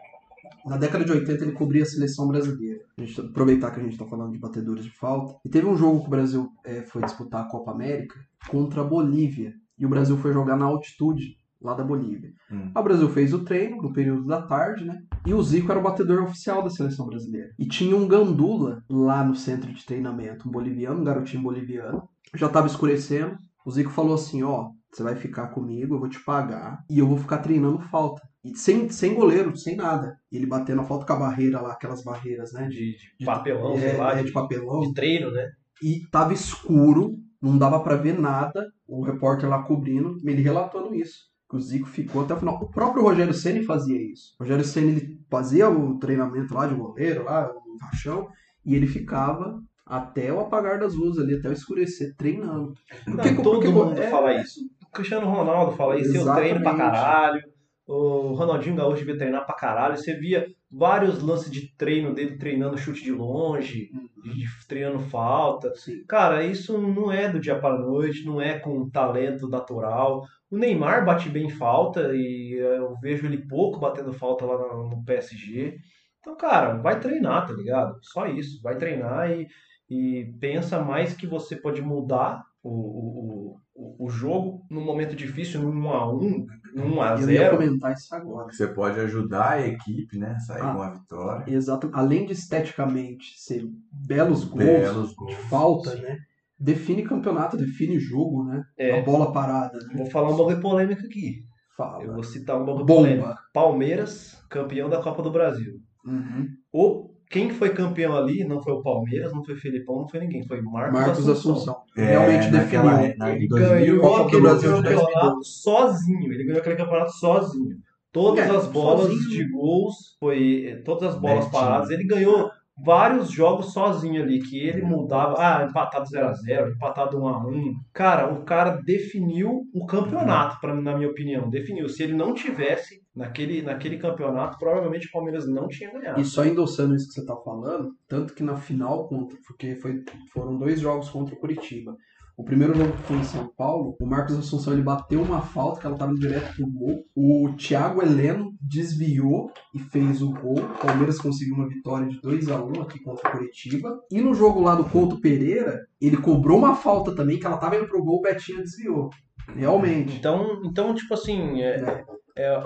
Na 0.65 0.75
década 0.77 1.05
de 1.05 1.11
80 1.11 1.43
ele 1.43 1.51
cobria 1.53 1.83
a 1.83 1.85
seleção 1.85 2.27
brasileira. 2.27 2.79
A 2.97 3.01
gente 3.01 3.19
aproveitar 3.21 3.71
que 3.71 3.79
a 3.79 3.83
gente 3.83 3.93
está 3.93 4.05
falando 4.05 4.31
de 4.31 4.39
batedores 4.39 4.83
de 4.83 4.91
falta. 4.91 5.35
E 5.45 5.49
teve 5.49 5.65
um 5.67 5.77
jogo 5.77 6.01
que 6.01 6.07
o 6.07 6.09
Brasil 6.09 6.49
é, 6.65 6.81
foi 6.81 7.01
disputar 7.03 7.41
a 7.45 7.47
Copa 7.49 7.71
América 7.71 8.15
contra 8.49 8.81
a 8.81 8.83
Bolívia. 8.83 9.53
E 9.77 9.85
o 9.85 9.89
Brasil 9.89 10.17
foi 10.17 10.33
jogar 10.33 10.55
na 10.55 10.65
altitude 10.65 11.37
lá 11.61 11.73
da 11.73 11.83
Bolívia. 11.83 12.31
Hum. 12.51 12.71
O 12.75 12.83
Brasil 12.83 13.09
fez 13.09 13.33
o 13.33 13.43
treino 13.43 13.81
no 13.81 13.93
período 13.93 14.25
da 14.25 14.41
tarde, 14.41 14.85
né? 14.85 15.01
E 15.25 15.33
o 15.33 15.41
Zico 15.41 15.71
era 15.71 15.79
o 15.79 15.83
batedor 15.83 16.23
oficial 16.23 16.63
da 16.63 16.69
seleção 16.69 17.07
brasileira. 17.07 17.49
E 17.57 17.67
tinha 17.67 17.95
um 17.95 18.07
gandula 18.07 18.83
lá 18.89 19.23
no 19.23 19.35
centro 19.35 19.71
de 19.73 19.85
treinamento, 19.85 20.47
um 20.47 20.51
boliviano, 20.51 21.01
um 21.01 21.03
garotinho 21.03 21.43
boliviano. 21.43 22.07
Já 22.35 22.47
estava 22.47 22.67
escurecendo. 22.67 23.37
O 23.65 23.71
Zico 23.71 23.89
falou 23.91 24.15
assim: 24.15 24.43
ó, 24.43 24.69
você 24.91 25.03
vai 25.03 25.15
ficar 25.15 25.47
comigo, 25.47 25.95
eu 25.95 25.99
vou 25.99 26.09
te 26.09 26.23
pagar 26.23 26.83
e 26.89 26.99
eu 26.99 27.07
vou 27.07 27.17
ficar 27.17 27.39
treinando 27.39 27.79
falta. 27.79 28.21
E 28.43 28.55
sem, 28.55 28.89
sem 28.89 29.13
goleiro, 29.13 29.55
sem 29.57 29.75
nada. 29.75 30.17
E 30.31 30.37
ele 30.37 30.45
batendo 30.45 30.81
a 30.81 30.85
falta 30.85 31.05
com 31.05 31.13
a 31.13 31.17
barreira 31.19 31.59
lá, 31.59 31.73
aquelas 31.73 32.03
barreiras, 32.03 32.53
né? 32.53 32.67
De, 32.67 32.93
De, 32.93 32.97
de 33.19 33.25
papelão, 33.25 33.73
é, 33.73 33.79
sei 33.79 33.97
lá, 33.97 34.13
é, 34.13 34.19
de, 34.19 34.25
de 34.25 34.31
papelão. 34.31 34.81
de 34.81 34.93
treino, 34.93 35.31
né? 35.31 35.51
E 35.83 36.01
tava 36.09 36.33
escuro, 36.33 37.17
não 37.41 37.57
dava 37.57 37.79
pra 37.81 37.95
ver 37.95 38.17
nada. 38.19 38.65
O 38.87 39.03
repórter 39.03 39.49
lá 39.49 39.63
cobrindo, 39.63 40.17
ele 40.23 40.41
relatando 40.41 40.93
isso. 40.95 41.27
Que 41.49 41.55
o 41.55 41.59
Zico 41.61 41.87
ficou 41.87 42.23
até 42.23 42.33
o 42.33 42.37
final. 42.37 42.55
O 42.61 42.69
próprio 42.69 43.03
Rogério 43.03 43.33
Ceni 43.33 43.63
fazia 43.63 43.97
isso. 44.01 44.33
O 44.39 44.43
Rogério 44.43 44.63
Ceni 44.65 44.87
ele 44.91 45.19
fazia 45.29 45.69
o 45.69 45.97
treinamento 45.97 46.53
lá 46.53 46.67
de 46.67 46.75
goleiro, 46.75 47.23
lá, 47.23 47.49
o 47.49 47.77
rachão, 47.85 48.27
e 48.65 48.75
ele 48.75 48.85
ficava 48.87 49.57
até 49.85 50.33
o 50.33 50.39
apagar 50.41 50.77
das 50.79 50.93
luzes 50.93 51.23
ali, 51.23 51.35
até 51.35 51.47
o 51.47 51.53
escurecer, 51.53 52.13
treinando. 52.17 52.73
Não, 53.07 53.15
Porque- 53.15 53.35
todo 53.41 53.55
porque- 53.55 53.69
mundo 53.69 53.97
é, 53.97 54.09
fala 54.09 54.33
isso. 54.41 54.59
O 54.85 54.91
Cristiano 54.91 55.27
Ronaldo 55.29 55.71
fala 55.73 55.97
isso, 55.97 56.15
eu 56.17 56.25
treino 56.35 56.61
pra 56.61 56.71
Exatamente. 56.73 56.77
caralho. 56.95 57.41
O 57.87 58.33
Ronaldinho 58.33 58.75
Gaúcho 58.75 58.99
devia 58.99 59.17
treinar 59.17 59.45
pra 59.45 59.55
caralho. 59.55 59.95
Você 59.95 60.13
via 60.15 60.45
vários 60.71 61.21
lances 61.21 61.51
de 61.51 61.73
treino 61.77 62.13
dele 62.13 62.37
treinando 62.37 62.77
chute 62.77 63.03
de 63.03 63.11
longe, 63.11 63.89
de- 64.23 64.33
de- 64.35 64.67
treinando 64.67 64.99
falta. 64.99 65.73
Sim. 65.75 66.03
Cara, 66.07 66.43
isso 66.43 66.77
não 66.77 67.11
é 67.11 67.29
do 67.29 67.39
dia 67.39 67.57
para 67.59 67.77
noite, 67.79 68.25
não 68.25 68.41
é 68.41 68.59
com 68.59 68.89
talento 68.89 69.47
natural. 69.47 70.23
O 70.51 70.57
Neymar 70.57 71.05
bate 71.05 71.29
bem 71.29 71.49
falta 71.49 72.11
e 72.13 72.53
eu 72.59 72.95
vejo 73.01 73.25
ele 73.25 73.47
pouco 73.47 73.79
batendo 73.79 74.13
falta 74.13 74.45
lá 74.45 74.57
no, 74.57 74.89
no 74.89 75.03
PSG. 75.05 75.77
Então, 76.19 76.35
cara, 76.35 76.75
vai 76.77 76.99
treinar, 76.99 77.47
tá 77.47 77.53
ligado? 77.53 77.97
Só 78.01 78.25
isso, 78.27 78.61
vai 78.61 78.77
treinar 78.77 79.31
e, 79.31 79.47
e 79.89 80.33
pensa 80.39 80.81
mais 80.83 81.13
que 81.15 81.25
você 81.27 81.55
pode 81.55 81.81
mudar 81.81 82.43
o, 82.67 83.57
o, 83.75 84.05
o, 84.05 84.09
jogo 84.09 84.61
num 84.69 84.83
momento 84.83 85.15
difícil, 85.15 85.61
num 85.61 85.81
1x1, 85.81 86.45
num 86.75 87.01
Eu 87.03 87.29
ia 87.31 87.49
1x0. 87.49 87.51
comentar 87.51 87.93
isso 87.93 88.13
agora. 88.15 88.51
Você 88.51 88.67
pode 88.67 88.99
ajudar 88.99 89.51
a 89.53 89.67
equipe, 89.67 90.17
né? 90.17 90.37
Sair 90.39 90.61
Ah. 90.61 90.73
com 90.73 90.81
a 90.81 90.89
vitória. 90.93 91.51
Exato. 91.53 91.89
Além 91.93 92.25
de 92.25 92.33
esteticamente 92.33 93.33
ser 93.39 93.63
belos 93.91 94.43
gols, 94.43 94.63
Belos 94.63 95.09
de 95.09 95.15
gols. 95.15 95.35
falta, 95.49 95.95
né? 95.95 96.17
Define 96.59 97.03
campeonato, 97.03 97.55
define 97.57 97.99
jogo, 97.99 98.43
né? 98.45 98.63
É. 98.77 98.99
A 98.99 99.03
bola 99.03 99.31
parada, 99.31 99.77
né? 99.77 99.93
Vou 99.95 100.09
falar 100.09 100.29
um 100.31 100.37
bagulho 100.37 100.59
polêmico 100.59 101.01
aqui. 101.05 101.37
Eu 101.39 101.75
Fala. 101.77 102.13
vou 102.13 102.23
citar 102.23 102.59
um 102.59 102.65
bagulho 102.65 102.85
polêmico. 102.85 103.27
Bomba. 103.27 103.37
Palmeiras, 103.53 104.35
campeão 104.49 104.89
da 104.89 104.99
Copa 105.01 105.21
do 105.21 105.29
Brasil. 105.31 105.73
Uhum. 106.03 106.47
O, 106.73 107.06
quem 107.29 107.49
foi 107.49 107.69
campeão 107.71 108.15
ali 108.15 108.43
não 108.43 108.61
foi 108.61 108.73
o 108.73 108.81
Palmeiras, 108.81 109.33
não 109.33 109.43
foi 109.43 109.55
o 109.55 109.59
Felipão, 109.59 109.99
não 110.01 110.07
foi 110.07 110.19
ninguém. 110.21 110.45
Foi 110.47 110.61
Marcos, 110.61 110.93
Marcos 110.99 111.29
Assunção. 111.29 111.53
Assunção. 111.53 111.75
É, 111.97 112.05
Realmente 112.05 112.49
naquela- 112.51 112.97
definiu. 112.97 113.17
na- 113.17 113.31
em 113.31 113.35
Ele 113.35 113.47
2000, 113.47 113.69
ganhou 114.01 114.15
aquele 114.15 114.41
campeonato 114.43 114.61
2012. 114.81 115.61
sozinho. 115.61 116.33
Ele 116.33 116.43
ganhou 116.45 116.59
aquele 116.59 116.75
campeonato 116.75 117.11
sozinho. 117.13 117.77
Todas 118.11 118.47
É, 118.47 118.55
as 118.55 118.67
bolas 118.67 119.07
sozinho. 119.07 119.29
de 119.29 119.51
gols, 119.51 119.95
foi 120.19 120.81
todas 120.85 121.09
as 121.13 121.19
bolas 121.19 121.45
Netinho. 121.45 121.51
paradas. 121.61 121.89
Ele 121.89 122.03
ganhou 122.05 122.49
vários 122.83 123.29
jogos 123.31 123.73
sozinho 123.73 124.21
ali, 124.23 124.39
que 124.39 124.57
ele 124.59 124.81
mudava. 124.81 125.35
Ah, 125.37 125.67
empatado 125.69 126.05
0x0, 126.09 126.71
empatado 126.71 127.17
1x1. 127.19 127.73
Cara, 127.93 128.31
o 128.33 128.43
cara 128.43 128.79
definiu 128.85 129.63
o 129.73 129.85
campeonato, 129.85 130.59
pra, 130.61 130.73
na 130.73 130.95
minha 130.95 131.09
opinião. 131.09 131.49
Definiu. 131.49 131.89
Se 131.89 132.03
ele 132.03 132.13
não 132.13 132.33
tivesse 132.33 133.01
naquele, 133.17 133.63
naquele 133.63 133.97
campeonato, 133.97 134.57
provavelmente 134.59 135.07
o 135.07 135.11
Palmeiras 135.11 135.47
não 135.47 135.67
tinha 135.67 135.91
ganhado. 135.91 136.21
E 136.21 136.25
só 136.25 136.45
endossando 136.45 136.95
isso 136.95 137.07
que 137.07 137.13
você 137.15 137.25
tá 137.25 137.35
falando, 137.35 137.91
tanto 138.07 138.33
que 138.33 138.43
na 138.43 138.55
final 138.55 139.07
contra, 139.07 139.37
porque 139.45 139.75
foi, 139.75 140.03
foram 140.31 140.57
dois 140.57 140.79
jogos 140.79 141.09
contra 141.09 141.33
o 141.33 141.39
Curitiba. 141.39 141.95
O 142.37 142.43
primeiro 142.43 142.75
jogo 142.75 142.91
que 142.91 143.01
foi 143.01 143.17
em 143.17 143.23
São 143.23 143.51
Paulo, 143.57 143.97
o 143.99 144.05
Marcos 144.05 144.37
Assunção 144.37 144.71
ele 144.71 144.83
bateu 144.83 145.19
uma 145.23 145.41
falta 145.41 145.79
que 145.79 145.87
ela 145.87 145.95
estava 145.95 146.13
direto 146.13 146.55
pro 146.55 146.67
gol. 146.67 147.03
O 147.15 147.51
Thiago 147.57 148.03
Heleno 148.03 148.51
desviou 148.61 149.51
e 149.73 149.79
fez 149.79 150.21
o 150.21 150.31
gol. 150.31 150.59
O 150.59 150.77
Palmeiras 150.77 151.17
conseguiu 151.17 151.55
uma 151.55 151.67
vitória 151.67 152.07
de 152.07 152.21
2 152.21 152.49
a 152.49 152.63
1 152.63 152.81
aqui 152.83 153.01
contra 153.01 153.27
o 153.27 153.31
Curitiba. 153.31 153.99
E 154.11 154.21
no 154.21 154.35
jogo 154.35 154.61
lá 154.61 154.75
do 154.75 154.85
Couto 154.85 155.19
Pereira, 155.19 155.79
ele 155.99 156.17
cobrou 156.17 156.59
uma 156.59 156.75
falta 156.75 157.15
também 157.15 157.39
que 157.39 157.45
ela 157.47 157.55
estava 157.55 157.75
indo 157.75 157.87
pro 157.87 158.03
gol, 158.03 158.19
o 158.19 158.21
Betinho 158.21 158.61
desviou. 158.61 159.09
Realmente. 159.55 160.15
Então, 160.17 160.61
então 160.63 160.93
tipo 160.93 161.15
assim, 161.15 161.63
é, 161.63 161.77
é 161.77 162.05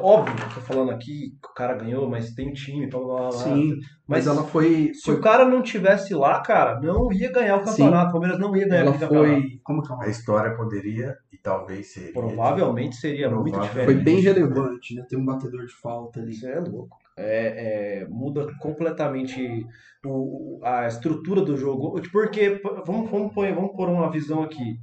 óbvio 0.01 0.36
que 0.36 0.41
eu 0.43 0.49
tô 0.55 0.61
falando 0.61 0.91
aqui 0.91 1.32
que 1.41 1.47
o 1.49 1.53
cara 1.53 1.76
ganhou, 1.76 2.09
mas 2.09 2.34
tem 2.34 2.51
time, 2.51 2.88
blá 2.89 2.99
blá 2.99 3.30
blá. 3.30 3.32
Sim, 3.32 3.69
mas 4.07 4.26
mas 4.26 4.28
ela 4.28 4.43
foi, 4.45 4.91
se 4.93 5.03
foi 5.05 5.15
o 5.15 5.22
cara 5.22 5.45
não 5.45 5.61
tivesse 5.61 6.13
lá, 6.13 6.41
cara, 6.41 6.80
não 6.82 7.11
ia 7.13 7.32
ganhar 7.32 7.57
o 7.57 7.63
campeonato. 7.63 8.09
O 8.09 8.11
Palmeiras 8.13 8.39
não 8.39 8.55
ia 8.55 8.67
ganhar 8.67 8.82
ela 8.82 8.89
aquele 8.89 9.05
campeonato. 9.07 9.41
foi, 9.41 9.59
como 9.63 9.82
que 9.82 9.91
é 9.91 9.95
o 9.95 10.01
A 10.01 10.07
história 10.09 10.55
poderia 10.55 11.15
e 11.32 11.38
talvez 11.38 11.93
seria. 11.93 12.11
Provavelmente 12.13 12.95
seria 12.97 13.30
muito 13.30 13.51
Provável. 13.51 13.67
diferente. 13.69 13.93
Foi 13.93 14.03
bem 14.03 14.19
relevante, 14.19 14.95
né? 14.95 15.05
Tem 15.07 15.17
um 15.19 15.26
batedor 15.26 15.65
de 15.65 15.74
falta 15.82 16.19
ali. 16.19 16.32
Isso 16.32 16.47
é 16.47 16.59
louco. 16.59 16.97
É, 17.17 18.01
é, 18.03 18.07
muda 18.09 18.47
completamente 18.59 19.65
o, 20.05 20.57
o- 20.59 20.65
a 20.65 20.88
estrutura 20.88 21.41
do 21.41 21.55
jogo. 21.55 22.01
Porque, 22.11 22.59
vamos, 22.86 23.09
vamos, 23.09 23.34
pôr, 23.34 23.53
vamos 23.53 23.72
pôr 23.76 23.89
uma 23.89 24.09
visão 24.11 24.43
aqui. 24.43 24.78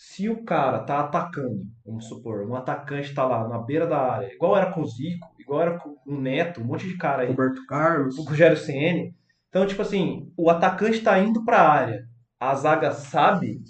Se 0.00 0.28
o 0.28 0.44
cara 0.44 0.78
tá 0.78 1.00
atacando, 1.00 1.64
vamos 1.84 2.06
supor, 2.06 2.48
um 2.48 2.54
atacante 2.54 3.12
tá 3.12 3.24
lá 3.24 3.48
na 3.48 3.58
beira 3.58 3.84
da 3.84 3.98
área, 3.98 4.32
igual 4.32 4.56
era 4.56 4.70
com 4.70 4.82
o 4.82 4.86
Zico, 4.86 5.34
igual 5.40 5.60
era 5.60 5.76
com 5.76 5.96
o 6.06 6.20
Neto, 6.20 6.60
um 6.60 6.66
monte 6.66 6.86
de 6.86 6.96
cara 6.96 7.22
aí, 7.22 7.28
Roberto 7.30 7.66
Carlos. 7.66 8.16
o 8.16 8.22
Rogério 8.22 8.56
CN. 8.56 9.12
Então, 9.48 9.66
tipo 9.66 9.82
assim, 9.82 10.32
o 10.36 10.48
atacante 10.50 11.00
tá 11.00 11.18
indo 11.18 11.44
pra 11.44 11.68
área, 11.68 12.04
a 12.38 12.54
zaga 12.54 12.92
sabe 12.92 13.60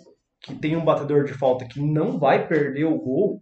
que 0.43 0.55
tem 0.55 0.77
um 0.77 0.85
batedor 0.85 1.25
de 1.25 1.33
falta 1.33 1.65
que 1.67 1.81
não 1.81 2.19
vai 2.19 2.47
perder 2.47 2.85
o 2.85 2.99
gol, 2.99 3.41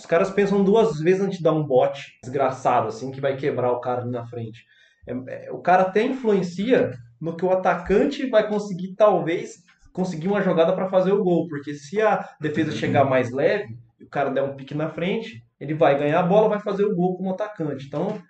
os 0.00 0.06
caras 0.06 0.30
pensam 0.30 0.64
duas 0.64 0.98
vezes 1.00 1.20
antes 1.20 1.36
de 1.36 1.44
dar 1.44 1.52
um 1.52 1.66
bote 1.66 2.18
desgraçado, 2.22 2.88
assim, 2.88 3.10
que 3.10 3.20
vai 3.20 3.36
quebrar 3.36 3.70
o 3.70 3.80
cara 3.80 4.00
ali 4.00 4.10
na 4.10 4.24
frente. 4.24 4.64
É- 5.06 5.48
é- 5.48 5.52
o 5.52 5.58
cara 5.58 5.82
até 5.82 6.02
influencia 6.02 6.90
no 7.20 7.36
que 7.36 7.44
o 7.44 7.50
atacante 7.50 8.30
vai 8.30 8.48
conseguir, 8.48 8.94
talvez, 8.94 9.56
conseguir 9.94 10.28
uma 10.28 10.42
jogada 10.42 10.74
para 10.74 10.90
fazer 10.90 11.12
o 11.12 11.24
gol. 11.24 11.48
Porque 11.48 11.72
se 11.72 12.02
a 12.02 12.28
defesa 12.40 12.72
chegar 12.72 13.04
mais 13.06 13.30
leve, 13.30 13.78
o 14.02 14.08
cara 14.08 14.28
der 14.30 14.42
um 14.42 14.54
pique 14.56 14.74
na 14.74 14.90
frente, 14.90 15.42
ele 15.58 15.72
vai 15.72 15.96
ganhar 15.98 16.20
a 16.20 16.22
bola, 16.24 16.48
vai 16.50 16.60
fazer 16.60 16.84
o 16.84 16.94
gol 16.94 17.16
como 17.16 17.30
atacante. 17.30 17.86
Então, 17.86 18.20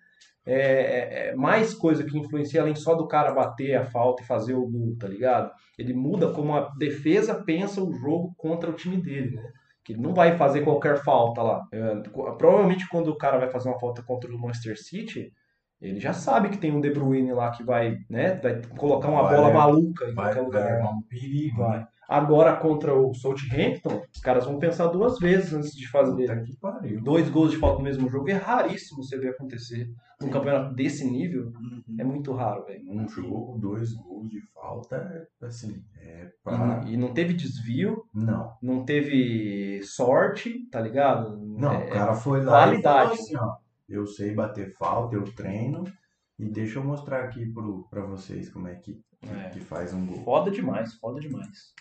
é, 0.47 0.55
é- 0.55 1.29
é 1.31 1.35
mais 1.35 1.73
coisa 1.75 2.05
que 2.05 2.19
influencia 2.19 2.61
além 2.61 2.75
só 2.77 2.95
do 2.95 3.09
cara 3.09 3.33
bater 3.33 3.75
a 3.77 3.85
falta 3.85 4.23
e 4.23 4.27
fazer 4.27 4.55
o 4.55 4.67
gol, 4.69 4.95
tá 5.01 5.09
ligado? 5.09 5.51
Ele 5.79 5.95
muda 5.95 6.31
como 6.31 6.55
a 6.55 6.71
defesa 6.79 7.35
pensa 7.35 7.83
o 7.83 7.93
jogo 7.95 8.35
contra 8.37 8.71
o 8.71 8.75
time 8.75 8.99
dele, 8.99 9.37
né? 9.37 9.43
Que 9.83 9.95
ele 9.95 10.03
não 10.03 10.15
vai 10.15 10.37
fazer 10.37 10.61
qualquer 10.63 11.03
falta 11.03 11.43
lá. 11.43 11.67
É, 11.73 11.95
provavelmente 12.39 12.87
quando 12.89 13.09
o 13.09 13.17
cara 13.17 13.39
vai 13.39 13.49
fazer 13.51 13.69
uma 13.71 13.79
falta 13.81 14.03
contra 14.03 14.31
o 14.31 14.39
Manchester 14.39 14.79
City, 14.79 15.33
ele 15.89 16.01
já 16.01 16.13
sabe 16.13 16.49
que 16.49 16.59
tem 16.59 16.73
um 16.73 16.81
De 16.81 16.91
Bruyne 16.91 17.33
lá 17.33 17.51
que 17.51 17.63
vai, 17.63 17.97
né, 18.09 18.35
vai 18.43 18.61
colocar 18.77 19.09
uma 19.09 19.23
Vai, 19.23 19.37
bola 19.37 19.51
é. 19.51 19.53
maluca 19.53 20.05
em 20.07 20.15
Vai, 20.15 20.35
qualquer 20.35 20.35
vai 20.35 20.45
lugar. 20.45 20.77
levar 20.79 20.91
um 20.91 21.03
perigo. 21.03 21.59
Vai. 21.59 21.87
Agora 22.07 22.55
contra 22.57 22.95
o 22.95 23.15
Southampton, 23.15 24.03
os 24.15 24.21
caras 24.21 24.45
vão 24.45 24.59
pensar 24.59 24.89
duas 24.89 25.19
vezes 25.19 25.55
antes 25.55 25.73
de 25.75 25.89
fazer 25.89 26.27
Puta 26.27 26.43
que 26.43 26.57
pariu. 26.59 27.03
dois 27.03 27.31
gols 27.31 27.51
de 27.53 27.57
falta 27.57 27.79
no 27.79 27.85
mesmo 27.85 28.11
jogo. 28.11 28.29
É 28.29 28.35
raríssimo 28.35 29.03
você 29.03 29.19
ver 29.19 29.31
acontecer. 29.31 29.89
Num 30.21 30.29
campeonato 30.29 30.75
desse 30.75 31.11
nível, 31.11 31.51
é 31.99 32.05
muito 32.05 32.33
raro, 32.33 32.65
velho. 32.67 32.83
Um 32.91 33.09
jogo, 33.09 33.59
dois 33.59 33.93
gols 33.95 34.29
de 34.29 34.41
falta, 34.53 35.27
assim, 35.43 35.83
é 36.01 36.29
pra... 36.43 36.83
E, 36.87 36.93
e 36.93 36.97
não 36.97 37.13
teve 37.13 37.33
desvio, 37.35 38.03
Não, 38.15 38.53
não 38.63 38.85
teve 38.85 39.83
sorte, 39.83 40.69
tá 40.71 40.81
ligado? 40.81 41.37
não, 41.59 41.73
É- 41.73 41.87
o 41.87 41.91
cara 41.91 42.15
foi 42.15 42.43
lá 42.43 42.69
e 42.75 42.83
falou 42.83 42.83
qualidade. 42.83 43.13
assim, 43.21 43.37
ó, 43.37 43.55
eu 43.89 44.07
sei 44.07 44.35
bater 44.35 44.73
falta, 44.77 45.17
eu 45.17 45.25
treino, 45.25 45.85
e 46.39 46.45
deixa 46.49 46.79
eu 46.79 46.85
mostrar 46.85 47.25
aqui 47.25 47.47
pro, 47.53 47.87
pra 47.89 48.05
vocês 48.05 48.49
como 48.51 48.69
é 48.69 48.75
que, 48.75 49.01
É. 49.23 49.51
que 49.51 49.61
faz 49.61 49.93
um 49.93 50.07
gol. 50.07 50.23
Foda 50.25 50.51
demais, 50.51 50.95
foda 50.95 51.21
demais. 51.21 51.73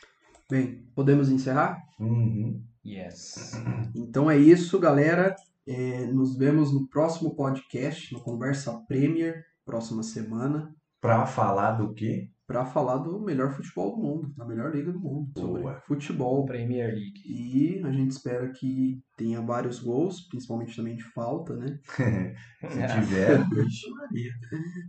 Bem, 0.50 0.86
podemos 0.96 1.30
encerrar? 1.30 1.82
Uhum. 2.00 2.64
Yes. 2.86 3.52
Então 3.96 4.30
é 4.30 4.38
isso, 4.38 4.80
galera. 4.80 5.36
É, 5.66 6.06
nos 6.08 6.38
vemos 6.38 6.74
no 6.74 6.88
próximo 6.90 7.36
podcast, 7.36 8.14
no 8.14 8.20
Conversa 8.22 8.84
Premier, 8.88 9.46
próxima 9.66 10.04
semana, 10.04 10.74
Pra 11.02 11.26
falar 11.26 11.74
do 11.74 11.94
quê? 11.94 12.30
Para 12.54 12.66
falar 12.66 12.98
do 12.98 13.20
melhor 13.20 13.52
futebol 13.52 13.96
do 13.96 13.98
mundo, 13.98 14.32
da 14.38 14.46
melhor 14.46 14.72
liga 14.76 14.92
do 14.92 15.00
mundo, 15.00 15.28
sobre 15.36 15.64
Boa. 15.64 15.82
futebol. 15.88 16.46
Premier 16.46 16.94
League. 16.94 17.24
E 17.26 17.82
a 17.84 17.92
gente 17.92 18.12
espera 18.12 18.48
que 18.52 19.02
tenha 19.18 19.42
vários 19.42 19.80
gols, 19.80 20.28
principalmente 20.30 20.76
também 20.76 20.96
de 20.96 21.04
falta, 21.14 21.56
né? 21.56 21.80
Se 22.70 22.88
tiver, 22.94 23.44
vixe 23.50 23.90
Maria. 23.90 24.32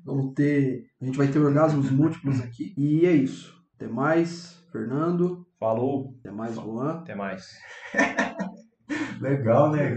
Vamos 0.04 0.34
ter, 0.34 0.84
a 1.00 1.06
gente 1.06 1.16
vai 1.16 1.26
ter 1.28 1.38
orgasmos 1.38 1.90
múltiplos 1.90 2.38
aqui. 2.42 2.74
E 2.76 3.06
é 3.06 3.12
isso. 3.12 3.58
Até 3.76 3.88
mais, 3.88 4.62
Fernando. 4.70 5.46
Falou, 5.58 6.14
Até 6.20 6.30
mais, 6.30 6.56
Juan. 6.56 6.98
até 6.98 7.14
mais. 7.14 7.48
Legal, 9.22 9.70
né? 9.70 9.96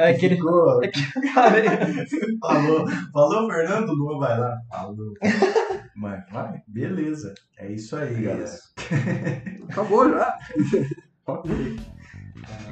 É 0.00 0.10
aquele. 0.12 0.36
Ficou, 0.36 0.80
Cara, 1.34 1.62
falou, 2.40 2.88
falou, 3.12 3.50
Fernando, 3.50 3.92
Lua 3.92 4.18
vai 4.18 4.38
lá. 4.38 4.56
Falou. 4.70 5.12
Mas 5.94 6.28
vai, 6.30 6.62
beleza. 6.66 7.34
É 7.56 7.70
isso 7.70 7.96
aí, 7.96 8.22
galera. 8.22 8.50
Acabou 9.70 10.10
já. 10.10 10.38
Ok. 11.26 11.50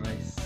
mas... 0.05 0.37